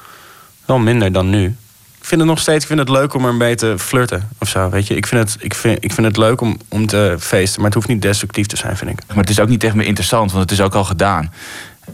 [0.64, 1.56] wel minder dan nu.
[1.98, 4.28] Ik vind het nog steeds ik vind het leuk om er een beetje te flirten
[4.38, 4.96] of zo, weet je.
[4.96, 7.74] Ik vind het, ik vind, ik vind het leuk om, om te feesten, maar het
[7.74, 9.00] hoeft niet destructief te zijn, vind ik.
[9.08, 11.32] Maar het is ook niet echt meer interessant, want het is ook al gedaan.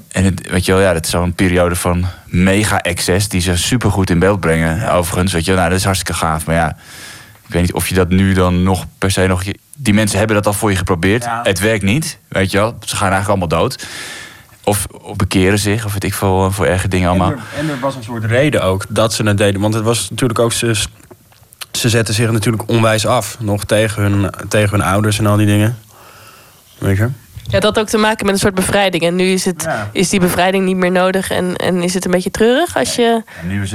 [0.09, 3.28] En het, weet je wel, ja, dat is zo'n periode van mega-excess...
[3.28, 5.32] die ze supergoed in beeld brengen, overigens.
[5.32, 5.56] Weet je, wel.
[5.59, 6.47] nou, dat is hartstikke gaaf.
[6.47, 6.69] Maar ja,
[7.47, 9.43] ik weet niet of je dat nu dan nog per se nog...
[9.77, 11.27] Die mensen hebben dat al voor je geprobeerd.
[11.43, 12.77] Het werkt niet, weet je wel.
[12.81, 13.86] Ze gaan eigenlijk allemaal dood.
[14.65, 17.31] Of, of bekeren zich, of weet ik veel, voor erge dingen allemaal.
[17.31, 19.60] En er, en er was een soort reden ook dat ze het deden.
[19.60, 20.52] Want het was natuurlijk ook.
[20.52, 20.74] Ze,
[21.73, 23.36] ze zetten zich natuurlijk onwijs af.
[23.40, 25.78] Nog tegen hun, tegen hun ouders en al die dingen.
[26.78, 27.09] Weet je?
[27.49, 29.03] Ja, dat had ook te maken met een soort bevrijding.
[29.03, 31.31] En nu is, het, is die bevrijding niet meer nodig.
[31.31, 33.23] En, en is het een beetje treurig als je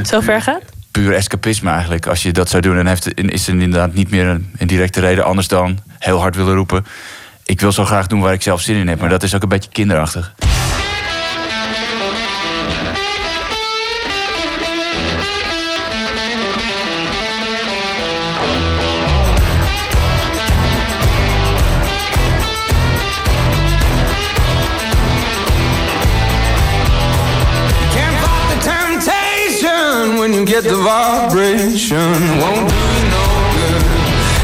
[0.04, 0.62] zo ver gaat?
[0.94, 2.08] puur escapisme eigenlijk.
[2.08, 5.00] Als je dat zou doen, dan heeft, is er inderdaad niet meer een, een directe
[5.00, 5.26] reden.
[5.26, 6.86] Anders dan heel hard willen roepen.
[7.44, 9.00] Ik wil zo graag doen waar ik zelf zin in heb.
[9.00, 10.34] Maar dat is ook een beetje kinderachtig.
[30.46, 31.98] Get the vibration.
[31.98, 33.26] Won't do you no
[33.56, 33.84] good.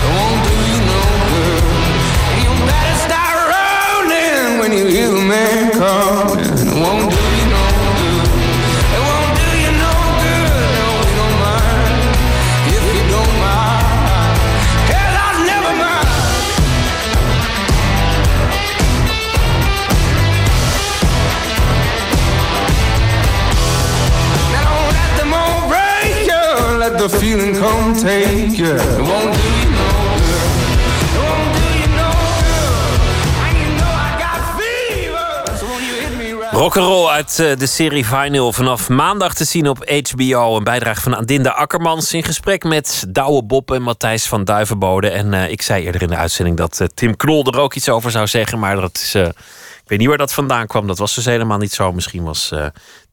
[0.08, 1.02] Won't do you no
[1.32, 1.64] good.
[2.44, 5.09] You better start rolling when you hear
[28.02, 28.76] take you.
[28.76, 29.90] It won't do you no
[30.28, 30.50] good.
[31.16, 32.12] It won't do you no
[32.46, 33.00] good.
[33.46, 35.58] And you know I got fever.
[35.58, 36.52] So when you hit me right.
[36.52, 40.58] Rock'n'roll uit eh, de serie Vinyl vanaf maandag te zien op HBO.
[40.58, 45.10] Een bijdrage van Adinda Akkermans in gesprek met Douwe Bob en Matthijs van Duivenbode.
[45.10, 47.90] En eh, ik zei eerder in de uitzending dat eh, Tim Knol er ook iets
[47.90, 48.60] over zou zeggen.
[48.60, 49.26] Maar dat is, eh,
[49.84, 50.88] ik weet niet waar dat vandaan kwam.
[50.88, 51.92] Dat was dus helemaal niet zo.
[51.92, 52.66] Misschien was eh,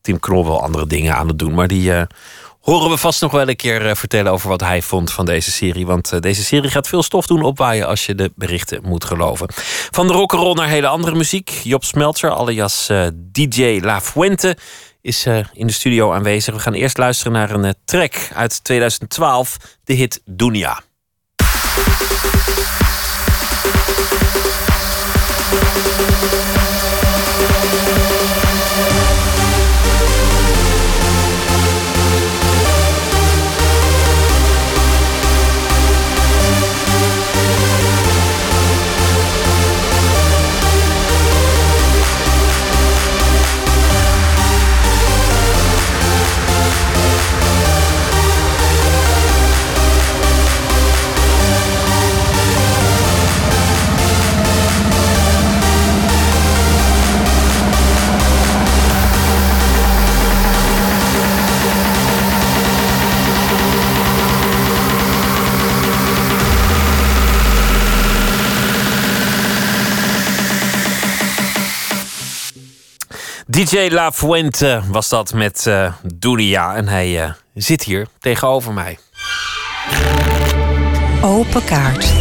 [0.07, 1.55] Tim Knol wel andere dingen aan het doen.
[1.55, 2.03] Maar die eh,
[2.67, 5.51] horen we vast nog wel een keer eh, vertellen over wat hij vond van deze
[5.51, 5.87] serie.
[5.87, 9.49] Want eh, deze serie gaat veel stof doen opwaaien als je de berichten moet geloven.
[9.91, 11.61] Van de rock'n'roll naar hele andere muziek.
[11.65, 14.57] Job Smeltzer, alias eh, DJ La Fuente,
[15.03, 16.55] is in de studio aanwezig.
[16.55, 20.83] We gaan eerst luisteren naar een track uit 2012, de hit Dunia.
[73.49, 75.71] DJ La Fuente was dat met
[76.15, 76.75] Dunia.
[76.75, 78.99] En hij eh, zit hier tegenover mij.
[81.23, 82.13] Open kaart.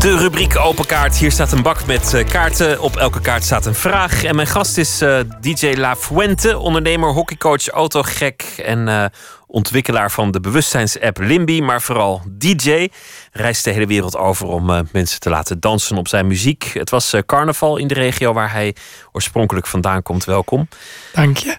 [0.00, 1.16] De rubriek Open Kaart.
[1.16, 2.80] Hier staat een bak met eh, kaarten.
[2.80, 4.24] Op elke kaart staat een vraag.
[4.24, 4.98] En mijn gast is
[5.40, 9.10] DJ La Fuente, ondernemer, hockeycoach, autogek en
[9.46, 12.88] ontwikkelaar van de bewustzijnsapp Limby, maar vooral DJ.
[13.32, 16.70] Reist de hele wereld over om eh, mensen te laten dansen op zijn muziek.
[16.74, 18.74] Het was eh, carnaval in de regio waar hij
[19.12, 20.24] oorspronkelijk vandaan komt.
[20.24, 20.68] Welkom.
[21.12, 21.58] Dank je.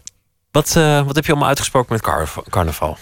[0.51, 2.43] Wat, eh, wat heb je allemaal uitgesproken met carnaval?
[2.49, 2.97] carnaval?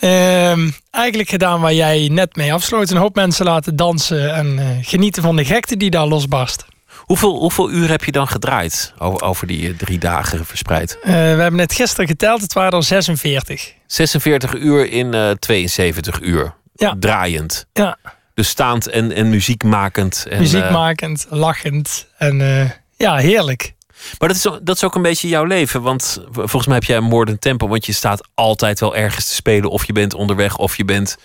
[0.00, 2.90] Ehm, eigenlijk gedaan waar jij net mee afsloot.
[2.90, 6.64] Een hoop mensen laten dansen en genieten van de gekte die daar losbarst.
[6.98, 10.98] Hoeveel, hoeveel uur heb je dan gedraaid over, over die eh, drie dagen verspreid?
[11.02, 13.72] Eh, we hebben net gisteren geteld, het waren er 46.
[13.86, 16.54] 46 uur in eh 72 uur.
[16.74, 16.94] Ja.
[16.98, 17.66] Draaiend.
[17.72, 17.96] Ja.
[18.34, 20.26] Dus staand en, en muziekmakend.
[20.30, 23.74] En, Muziek eh, makend, lachend en eh, ja, heerlijk.
[24.18, 25.82] maar dat is, ook- dat is ook een beetje jouw leven.
[25.82, 27.68] Want volgens mij heb jij een moordend tempo.
[27.68, 29.70] Want je staat altijd wel ergens te spelen.
[29.70, 31.16] Of je bent onderweg of je bent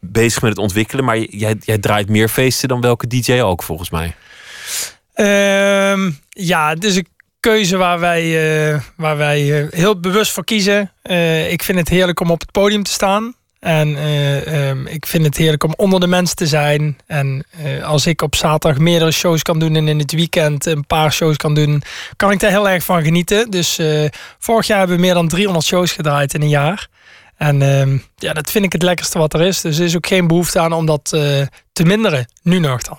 [0.00, 1.04] bezig met het ontwikkelen.
[1.04, 4.14] Maar jij, jij draait meer feesten dan welke DJ ook, volgens mij.
[5.16, 7.08] Ehm, ja, het is een
[7.40, 10.92] keuze waar wij, eh, waar wij eh, heel bewust voor kiezen.
[11.02, 13.34] Eh, ik vind het heerlijk om op het podium te staan.
[13.60, 16.98] En eh, ehm, ik vind het heerlijk om onder de mensen te zijn.
[17.06, 17.44] En
[17.84, 21.36] als ik op zaterdag meerdere shows kan doen en in het weekend een paar shows
[21.36, 21.82] kan doen,
[22.16, 23.50] kan ik daar heel erg van genieten.
[23.50, 23.80] Dus
[24.38, 26.88] vorig jaar hebben we meer dan 300 shows gedraaid in een jaar.
[27.36, 29.60] En ehm, ja, dat vind ik het lekkerste wat er is.
[29.60, 31.04] Dus er is ook geen behoefte aan om dat
[31.72, 32.28] te minderen.
[32.42, 32.98] Nu nog dan.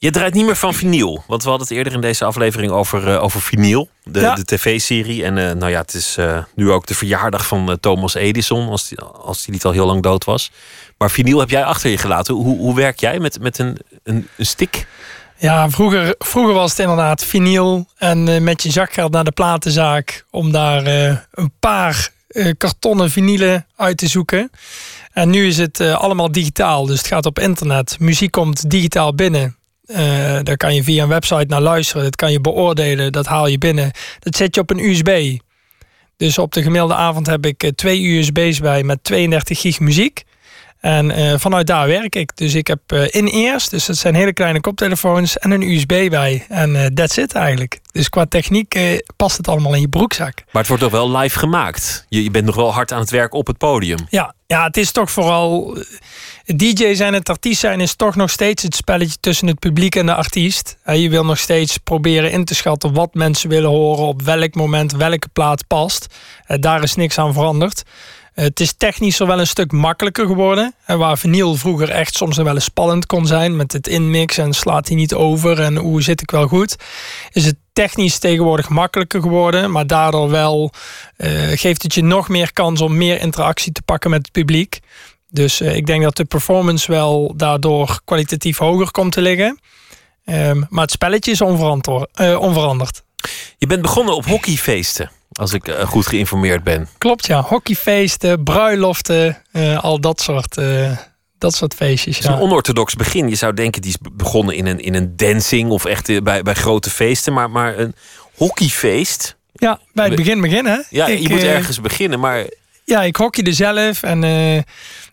[0.00, 1.22] Je draait niet meer van vinyl.
[1.26, 3.88] Want we hadden het eerder in deze aflevering over, eh, over vinyl.
[4.04, 4.34] De, Ja.
[4.34, 5.24] de tv-serie.
[5.24, 8.68] En eh, nou ja, het is eh, nu ook de verjaardag van Thomas Edison.
[8.68, 10.50] Als die, als die niet al heel lang dood was.
[10.98, 12.34] Maar vinyl heb jij achter je gelaten.
[12.34, 14.86] Hoe, hoe werk jij met, met een, een, een stick?
[15.36, 17.86] Ja, vroeger, vroeger was het inderdaad vinyl.
[17.96, 20.86] En met je zakgeld naar de platenzaak om daar
[21.30, 22.10] een paar
[22.58, 24.50] kartonnen vinylen uit te zoeken.
[25.12, 26.86] En nu is het allemaal digitaal.
[26.86, 27.96] Dus het gaat op internet.
[27.98, 29.58] Muziek komt digitaal binnen.
[29.92, 32.02] Eh, daar kan je via een website naar luisteren.
[32.02, 33.12] Dat kan je beoordelen.
[33.12, 33.90] Dat haal je binnen.
[34.18, 35.38] Dat zet je op een USB.
[36.20, 40.22] Dus op de gemiddelde avond heb ik eh, twee USB's bij met 32 gig muziek.
[40.80, 42.36] En eh, vanuit daar werk ik.
[42.36, 46.44] Dus ik heb eh, in-ears, dus dat zijn hele kleine koptelefoons en een USB bij.
[46.48, 47.80] En eh that's it eigenlijk.
[47.92, 50.34] Dus qua techniek past het allemaal in je broekzak.
[50.50, 52.06] Maar het wordt ook wel live gemaakt.
[52.08, 53.98] Je, je bent nog wel hard aan het werk op het podium.
[54.08, 55.78] Ja, ja het is toch vooral.
[56.56, 59.94] DJ zijn en het artiest zijn is toch nog steeds het spelletje tussen het publiek
[59.94, 60.76] en de artiest.
[60.84, 64.92] Je wil nog steeds proberen in te schatten wat mensen willen horen, op welk moment
[64.92, 66.06] welke plaat past.
[66.46, 67.82] Daar is niks aan veranderd.
[68.34, 70.74] Eh, Het is technisch er wel een stuk makkelijker geworden.
[70.84, 74.52] En waar vinyl vroeger echt soms wel eens spannend kon zijn met het inmixen en
[74.52, 76.76] slaat hij niet over en hoe zit ik wel goed,
[77.32, 79.70] is het technisch tegenwoordig makkelijker geworden.
[79.70, 80.72] Maar daardoor wel
[81.16, 84.78] eh, geeft het je nog meer kans om meer interactie te pakken met het publiek.
[85.30, 89.60] Dus eh, ik denk dat de performance wel daardoor kwalitatief hoger komt te liggen.
[90.24, 91.48] Ehm, maar het spelletje is eh,
[92.40, 93.02] onveranderd.
[93.58, 95.10] Je bent begonnen op hockeyfeesten.
[95.32, 96.88] Als ik eh, goed geïnformeerd ben.
[96.98, 97.42] Klopt, ja.
[97.42, 99.42] Hockeyfeesten, bruiloften,
[99.80, 100.58] al dat soort,
[101.38, 102.14] dat soort feestjes.
[102.16, 102.36] Het is Ja.
[102.36, 103.28] een onorthodox begin.
[103.28, 106.42] Je zou denken, die is be- begonnen in een, in een dancing of echt bij,
[106.42, 107.32] bij grote feesten.
[107.32, 107.94] Maar, maar een
[108.36, 109.36] hockeyfeest.
[109.52, 110.86] Ja, bij het begin beginnen.
[110.90, 112.20] Ja, Ik, je moet ergens beginnen.
[112.20, 112.46] Maar
[112.90, 114.56] Ja, ik hockeyde zelf en eh,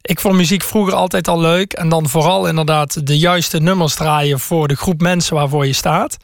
[0.02, 1.74] ik vond muziek vroeger altijd al leuk.
[1.74, 6.18] En dan vooral inderdaad de juiste nummers draaien voor de groep mensen waarvoor je staat.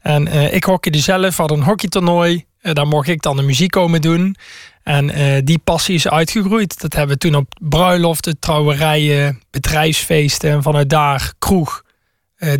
[0.00, 2.44] En eh, ik hockeyde zelf, had een hockeytoernooi.
[2.60, 4.36] Eh, daar mocht ik dan de muziek komen doen.
[4.82, 5.10] En
[5.44, 6.80] die passie is uitgegroeid.
[6.80, 10.50] Dat hebben we toen op bruiloften, trouwerijen, bedrijfsfeesten.
[10.50, 11.82] En vanuit daar kroeg,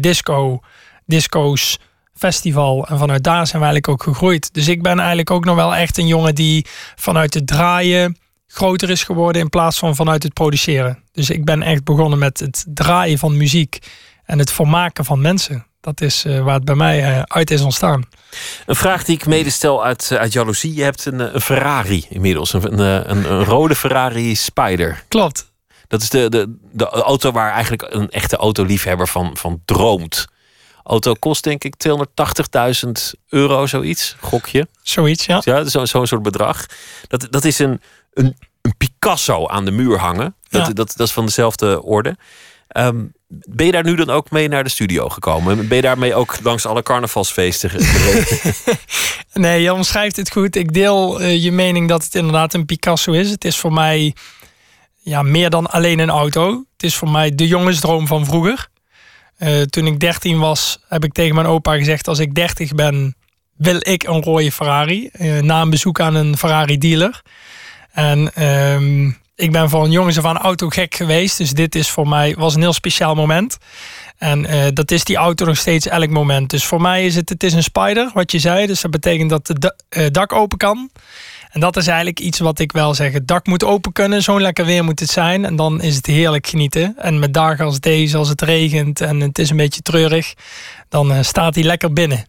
[0.00, 0.60] disco,
[1.06, 1.78] disco's,
[2.14, 2.86] festival.
[2.88, 4.54] En vanuit daar zijn we eigenlijk ook gegroeid.
[4.54, 8.16] Dus ik ben eigenlijk ook nog wel echt een jongen die vanuit het draaien
[8.56, 11.02] groter is geworden in plaats van vanuit het produceren.
[11.12, 13.78] Dus ik ben echt begonnen met het draaien van muziek
[14.24, 15.66] en het vermaken van mensen.
[15.80, 18.04] Dat is eh, waar het bij mij eh, uit is ontstaan.
[18.66, 20.74] een vraag die ik medestel uit, eh, uit jaloezie.
[20.74, 22.52] Je hebt een, een Ferrari inmiddels.
[22.52, 25.04] Een, een, een, rode Ferrari Spider.
[25.08, 25.52] Klopt.
[25.88, 30.26] Dat is de, de, de auto waar eigenlijk een echte autoliefhebber van, van droomt.
[30.82, 32.90] Auto kost denk ik 280.000
[33.28, 34.16] euro, zoiets.
[34.20, 34.68] Gokje.
[34.82, 35.40] Zoiets, ja.
[35.44, 36.66] Ja, zo- zo'n soort bedrag.
[37.08, 37.80] Dat, dat is een,
[38.16, 40.34] een, een Picasso aan de muur hangen.
[40.48, 40.72] Dat, Ja.
[40.72, 42.16] dat, dat is van dezelfde orde.
[42.68, 45.68] Ehm, ben je daar nu dan ook mee naar de studio gekomen?
[45.68, 48.42] Ben je daarmee ook langs alle carnavalsfeesten ge- geweest?
[49.32, 50.56] Nee, je omschrijft het goed.
[50.56, 53.30] Ik deel eh, je mening dat het inderdaad een Picasso is.
[53.30, 54.14] Het is voor mij
[54.96, 56.64] ja, meer dan alleen een auto.
[56.72, 58.68] Het is voor mij de jongensdroom van vroeger.
[59.36, 63.16] Eh, toen ik 13 was, heb ik tegen mijn opa gezegd: als ik 30 ben,
[63.56, 65.08] wil ik een rode Ferrari.
[65.12, 67.22] Eh, na een bezoek aan een Ferrari dealer.
[67.96, 71.38] En ehm, ik ben van jongens af aan autogek geweest.
[71.38, 73.56] Dus dit is voor mij was een heel speciaal moment.
[74.18, 76.50] En eh, dat is die auto nog steeds elk moment.
[76.50, 78.66] Dus voor mij is het, het is een spider, wat je zei.
[78.66, 80.90] Dus dat betekent dat het eh, dak open kan.
[81.50, 83.12] En dat is eigenlijk iets wat ik wel zeg.
[83.12, 85.44] Het dak moet open kunnen, zo'n lekker weer moet het zijn.
[85.44, 86.94] En dan is het heerlijk genieten.
[86.98, 90.34] En met dagen als deze, als het regent en het is een beetje treurig...
[90.88, 92.24] dan eh, staat hij lekker binnen.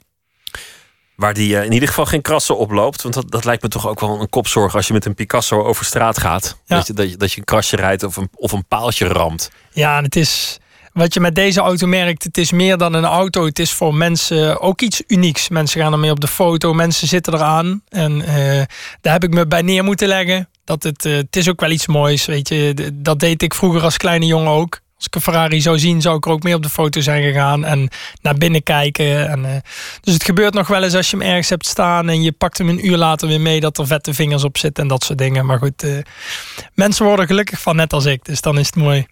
[1.17, 3.01] Waar die eh, in ieder geval geen krassen oploopt.
[3.01, 5.63] Want dat, dat lijkt me toch ook wel een kopzorg als je met een Picasso
[5.63, 6.57] over straat gaat.
[6.65, 6.75] Ja.
[6.75, 9.51] Dat, je, dat, je, dat je een krasje rijdt of een, of een paaltje ramt.
[9.71, 10.59] Ja, en het is
[10.97, 13.45] wat je met deze auto merkt, het is meer dan een auto.
[13.45, 15.49] Het is voor mensen ook iets unieks.
[15.49, 17.81] Mensen gaan ermee op de foto, mensen zitten eraan.
[17.89, 18.63] En eh,
[19.01, 20.49] daar heb ik me bij neer moeten leggen.
[20.63, 22.91] Dat het, eh, het is ook wel iets moois, weet je.
[22.93, 24.79] Dat deed ik vroeger als kleine jongen ook.
[24.97, 27.23] Als ik een Ferrari zou zien, zou ik er ook mee op de foto zijn
[27.23, 27.65] gegaan.
[27.65, 27.89] En
[28.21, 29.29] naar binnen kijken.
[29.29, 29.55] En, eh,
[30.01, 32.09] dus het gebeurt nog wel eens als je hem ergens hebt staan...
[32.09, 33.59] en je pakt hem een uur later weer mee...
[33.59, 35.45] dat er vette vingers op zitten en dat soort dingen.
[35.45, 35.97] Maar goed, eh,
[36.73, 38.25] mensen worden gelukkig van net als ik.
[38.25, 39.05] Dus dan is het mooi.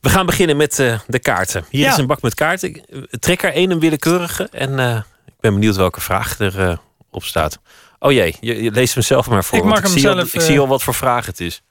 [0.00, 1.64] We gaan beginnen met eh, de kaarten.
[1.70, 1.90] Hier Ja.
[1.92, 2.74] is een bak met kaarten.
[2.74, 2.84] Ik
[3.20, 4.48] trek er één, een willekeurige.
[4.52, 4.78] En
[5.26, 6.76] ik ben benieuwd welke vraag er eh,
[7.10, 7.58] op staat.
[7.98, 9.58] Oh jee, je, je leest hem zelf maar voor.
[9.58, 11.62] Ik hem zie al, zelf, ik zie al wat voor vraag het is.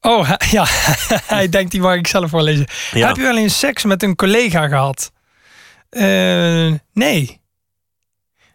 [0.00, 0.64] Oh, ja.
[1.36, 2.66] hij denkt, die mag ik zelf wel lezen.
[2.92, 3.06] Ja.
[3.06, 5.12] Heb je wel eens seks met een collega gehad?
[5.90, 7.40] Eh, nee.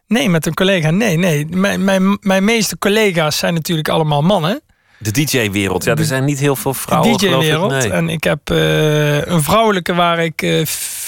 [0.07, 1.45] Nee, met een collega, nee, nee.
[1.45, 4.61] Mijn, mijn, mijn meeste collega's zijn natuurlijk allemaal mannen.
[4.97, 5.83] De DJ-wereld.
[5.83, 7.11] Ja, er zijn niet heel veel De vrouwen.
[7.11, 7.19] ik.
[7.19, 7.71] DJ-wereld.
[7.71, 7.91] Nee.
[7.91, 10.65] En ik heb eh, een vrouwelijke waar ik eh,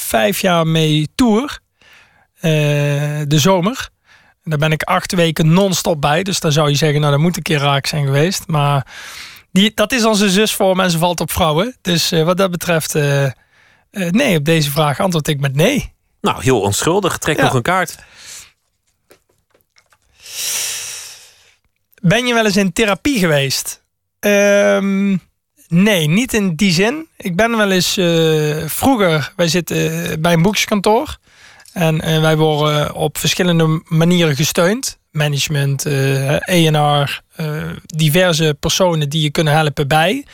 [0.07, 1.59] vijf jaar mee tour.
[2.35, 2.51] Eh,
[3.27, 3.89] de zomer.
[4.43, 6.23] Daar ben ik acht weken non-stop bij.
[6.23, 8.47] Dus dan zou je zeggen, nou, dat moet een keer raak zijn geweest.
[8.47, 8.87] Maar
[9.55, 11.75] die, dat is onze zusvorm en ze valt op vrouwen.
[11.81, 13.31] Dus eh, wat dat betreft, eh, eh,
[13.91, 15.93] nee, op deze vraag antwoord ik met nee.
[16.21, 17.17] Nou, heel onschuldig.
[17.17, 17.43] Trek Ja.
[17.43, 17.95] nog een kaart.
[22.01, 23.83] Ben je wel eens in therapie geweest?
[24.19, 25.17] Ehm,
[25.67, 27.07] nee, niet in die zin.
[27.17, 27.93] Ik ben wel eens
[28.73, 31.17] vroeger, wij zitten bij een boekskantoor.
[31.73, 34.97] En wij worden op verschillende manieren gesteund.
[35.15, 40.25] Management, eh ENR, eh, diverse personen die je kunnen helpen bij.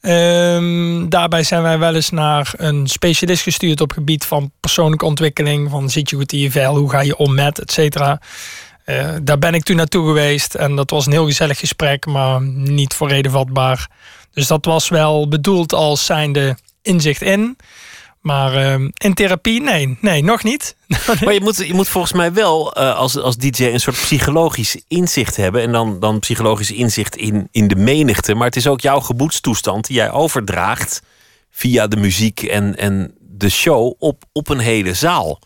[0.00, 5.70] Ehm, daarbij zijn wij wel eens naar een specialist gestuurd op gebied van persoonlijke ontwikkeling.
[5.70, 8.20] Van zit je goed in je vel, hoe ga je om met, et cetera.
[8.84, 12.42] Eh, daar ben ik toen naartoe geweest en dat was een heel gezellig gesprek, maar
[12.42, 13.88] niet voor reden vatbaar.
[14.32, 17.56] Dus dat was wel bedoeld als zijnde inzicht in.
[18.22, 20.76] Maar ehm, in therapie, nee, nee, nog niet.
[21.24, 24.82] Maar je moet, je moet volgens mij wel eh, als, als DJ een soort psychologisch
[24.88, 25.62] inzicht hebben.
[25.62, 28.34] En dan, dan psychologisch inzicht in, in de menigte.
[28.34, 31.02] Maar het is ook jouw gemoedstoestand die jij overdraagt
[31.50, 35.38] via de muziek en, en de show op, op een hele zaal.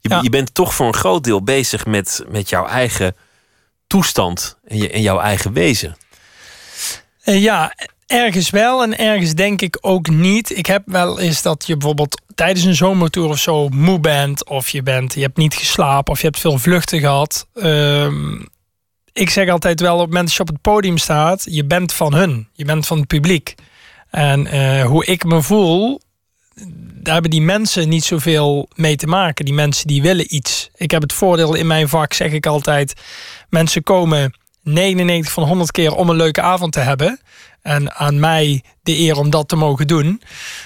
[0.00, 3.16] Je, je bent toch voor een groot deel bezig met, met jouw eigen
[3.86, 5.96] toestand en, je, en jouw eigen wezen.
[7.22, 7.74] Eh, ja,
[8.10, 10.56] ergens wel en ergens denk ik ook niet.
[10.56, 14.48] Ik heb wel eens dat je bijvoorbeeld tijdens een zomertour of zo moe bent.
[14.48, 17.46] Of je, bent, je hebt niet geslapen of je hebt veel vluchten gehad.
[17.54, 18.40] Ehm,
[19.12, 22.14] ik zeg altijd wel, op moment dat je op het podium staat, je bent van
[22.14, 22.48] hun.
[22.52, 23.54] Je bent van het publiek.
[24.10, 26.00] En eh, hoe ik me voel,
[26.94, 29.44] daar hebben die mensen niet zoveel mee te maken.
[29.44, 30.70] Die mensen die willen iets.
[30.76, 32.94] Ik heb het voordeel in mijn vak, zeg ik altijd,
[33.48, 37.20] mensen komen 99 van 100 keer om een leuke avond te hebben.
[37.62, 40.22] En aan mij de eer om dat te mogen doen.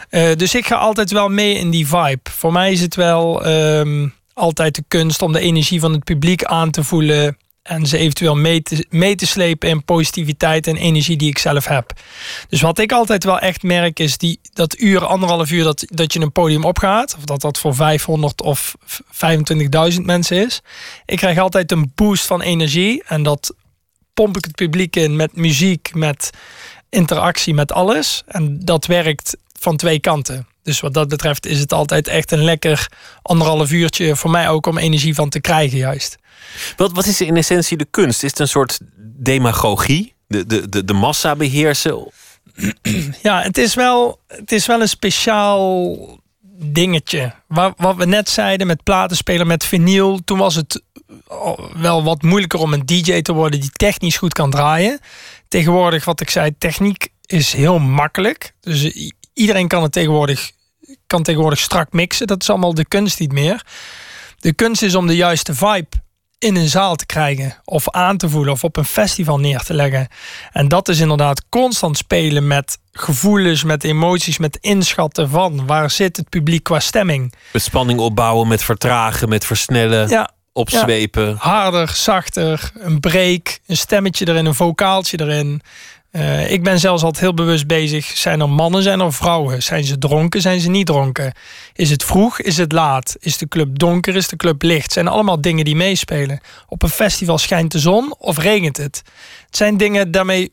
[0.09, 2.31] Eh, dus ik ga altijd wel mee in die vibe.
[2.31, 6.45] Voor mij is het wel ehm, altijd de kunst om de energie van het publiek
[6.45, 7.37] aan te voelen.
[7.63, 11.67] En ze eventueel mee te, mee te slepen in positiviteit en energie die ik zelf
[11.67, 11.93] heb.
[12.49, 16.13] Dus wat ik altijd wel echt merk is die, dat uur, anderhalf uur dat, dat
[16.13, 17.15] je een podium opgaat.
[17.17, 18.75] Of dat dat voor 500 of
[19.93, 20.61] 25.000 mensen is.
[21.05, 23.03] Ik krijg altijd een boost van energie.
[23.07, 23.55] En dat
[24.15, 26.31] pomp ik het publiek in met muziek, met
[26.95, 28.23] interactie, met alles.
[28.27, 30.47] En dat werkt van twee kanten.
[30.63, 32.89] Dus wat dat betreft is het altijd echt een lekker
[33.23, 36.17] anderhalf uurtje voor mij ook om energie van te krijgen juist.
[36.77, 38.23] Wat, wat is in essentie de kunst?
[38.23, 40.15] Is het een soort demagogie?
[40.27, 42.13] De, de, de, de massa beheersen?
[43.23, 45.97] Ja, het is wel, het is wel een speciaal
[46.57, 47.33] dingetje.
[47.47, 50.21] Wat, wat we net zeiden met platenspelen, met vinyl.
[50.25, 50.83] Toen was het
[51.77, 55.01] wel wat moeilijker om een DJ te worden die technisch goed kan draaien.
[55.55, 58.55] Tegenwoordig, wat ik zei, techniek is heel makkelijk.
[58.61, 60.51] Dus iedereen kan het tegenwoordig,
[61.07, 62.27] kan tegenwoordig strak mixen.
[62.27, 63.65] Dat is allemaal de kunst niet meer.
[64.39, 65.87] De kunst is om de juiste vibe
[66.39, 67.57] in een zaal te krijgen.
[67.65, 68.53] Of aan te voelen.
[68.53, 70.09] Of op een festival neer te leggen.
[70.53, 76.17] En dat is inderdaad constant spelen met gevoelens, met emoties, met inschatten van waar zit
[76.17, 77.35] het publiek qua stemming.
[77.53, 80.31] Met spanning opbouwen, met vertragen, met versnellen, Ja.
[80.55, 81.37] Opzwepen.
[81.39, 85.63] Harder, zachter, een break, een stemmetje erin, een vocaaltje erin.
[86.11, 88.07] Eh, ik ben zelfs altijd heel bewust bezig.
[88.07, 89.63] Zijn er mannen, zijn er vrouwen?
[89.63, 91.33] Zijn ze dronken, zijn ze niet dronken?
[91.73, 93.17] Is het vroeg, is het laat?
[93.21, 94.93] Is de club donker, is de club licht?
[94.93, 96.41] zijn allemaal dingen die meespelen.
[96.69, 99.03] Op een festival schijnt de zon of regent het?
[99.47, 100.53] Het zijn dingen, daarmee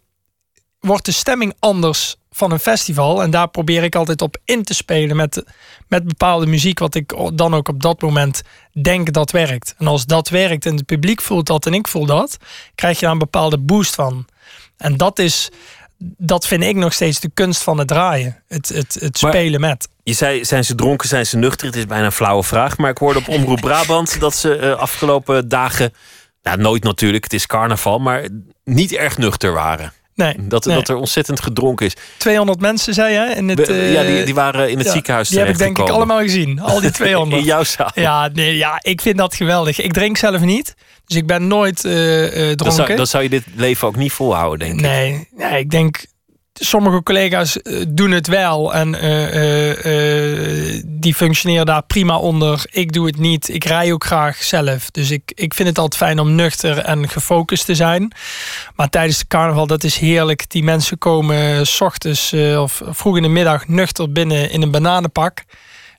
[0.79, 3.21] wordt de stemming anders van een festival.
[3.21, 5.43] En daar probeer ik altijd op in te spelen met,
[5.87, 8.41] met bepaalde muziek, wat ik dan ook op dat moment
[8.81, 9.75] denk dat werkt.
[9.77, 12.37] En als dat werkt en het publiek voelt dat en ik voel dat,
[12.75, 14.25] krijg je daar een bepaalde boost van.
[14.77, 15.49] En dat is,
[16.17, 18.43] dat vind ik nog steeds de kunst van het draaien.
[18.47, 19.87] Het, het, het Maar- spelen met.
[20.03, 21.67] Je zei, zijn ze dronken, zijn ze nuchter?
[21.67, 22.77] Het is bijna een flauwe vraag.
[22.77, 25.93] Maar ik hoorde op Omroep Brabant dat ze eh, afgelopen dagen...
[26.43, 28.27] Nou, nooit natuurlijk, het is carnaval, maar
[28.63, 29.93] niet erg nuchter waren.
[30.23, 30.75] Nee, Dat, nee.
[30.75, 31.93] dat er ontzettend gedronken is.
[32.17, 33.35] 200 mensen, zei je?
[33.35, 35.77] In het, We- ja, eh, die- die waren in het ziekenhuis Die heb ik denk
[35.79, 36.59] ik allemaal gezien.
[36.59, 37.41] Al die 200.
[37.41, 37.91] In jouw zaal.
[37.93, 39.79] Ja, nee, ja, ik vind dat geweldig.
[39.81, 40.73] Ik drink zelf niet.
[41.05, 42.71] Dus ik ben nooit eh, Dan dronken.
[42.71, 44.85] zou, dan zou je dit leven ook niet volhouden, denk ik.
[44.85, 46.05] Nee, nee, ik denk
[46.63, 52.63] sommige collega's eh, doen het wel en eh, eh, die functioneren daar prima onder.
[52.71, 53.49] Ik doe het niet.
[53.49, 54.91] Ik rij ook graag zelf.
[54.91, 58.11] Dus ik, ik vind het altijd fijn om nuchter en gefocust te zijn.
[58.75, 60.49] Maar tijdens de carnaval, dat is heerlijk.
[60.49, 65.43] Die mensen komen s ochtends of vroeg in de middag nuchter binnen in een bananenpak.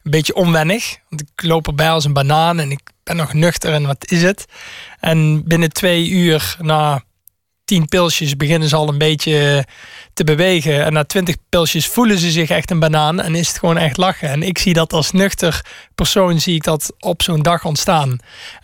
[0.02, 3.72] Een beetje onwennig, want ik loop erbij als een banaan en ik ben nog nuchter
[3.72, 4.44] en wat is het?
[5.00, 7.02] En binnen twee uur na
[7.64, 9.64] tien pilsjes beginnen ze al een beetje
[10.14, 10.84] te bewegen.
[10.84, 13.96] En na twintig pilsjes voelen ze zich echt een banaan en is het gewoon echt
[13.96, 14.28] lachen.
[14.28, 15.64] En ik zie dat als nuchter
[15.94, 18.10] persoon, zie ik dat op zo'n dag ontstaan.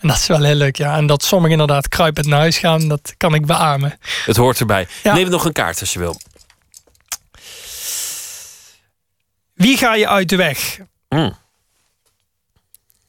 [0.01, 0.97] En dat is wel heel leuk, ja.
[0.97, 3.99] En dat sommigen inderdaad kruipend naar huis gaan, dat kan ik beamen.
[4.25, 4.87] Het hoort erbij.
[5.03, 5.15] Ja.
[5.15, 6.21] Neem nog een kaart als je wil.
[9.55, 10.79] Wie ga je uit de weg?
[11.09, 11.37] Mm.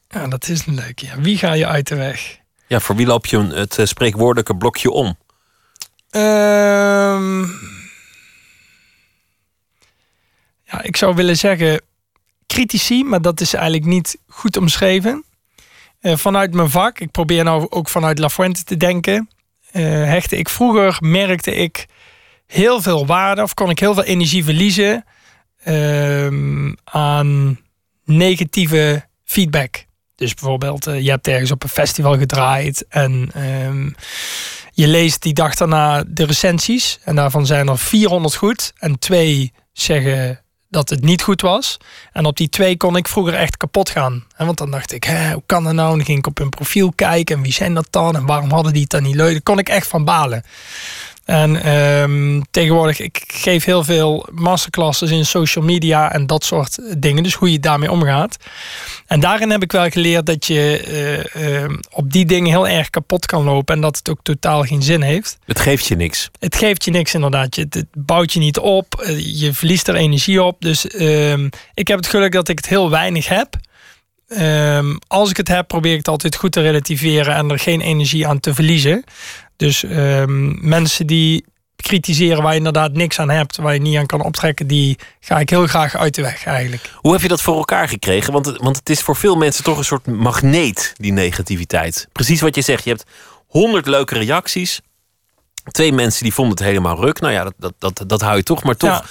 [0.08, 1.06] Ja, dat is een leuke.
[1.06, 1.20] Ja.
[1.20, 2.38] Wie ga je uit de weg?
[2.66, 5.16] Ja, voor wie loop je een- het eh, spreekwoordelijke blokje om?
[6.10, 7.44] Ehm,
[10.70, 11.82] ja, ik zou willen zeggen
[12.46, 15.24] critici, maar dat is eigenlijk niet goed omschreven.
[16.00, 19.28] Eh, vanuit mijn vak, ik probeer nou ook vanuit La Fuente te denken,
[19.70, 21.86] eh, hechtte ik vroeger, merkte ik
[22.46, 25.04] heel veel waarde of kon ik heel veel energie verliezen
[25.64, 27.60] ehm, aan
[28.04, 29.84] negatieve feedback.
[30.14, 33.90] Dus bijvoorbeeld, eh, je hebt ergens op een festival gedraaid en ehm,
[34.70, 36.98] je leest die dag daarna de recensies.
[37.04, 40.40] En daarvan zijn er 400 goed en twee zeggen
[40.70, 41.76] dat het niet goed was.
[42.12, 44.24] En op die twee kon ik vroeger echt kapot gaan.
[44.36, 45.90] En want dan dacht ik, hè, hoe kan dat nou?
[45.90, 48.16] En dan ging ik op hun profiel kijken en wie zijn dat dan?
[48.16, 49.44] En waarom hadden die het dan niet leuk?
[49.44, 50.44] Kon ik echt van balen.
[51.30, 57.22] En ehm, tegenwoordig, ik geef heel veel masterclasses in social media en dat soort dingen.
[57.22, 58.36] Dus hoe je daarmee omgaat.
[59.06, 60.82] En daarin heb ik wel geleerd dat je
[61.34, 63.74] eh, eh, op die dingen heel erg kapot kan lopen.
[63.74, 65.38] En dat het ook totaal geen zin heeft.
[65.46, 66.30] Het geeft je niks.
[66.38, 67.54] Het geeft je niks inderdaad.
[67.56, 68.94] Je, het bouwt je niet op.
[68.94, 70.60] eh, Je verliest er energie op.
[70.60, 73.48] Dus ehm, ik heb het geluk dat ik het heel weinig heb.
[74.30, 77.80] Ehm, als ik het heb, probeer ik het altijd goed te relativeren en er geen
[77.80, 79.04] energie aan te verliezen.
[79.56, 81.44] Dus ehm, mensen die
[81.76, 85.38] kritiseren waar je inderdaad niks aan hebt, waar je niet aan kan optrekken, die ga
[85.38, 86.90] ik heel graag uit de weg eigenlijk.
[86.96, 88.32] Hoe heb je dat voor elkaar gekregen?
[88.32, 92.08] Want, het- want het is voor veel mensen toch een soort magneet, die negativiteit.
[92.12, 92.84] Precies wat je zegt.
[92.84, 93.04] Je hebt
[93.46, 94.80] honderd leuke reacties.
[95.70, 97.20] Twee mensen die vonden het helemaal ruk.
[97.20, 98.62] Nou ja, dat, dat, dat, dat hou je toch.
[98.62, 99.04] Maar toch Ja.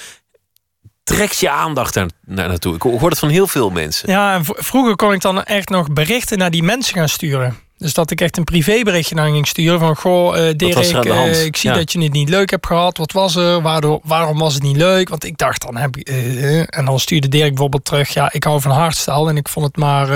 [1.15, 2.75] Trekt je aandacht daar naar naartoe.
[2.75, 4.09] Ik hoor het van heel veel mensen.
[4.09, 7.57] Ja, vroeger kon ik dan echt nog berichten naar die mensen gaan sturen.
[7.77, 9.95] Dus dat ik echt een privéberichtje naar ging sturen van...
[9.95, 11.75] Goh, eh Dirk, eh, ik zie Ja.
[11.75, 12.97] dat je het niet leuk hebt gehad.
[12.97, 13.61] Wat was er?
[13.61, 15.09] Waardoor, waarom was het niet leuk?
[15.09, 15.77] Want ik dacht dan...
[15.77, 18.09] Heb, ik, eh, en dan stuurde Dirk bijvoorbeeld terug...
[18.13, 20.07] Ja, ik hou van hardstyle en ik vond het maar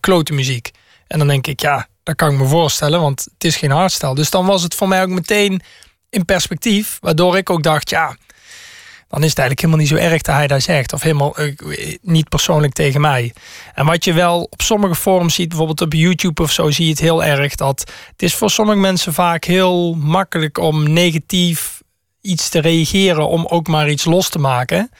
[0.00, 0.70] klote muziek.
[1.06, 3.00] En dan denk ik, ja, dat kan ik me voorstellen.
[3.00, 4.14] Want het is geen hardstyle.
[4.14, 5.62] Dus dan was het voor mij ook meteen
[6.10, 6.98] in perspectief.
[7.00, 8.16] Waardoor ik ook dacht, ja...
[9.14, 10.92] Dan is het eigenlijk helemaal niet zo erg dat hij dat zegt.
[10.92, 11.54] Of helemaal eh,
[12.02, 13.32] niet persoonlijk tegen mij.
[13.74, 16.90] En wat je wel op sommige forums ziet, bijvoorbeeld op YouTube of zo, zie je
[16.90, 17.54] het heel erg.
[17.54, 21.82] Dat het is voor sommige mensen vaak heel makkelijk om negatief
[22.20, 23.28] iets te reageren.
[23.28, 24.90] Om ook maar iets los te maken.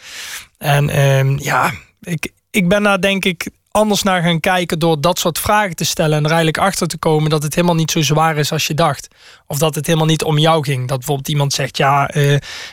[0.58, 1.72] En ehm, ja,
[2.02, 5.84] ik, ik ben daar denk ik anders naar gaan kijken door dat soort vragen te
[5.84, 6.12] stellen.
[6.16, 8.74] En er eigenlijk achter te komen dat het helemaal niet zo zwaar is als je
[8.74, 9.08] dacht.
[9.46, 10.88] Of dat het helemaal niet om jou ging.
[10.88, 12.22] Dat bijvoorbeeld iemand zegt, ja, eh,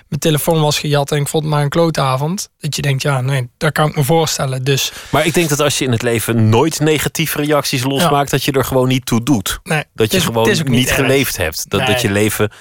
[0.07, 2.49] mijn telefoon was gejat en ik vond het maar een klootavond.
[2.59, 4.63] Dat je denkt, ja, nee, dat kan ik me voorstellen.
[4.63, 8.43] Dus Maar ik denk dat als je in het leven nooit negatieve reacties losmaakt, dat
[8.43, 9.59] je er gewoon niet toe doet.
[9.63, 11.69] Nee, dat je is- gewoon niet, geleefd hebt.
[11.69, 11.89] Dat, Nee.
[11.89, 12.51] dat je leven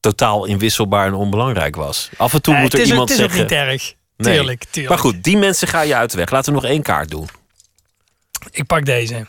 [0.00, 2.08] totaal inwisselbaar en onbelangrijk was.
[2.16, 3.42] Af en toe Nee, moet er is, iemand het is zeggen.
[3.42, 3.94] ook niet erg.
[4.16, 4.64] Tuurlijk.
[4.88, 6.30] Maar goed, die mensen ga je uit de weg.
[6.30, 7.28] Laten we nog één kaart doen.
[8.50, 9.26] Ik pak deze.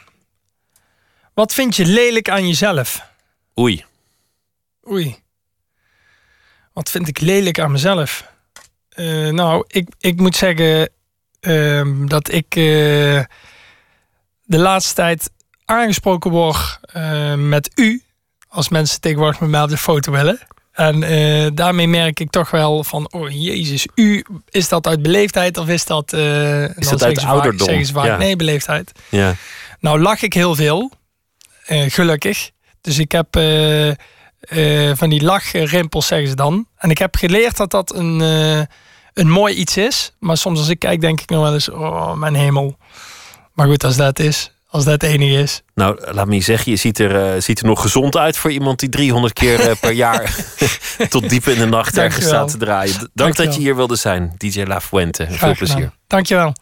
[1.34, 3.06] Wat vind je lelijk aan jezelf?
[3.60, 3.86] Oei.
[4.90, 5.16] Oei.
[6.74, 8.32] Wat vind ik lelijk aan mezelf?
[8.90, 10.90] Eh, nou, ik, ik moet zeggen
[11.40, 13.24] ehm, dat ik eh,
[14.44, 15.32] de laatste tijd
[15.66, 18.04] aangesproken word eh, met u.
[18.48, 20.40] Als mensen tegenwoordig met mij op de foto willen.
[20.80, 25.58] En eh, daarmee merk ik toch wel van, oh jezus, u, is dat uit beleefdheid
[25.58, 26.14] of is dat...
[26.14, 27.84] eh, dan dat uit vaak- ouderdom?
[27.84, 28.18] Ze vaak, Ja.
[28.18, 28.92] nee, beleefdheid.
[29.10, 29.36] Ja.
[29.80, 30.92] Nou lach ik heel veel,
[31.66, 32.50] eh, gelukkig.
[32.82, 33.28] Dus ik heb
[34.98, 36.68] van die lachrimpels, zeggen ze dan.
[36.78, 38.20] En ik heb geleerd dat dat een,
[39.14, 40.14] een mooi iets is.
[40.20, 42.78] Maar soms als ik kijk, denk ik nog wel eens, oh mijn hemel.
[43.54, 45.62] Maar goed, als dat is, als dat het enige is.
[45.76, 48.52] Nou, laat me je zeggen, je ziet er, eh, ziet er nog gezond uit voor
[48.52, 50.36] iemand die 300 keer eh, per jaar
[51.10, 52.94] tot diep in de nacht ergens staat te draaien.
[52.94, 55.28] D- Dank dat je hier wilde zijn, DJ La Fuente.
[55.30, 55.92] Veel plezier.
[56.08, 56.54] Dankjewel.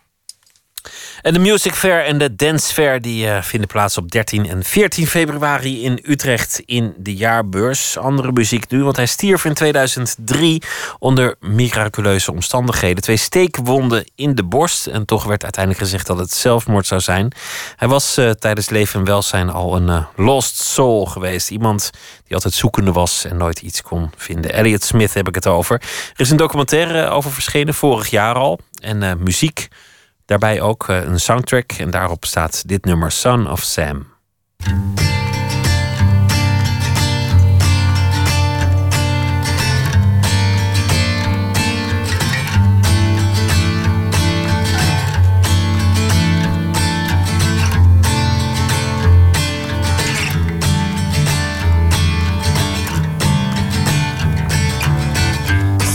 [1.21, 4.63] En de Music Fair en de Dance Fair die, eh, vinden plaats op 13 en
[4.63, 7.97] 14 februari in Utrecht in de jaarbeurs.
[7.97, 10.61] Andere muziek nu, want hij stierf in 2003
[10.99, 13.03] onder miraculeuze omstandigheden.
[13.03, 14.87] Twee steekwonden in de borst.
[14.87, 17.31] En toch werd uiteindelijk gezegd dat het zelfmoord zou zijn.
[17.75, 21.49] Hij was eh, tijdens leven en welzijn al een eh, lost soul geweest.
[21.49, 21.91] Iemand
[22.23, 24.53] die altijd zoekende was en nooit iets kon vinden.
[24.53, 25.75] Elliot Smith heb ik het over.
[26.13, 28.59] Er is een documentaire over verschenen, vorig jaar al.
[28.81, 29.67] En muziek.
[30.27, 34.05] Daarbij ook eh, een soundtrack en daarop staat dit nummer Son of Sam.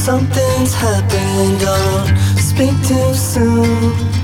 [0.04, 0.74] Something's
[2.36, 4.21] speak too soon.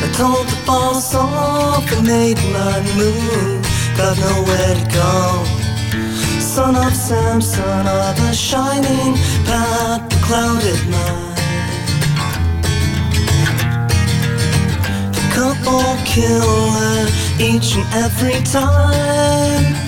[0.00, 3.66] I told the boss off and made my move.
[3.96, 5.58] Got nowhere to go.
[6.40, 9.14] Son of Sam, son of a shining
[9.44, 11.34] path, the clouded night.
[15.16, 17.08] The couple killer
[17.40, 19.87] each and every time.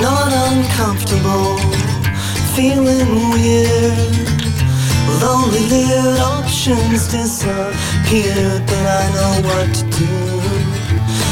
[0.00, 1.58] Not uncomfortable,
[2.54, 4.22] feeling weird.
[5.20, 10.32] Lonely only lit options disappeared, but I know what to do.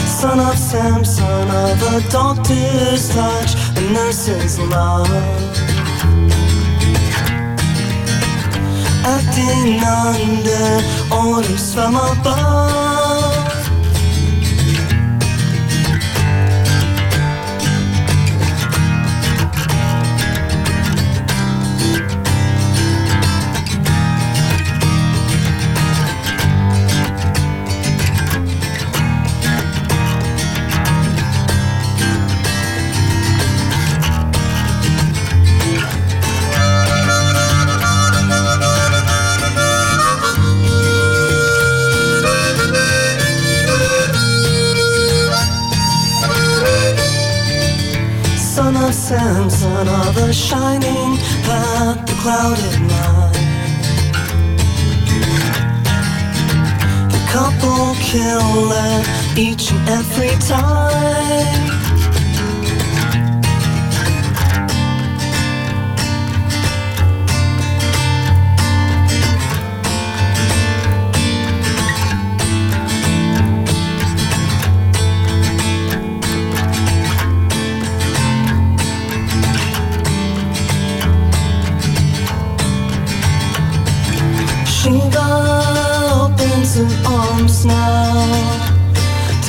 [0.07, 5.09] Son of Sam, son of a doctor's touch, a nurse's love.
[9.05, 12.99] Acting under orders from above.
[49.81, 51.16] Another shining
[51.48, 53.32] at the clouded night.
[57.11, 61.90] The couple kill it each and every time.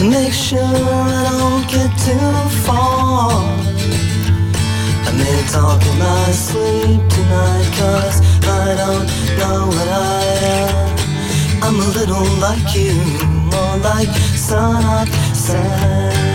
[0.01, 2.33] To make sure I don't get too
[2.65, 3.29] far.
[5.05, 9.05] I may talk in my sleep tonight, cause I don't
[9.37, 10.23] know what I
[10.57, 10.87] am.
[11.61, 12.93] I'm a little like you,
[13.51, 16.31] more like sun up, sand.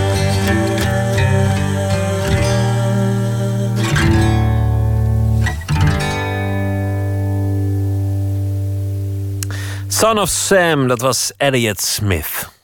[9.88, 12.55] Son of Sam, dat was Elliot Smith.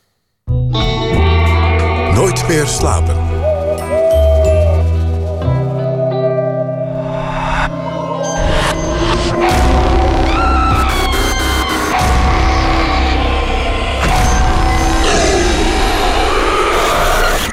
[2.22, 3.16] Nooit meer slapen.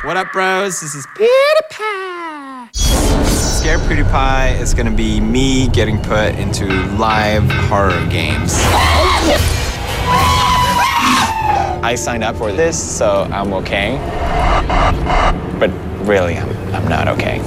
[0.04, 0.80] What up, bros?
[0.82, 2.76] This is PewDiePie.
[3.26, 6.68] Scare PewDiePie is gonna be me getting put into
[7.00, 8.54] live horror games.
[11.82, 13.98] I signed up for this, so I'm okay.
[15.60, 15.72] But
[16.06, 17.40] really, I'm, I'm not okay.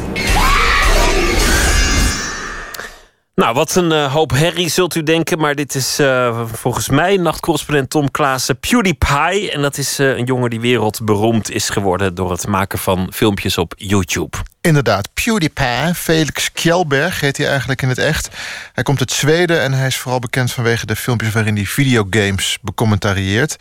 [3.34, 7.16] Nou, wat een eh, hoop herrie zult u denken, maar dit is eh, volgens mij
[7.16, 9.50] nachtcorrespondent Tom Klaassen PewDiePie.
[9.50, 13.58] En dat is eh, een jongen die wereldberoemd is geworden door het maken van filmpjes
[13.58, 14.36] op YouTube.
[14.60, 18.28] Inderdaad, PewDiePie, Felix Kjellberg heet hij eigenlijk in het echt.
[18.72, 22.58] Hij komt uit Zweden en hij is vooral bekend vanwege de filmpjes waarin hij videogames
[22.62, 23.56] becommentarieert.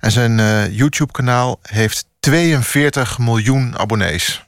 [0.00, 0.40] En zijn
[0.72, 4.44] YouTube-kanaal heeft 42 miljoen abonnees.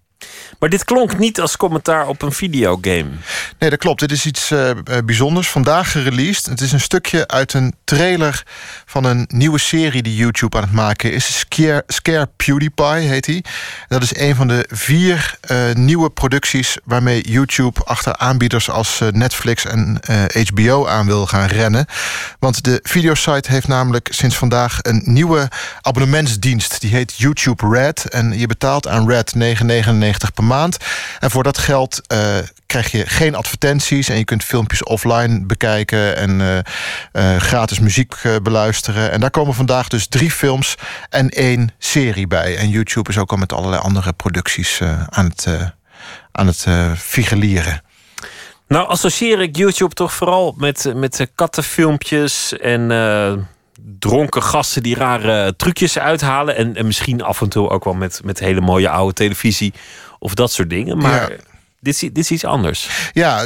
[0.64, 3.10] Maar dit klonk niet als commentaar op een videogame.
[3.58, 4.00] Nee, dat klopt.
[4.00, 5.48] Dit is iets eh, eh, bijzonders.
[5.48, 6.46] Vandaag gereleased.
[6.46, 8.42] Het is een stukje uit een trailer
[8.86, 11.38] van een nieuwe serie die YouTube aan het maken is.
[11.38, 13.44] Scare, Scare PewDiePie heet die.
[13.88, 19.64] Dat is een van de vier eh, nieuwe producties waarmee YouTube achter aanbieders als Netflix
[19.64, 20.00] en
[20.48, 21.86] HBO aan wil gaan rennen.
[22.38, 25.48] Want de videosite heeft namelijk sinds vandaag een nieuwe
[25.80, 26.80] abonnementsdienst.
[26.80, 28.08] Die heet YouTube Red.
[28.08, 29.40] En je betaalt aan Red 9,99
[30.34, 30.52] per maand.
[31.20, 32.36] En voor dat geld eh,
[32.66, 36.58] krijg je geen advertenties en je kunt filmpjes offline bekijken en eh,
[37.12, 39.10] eh, gratis muziek beluisteren.
[39.10, 40.74] En daar komen vandaag dus drie films
[41.08, 42.56] en één serie bij.
[42.56, 45.46] En YouTube is ook al met allerlei andere producties aan het,
[46.32, 46.66] aan het.
[48.68, 52.90] Nou, associeer ik YouTube toch vooral met, met kattenfilmpjes en
[53.98, 56.56] dronken gasten die rare trucjes uithalen.
[56.56, 59.72] En, en misschien af en toe ook wel met, met hele mooie oude televisie
[60.18, 60.98] of dat soort dingen.
[60.98, 61.36] Maar Ja.
[61.80, 62.88] dit, is, dit is iets anders.
[63.12, 63.44] Ja,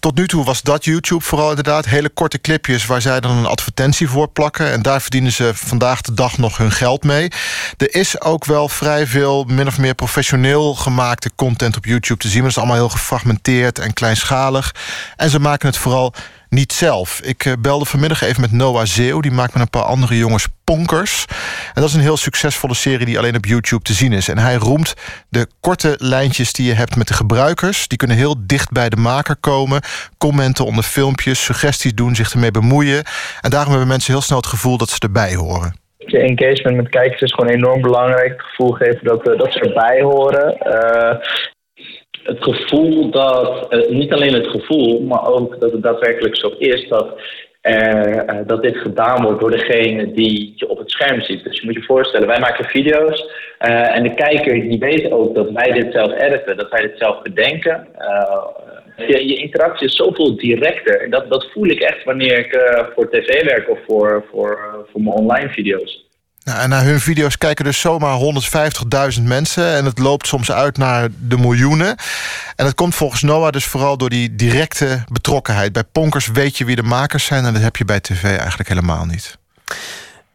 [0.00, 1.86] tot nu toe was dat YouTube vooral inderdaad.
[1.86, 4.72] Hele korte clipjes waar zij dan een advertentie voor plakken.
[4.72, 7.28] En daar verdienen ze vandaag de dag nog hun geld mee.
[7.76, 12.28] Er is ook wel vrij veel min of meer professioneel gemaakte content op YouTube te
[12.28, 12.42] zien.
[12.42, 14.74] Maar dat is allemaal heel gefragmenteerd en kleinschalig.
[15.16, 16.14] En ze maken het vooral
[16.48, 17.20] niet zelf.
[17.24, 19.20] Ik eh, belde vanmiddag even met Noah Zeeuw.
[19.20, 21.24] Die maakt met een paar andere jongens Ponkers.
[21.74, 24.28] En dat is een heel succesvolle serie die alleen op YouTube te zien is.
[24.28, 24.94] En hij roemt
[25.28, 27.88] de korte lijntjes die je hebt met de gebruikers.
[27.88, 29.80] Die kunnen heel dicht bij de maker komen.
[30.18, 33.04] Commenten onder filmpjes, suggesties doen, zich ermee bemoeien.
[33.40, 35.74] En daarom hebben mensen heel snel het gevoel dat ze erbij horen.
[35.98, 38.32] Je engagement met kijkers is gewoon enorm belangrijk.
[38.32, 40.58] Het gevoel geven dat, eh, dat ze erbij horen.
[40.58, 41.16] Eh,
[42.26, 46.88] het gevoel dat, eh, niet alleen het gevoel, maar ook dat het daadwerkelijk zo is
[46.88, 47.20] dat,
[47.60, 51.44] er, eh, dat dit gedaan wordt door degene die je op het scherm ziet.
[51.44, 55.34] Dus je moet je voorstellen, wij maken video's eh, en de kijker die weet ook
[55.34, 57.86] dat wij dit zelf editen, dat wij dit zelf bedenken.
[57.98, 58.44] Eh,
[58.96, 61.00] je, je interactie is zoveel directer.
[61.00, 64.52] En dat, dat voel ik echt wanneer ik eh, voor tv werk of voor, voor,
[64.52, 66.04] eh, voor mijn online video's.
[66.46, 68.18] Nou, en naar hun video's kijken dus zomaar
[69.16, 69.74] 150.000 mensen.
[69.74, 71.96] En het loopt soms uit naar de miljoenen.
[72.56, 75.72] En dat komt volgens Noah dus vooral door die directe betrokkenheid.
[75.72, 77.44] Bij Ponkers weet je wie de makers zijn...
[77.44, 79.38] en dat heb je bij tv eigenlijk helemaal niet.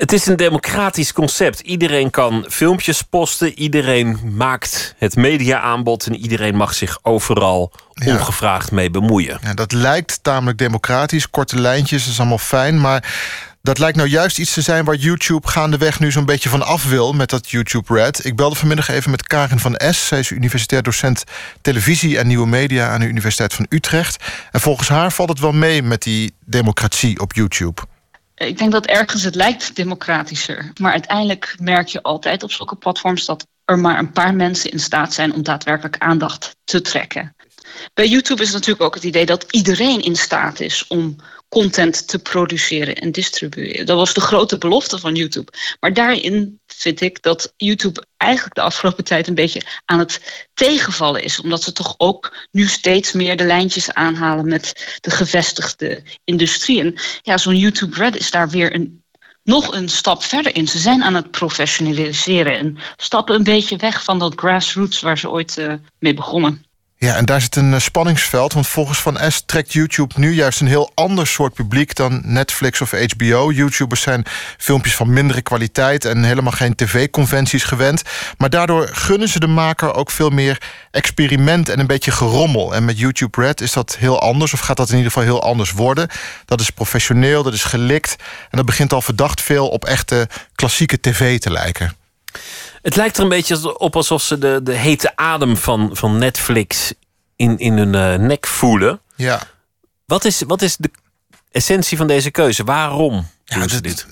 [0.02, 1.60] Het is een democratisch concept.
[1.60, 7.72] Iedereen kan filmpjes posten, iedereen maakt het mediaaanbod en iedereen mag zich overal
[8.06, 9.40] ongevraagd mee bemoeien.
[9.44, 11.30] Ja, dat lijkt tamelijk democratisch.
[11.30, 12.82] Korte lijntjes, dat is allemaal fijn.
[12.82, 13.14] Maar
[13.62, 16.90] dat lijkt nou juist iets te zijn waar YouTube gaandeweg nu zo'n beetje van af
[16.90, 18.26] wil met dat YouTube Red.
[18.26, 20.08] Ik belde vanmiddag even met Karin van S.
[20.08, 21.24] Zij is universitair docent
[21.62, 24.24] televisie en nieuwe media aan de Universiteit van Utrecht.
[24.52, 27.82] En volgens haar valt het wel mee met die democratie op YouTube.
[28.48, 30.72] Ik denk dat ergens het lijkt democratischer.
[30.80, 34.80] Maar uiteindelijk merk je altijd op zulke platforms dat er maar een paar mensen in
[34.80, 37.36] staat zijn om daadwerkelijk aandacht te trekken.
[37.94, 41.16] Bij YouTube is natuurlijk ook het idee dat iedereen in staat is om
[41.50, 43.86] content te produceren en distribueren.
[43.86, 45.52] Dat was de grote belofte van YouTube.
[45.80, 51.24] Maar daarin vind ik dat YouTube eigenlijk de afgelopen tijd een beetje aan het tegenvallen
[51.24, 51.42] is.
[51.42, 56.80] Omdat ze toch ook nu steeds meer de lijntjes aanhalen met de gevestigde industrie.
[56.80, 59.04] En ja, zo'n YouTube Red is daar weer een,
[59.44, 60.68] nog een stap verder in.
[60.68, 65.30] Ze zijn aan het professionaliseren en stappen een beetje weg van dat grassroots waar ze
[65.30, 66.66] ooit uh, mee begonnen.
[67.04, 68.54] Ja, en daar zit een uh, spanningsveld.
[68.54, 72.82] Want volgens Van S trekt YouTube nu juist een heel ander soort publiek dan Netflix
[72.82, 73.52] of HBO.
[73.52, 74.26] YouTubers zijn
[74.58, 78.02] filmpjes van mindere kwaliteit en helemaal geen tv-conventies gewend.
[78.38, 80.62] Maar daardoor gunnen ze de maker ook veel meer
[80.92, 82.76] experiment en een beetje gerommel.
[82.76, 85.44] En met YouTube Red is dat heel anders, of gaat dat in ieder geval heel
[85.44, 86.10] anders worden.
[86.46, 88.16] Dat is professioneel, dat is gelikt.
[88.50, 91.96] En dat begint al verdacht veel op echte klassieke tv te lijken.
[92.82, 96.94] Het lijkt er een beetje op alsof ze de, de hete adem van, van Netflix
[97.36, 99.02] in, in hun uh, nek voelen.
[99.16, 99.42] Ja.
[100.06, 100.92] Wat is, wat is de
[101.52, 102.64] essentie van deze keuze?
[102.64, 103.26] Waarom?
[103.60, 104.06] Ja, dit, dit?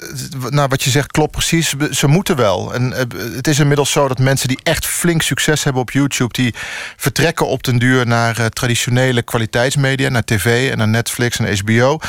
[0.50, 1.74] Nou, wat je zegt klopt precies.
[1.92, 2.74] Ze moeten wel.
[2.74, 2.98] En uh,
[3.36, 6.34] het is inmiddels zo dat mensen die echt flink succes hebben op YouTube...
[6.34, 6.54] die
[6.98, 10.10] vertrekken op den duur naar uh, traditionele kwaliteitsmedia...
[10.10, 12.00] naar tv en naar Netflix en HBO...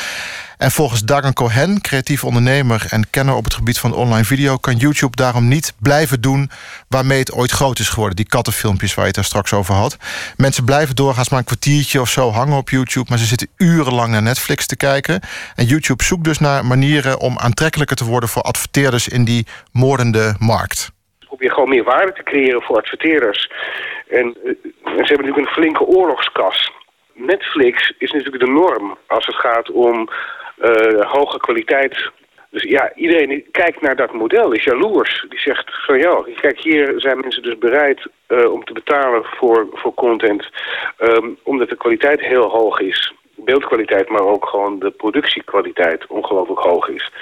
[0.61, 4.77] En volgens Dagan Cohen, creatief ondernemer en kenner op het gebied van online video, kan
[4.77, 6.51] YouTube daarom niet blijven doen
[6.89, 8.17] waarmee het ooit groot is geworden.
[8.17, 9.97] Die kattenfilmpjes waar je het daar straks over had.
[10.37, 14.11] Mensen blijven doorgaans maar een kwartiertje of zo hangen op YouTube, maar ze zitten urenlang
[14.11, 15.21] naar Netflix te kijken.
[15.55, 20.35] En YouTube zoekt dus naar manieren om aantrekkelijker te worden voor adverteerders in die moordende
[20.39, 20.93] markt.
[21.19, 23.51] Probeer gewoon meer waarde te creëren voor adverteerders.
[24.09, 26.71] En ze hebben natuurlijk een flinke oorlogskas.
[27.15, 30.09] Netflix is natuurlijk de norm als het gaat om
[30.63, 32.11] uh, hoge kwaliteit.
[32.51, 35.27] Dus ja, iedereen kijkt naar dat model, is jaloers.
[35.29, 39.69] Die zegt van ja, kijk hier zijn mensen dus bereid uh, om te betalen voor,
[39.73, 40.49] voor content.
[40.99, 43.15] Um, omdat de kwaliteit heel hoog is.
[43.45, 47.13] Beeldkwaliteit, maar ook gewoon de productiekwaliteit ongelooflijk hoog is.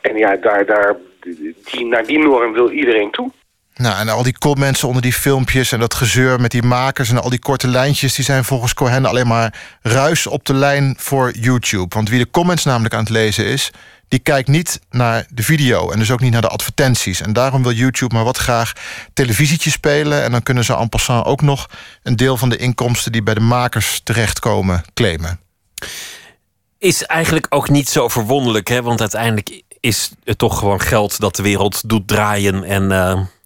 [0.00, 3.30] En ja, daar, daar, die, naar die norm wil iedereen toe.
[3.78, 7.22] Nou, en al die comments onder die filmpjes en dat gezeur met die makers en
[7.22, 11.30] al die korte lijntjes, die zijn volgens Cohen alleen maar ruis op de lijn voor
[11.30, 11.94] YouTube.
[11.94, 13.70] Want wie de comments namelijk aan het lezen is,
[14.08, 17.20] die kijkt niet naar de video en dus ook niet naar de advertenties.
[17.20, 18.72] En daarom wil YouTube maar wat graag
[19.14, 21.68] televisietje spelen en dan kunnen ze en passant ook nog
[22.02, 25.47] een deel van de inkomsten die bij de makers terechtkomen claimen.
[26.78, 28.82] Is eigenlijk ook niet zo verwonderlijk, hè?
[28.82, 32.90] want uiteindelijk is het toch gewoon geld dat de wereld doet draaien en.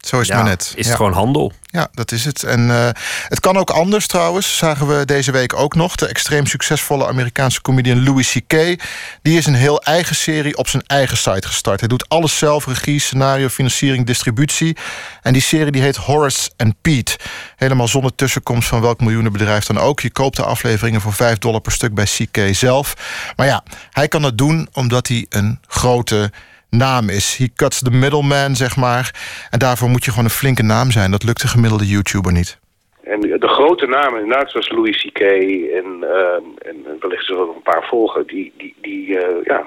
[0.07, 0.73] Zo is het ja, maar net.
[0.77, 1.53] Is het gewoon handel?
[1.67, 2.43] Ja, dat is het.
[2.43, 2.89] En uh,
[3.29, 5.97] het kan ook anders trouwens, zagen we deze week ook nog.
[5.97, 8.85] De extreem succesvolle Amerikaanse comedian Louis C.K.
[9.23, 11.81] Die is een heel eigen serie op zijn eigen site gestart.
[11.81, 14.77] Hij doet alles zelf, regie, scenario, financiering, distributie.
[15.23, 17.17] En die serie die heet Horace and Pete.
[17.57, 20.01] Helemaal zonder tussenkomst van welk miljoenenbedrijf dan ook.
[20.01, 22.55] Je koopt de afleveringen voor 5 dollar per stuk bij C.K.
[22.55, 22.95] zelf.
[23.37, 26.31] Maar ja, hij kan dat doen omdat hij een grote
[26.77, 27.37] naam is.
[27.37, 29.15] He cuts the middleman, zeg maar.
[29.51, 31.11] En daarvoor moet je gewoon een flinke naam zijn.
[31.11, 32.59] Dat lukt de gemiddelde YouTuber niet.
[33.05, 35.21] En de grote namen, inderdaad, zoals Louis C.K.
[35.21, 39.67] en, uh, en wellicht zullen er een paar volgen, die, die, die, uh, ja,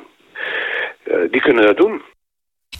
[1.06, 2.02] uh, die kunnen dat doen.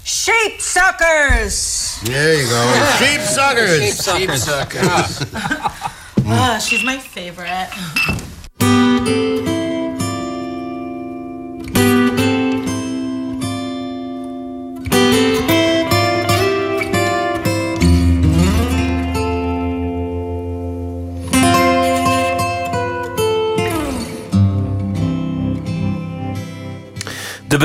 [0.04, 2.00] Sheepsuckers!
[2.04, 2.74] There you go.
[3.04, 4.04] Sheepsuckers!
[4.04, 5.20] Sheepsuckers.
[6.26, 7.70] oh, she's my favorite.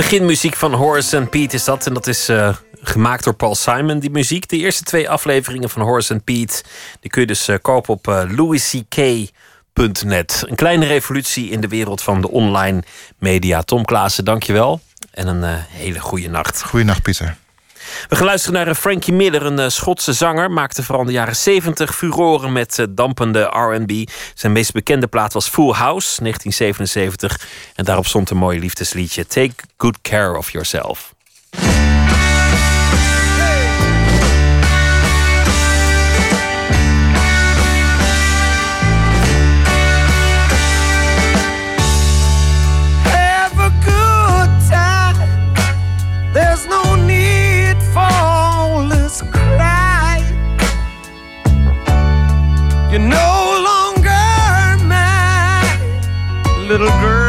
[0.01, 1.87] Beginmuziek van Horace and Pete is dat.
[1.87, 4.49] En dat is uh, gemaakt door Paul Simon, die muziek.
[4.49, 6.63] De eerste twee afleveringen van Horace and Pete...
[7.01, 10.45] die kun je dus uh, kopen op uh, louisck.net.
[10.47, 12.83] Een kleine revolutie in de wereld van de online
[13.19, 13.63] media.
[13.63, 14.81] Tom Klaassen, dankjewel.
[15.11, 16.63] En een hele goede nacht.
[16.63, 17.37] Goeienacht, Pieter.
[18.09, 20.51] We gaan luisteren naar Frankie Miller, een Schotse zanger.
[20.51, 24.09] Maakte vooral in de jaren 70 furoren met dampende RB.
[24.35, 27.49] Zijn meest bekende plaat was Full House, 1977.
[27.75, 31.15] En daarop stond een mooi liefdesliedje: Take Good Care of Yourself.
[56.71, 57.20] little girl.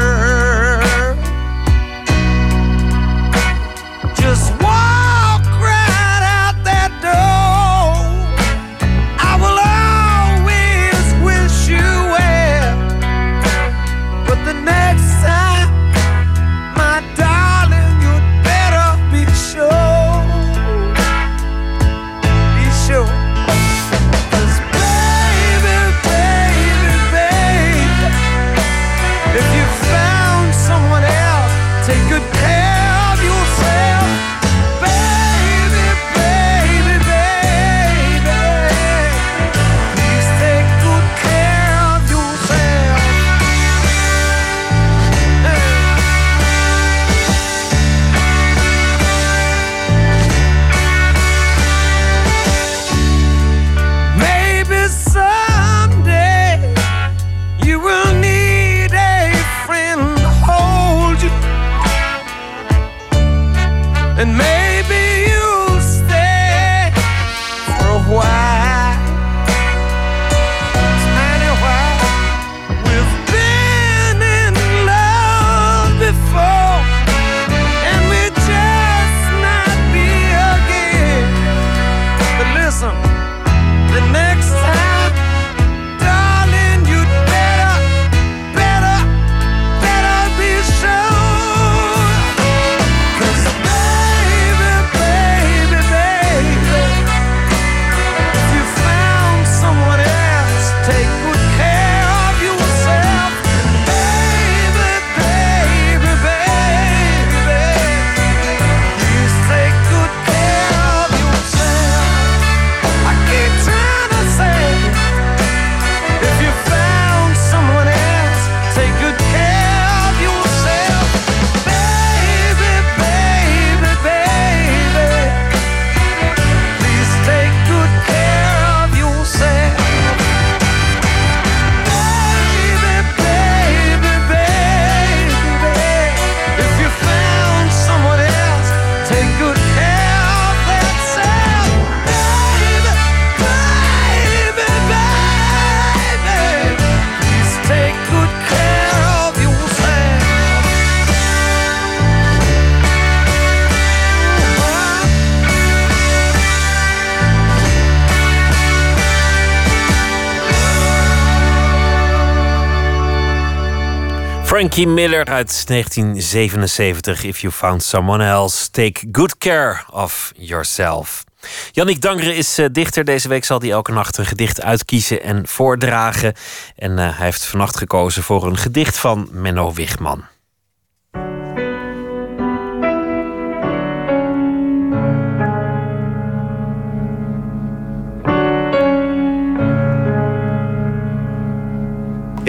[164.61, 167.23] Frankie Miller uit 1977.
[167.23, 171.23] If you found someone else, take good care of yourself.
[171.71, 173.05] Yannick Dangre is eh, dichter.
[173.05, 176.33] Deze week zal hij elke nacht een gedicht uitkiezen en voordragen.
[176.75, 180.25] En eh, hij heeft vannacht gekozen voor een gedicht van Menno Wigman.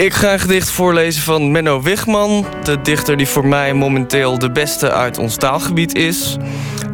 [0.03, 4.51] Ik ga een gedicht voorlezen van Menno Wigman, de dichter die voor mij momenteel de
[4.51, 6.37] beste uit ons taalgebied is.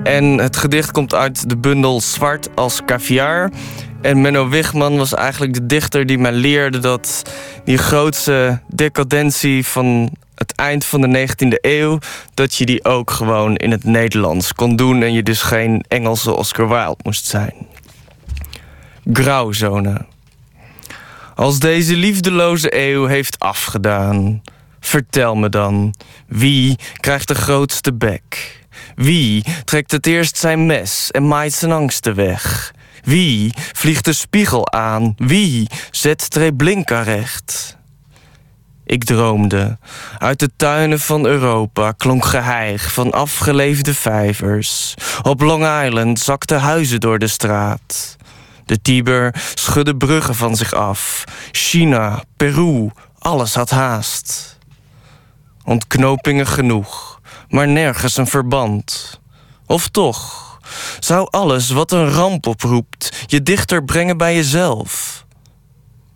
[0.02, 3.50] En het gedicht komt uit de bundel Zwart als caviar.
[4.02, 7.22] En Menno Wigman was eigenlijk de dichter die mij leerde dat
[7.64, 11.98] die grootste decadentie van het eind van de 19e eeuw,
[12.34, 16.34] dat je die ook gewoon in het Nederlands kon doen en je dus geen Engelse
[16.34, 17.54] Oscar Wilde moest zijn.
[19.12, 20.16] Grauwzone.
[21.38, 24.42] Als deze liefdeloze eeuw heeft afgedaan,
[24.80, 25.94] vertel me dan,
[26.26, 28.60] wie krijgt de grootste bek?
[28.94, 32.74] Wie trekt het eerst zijn mes en maait zijn angsten weg?
[33.02, 35.14] Wie vliegt de spiegel aan?
[35.16, 37.76] Wie zet Treblinka recht?
[38.86, 39.78] Ik droomde.
[40.18, 44.94] Uit de tuinen van Europa klonk geheig van afgeleefde vijvers.
[45.22, 48.16] Op Long Island zakten huizen door de straat.
[48.68, 51.24] De Tiber schudde bruggen van zich af.
[51.52, 54.58] China, Peru, alles had haast.
[55.64, 59.20] Ontknopingen genoeg, maar nergens een verband.
[59.66, 60.58] Of toch,
[60.98, 65.24] zou alles wat een ramp oproept je dichter brengen bij jezelf?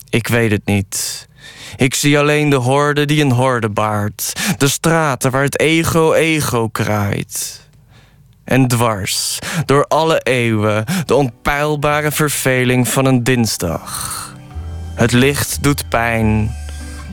[0.09, 1.29] Ik weet het niet.
[1.77, 4.33] Ik zie alleen de horde die een horde baart.
[4.59, 7.62] De straten waar het ego-ego kraait.
[8.45, 14.21] En dwars, door alle eeuwen, de onpeilbare verveling van een dinsdag.
[14.95, 16.55] Het licht doet pijn,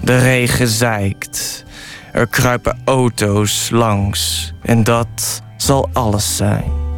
[0.01, 1.63] de regen zeikt.
[2.11, 6.88] Er kruipen auto's langs en dat zal alles zijn.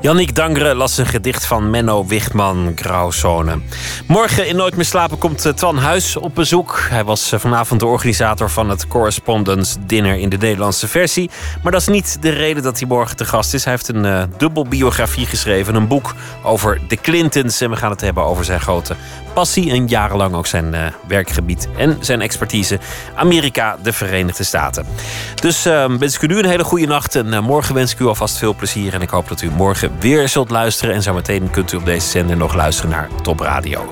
[0.00, 3.58] Yannick Dangre las een gedicht van Menno Wichman, Grauwzone.
[4.06, 6.86] Morgen in Nooit meer slapen komt eh, Twan Huis op bezoek.
[6.88, 11.30] Hij was eh, vanavond de organisator van het Correspondence Dinner in de Nederlandse versie.
[11.62, 13.64] Maar dat is niet de reden dat hij morgen te gast is.
[13.64, 17.60] Hij heeft een uh, dubbel biografie geschreven, een boek over de Clintons.
[17.60, 18.96] En we gaan het hebben over zijn grote
[19.34, 20.74] passie en jarenlang ook zijn
[21.08, 22.78] werkgebied en zijn expertise.
[23.14, 24.86] Amerika, de Verenigde Staten.
[25.34, 27.14] Dus uh, wens ik u nu een hele goede nacht.
[27.14, 28.94] En morgen wens ik u alvast veel plezier.
[28.94, 29.69] En ik hoop dat u morgen
[30.00, 30.94] weer zult luisteren.
[30.94, 33.86] En zometeen kunt u op deze zender nog luisteren naar Top Radio.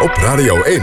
[0.00, 0.82] Op Radio 1,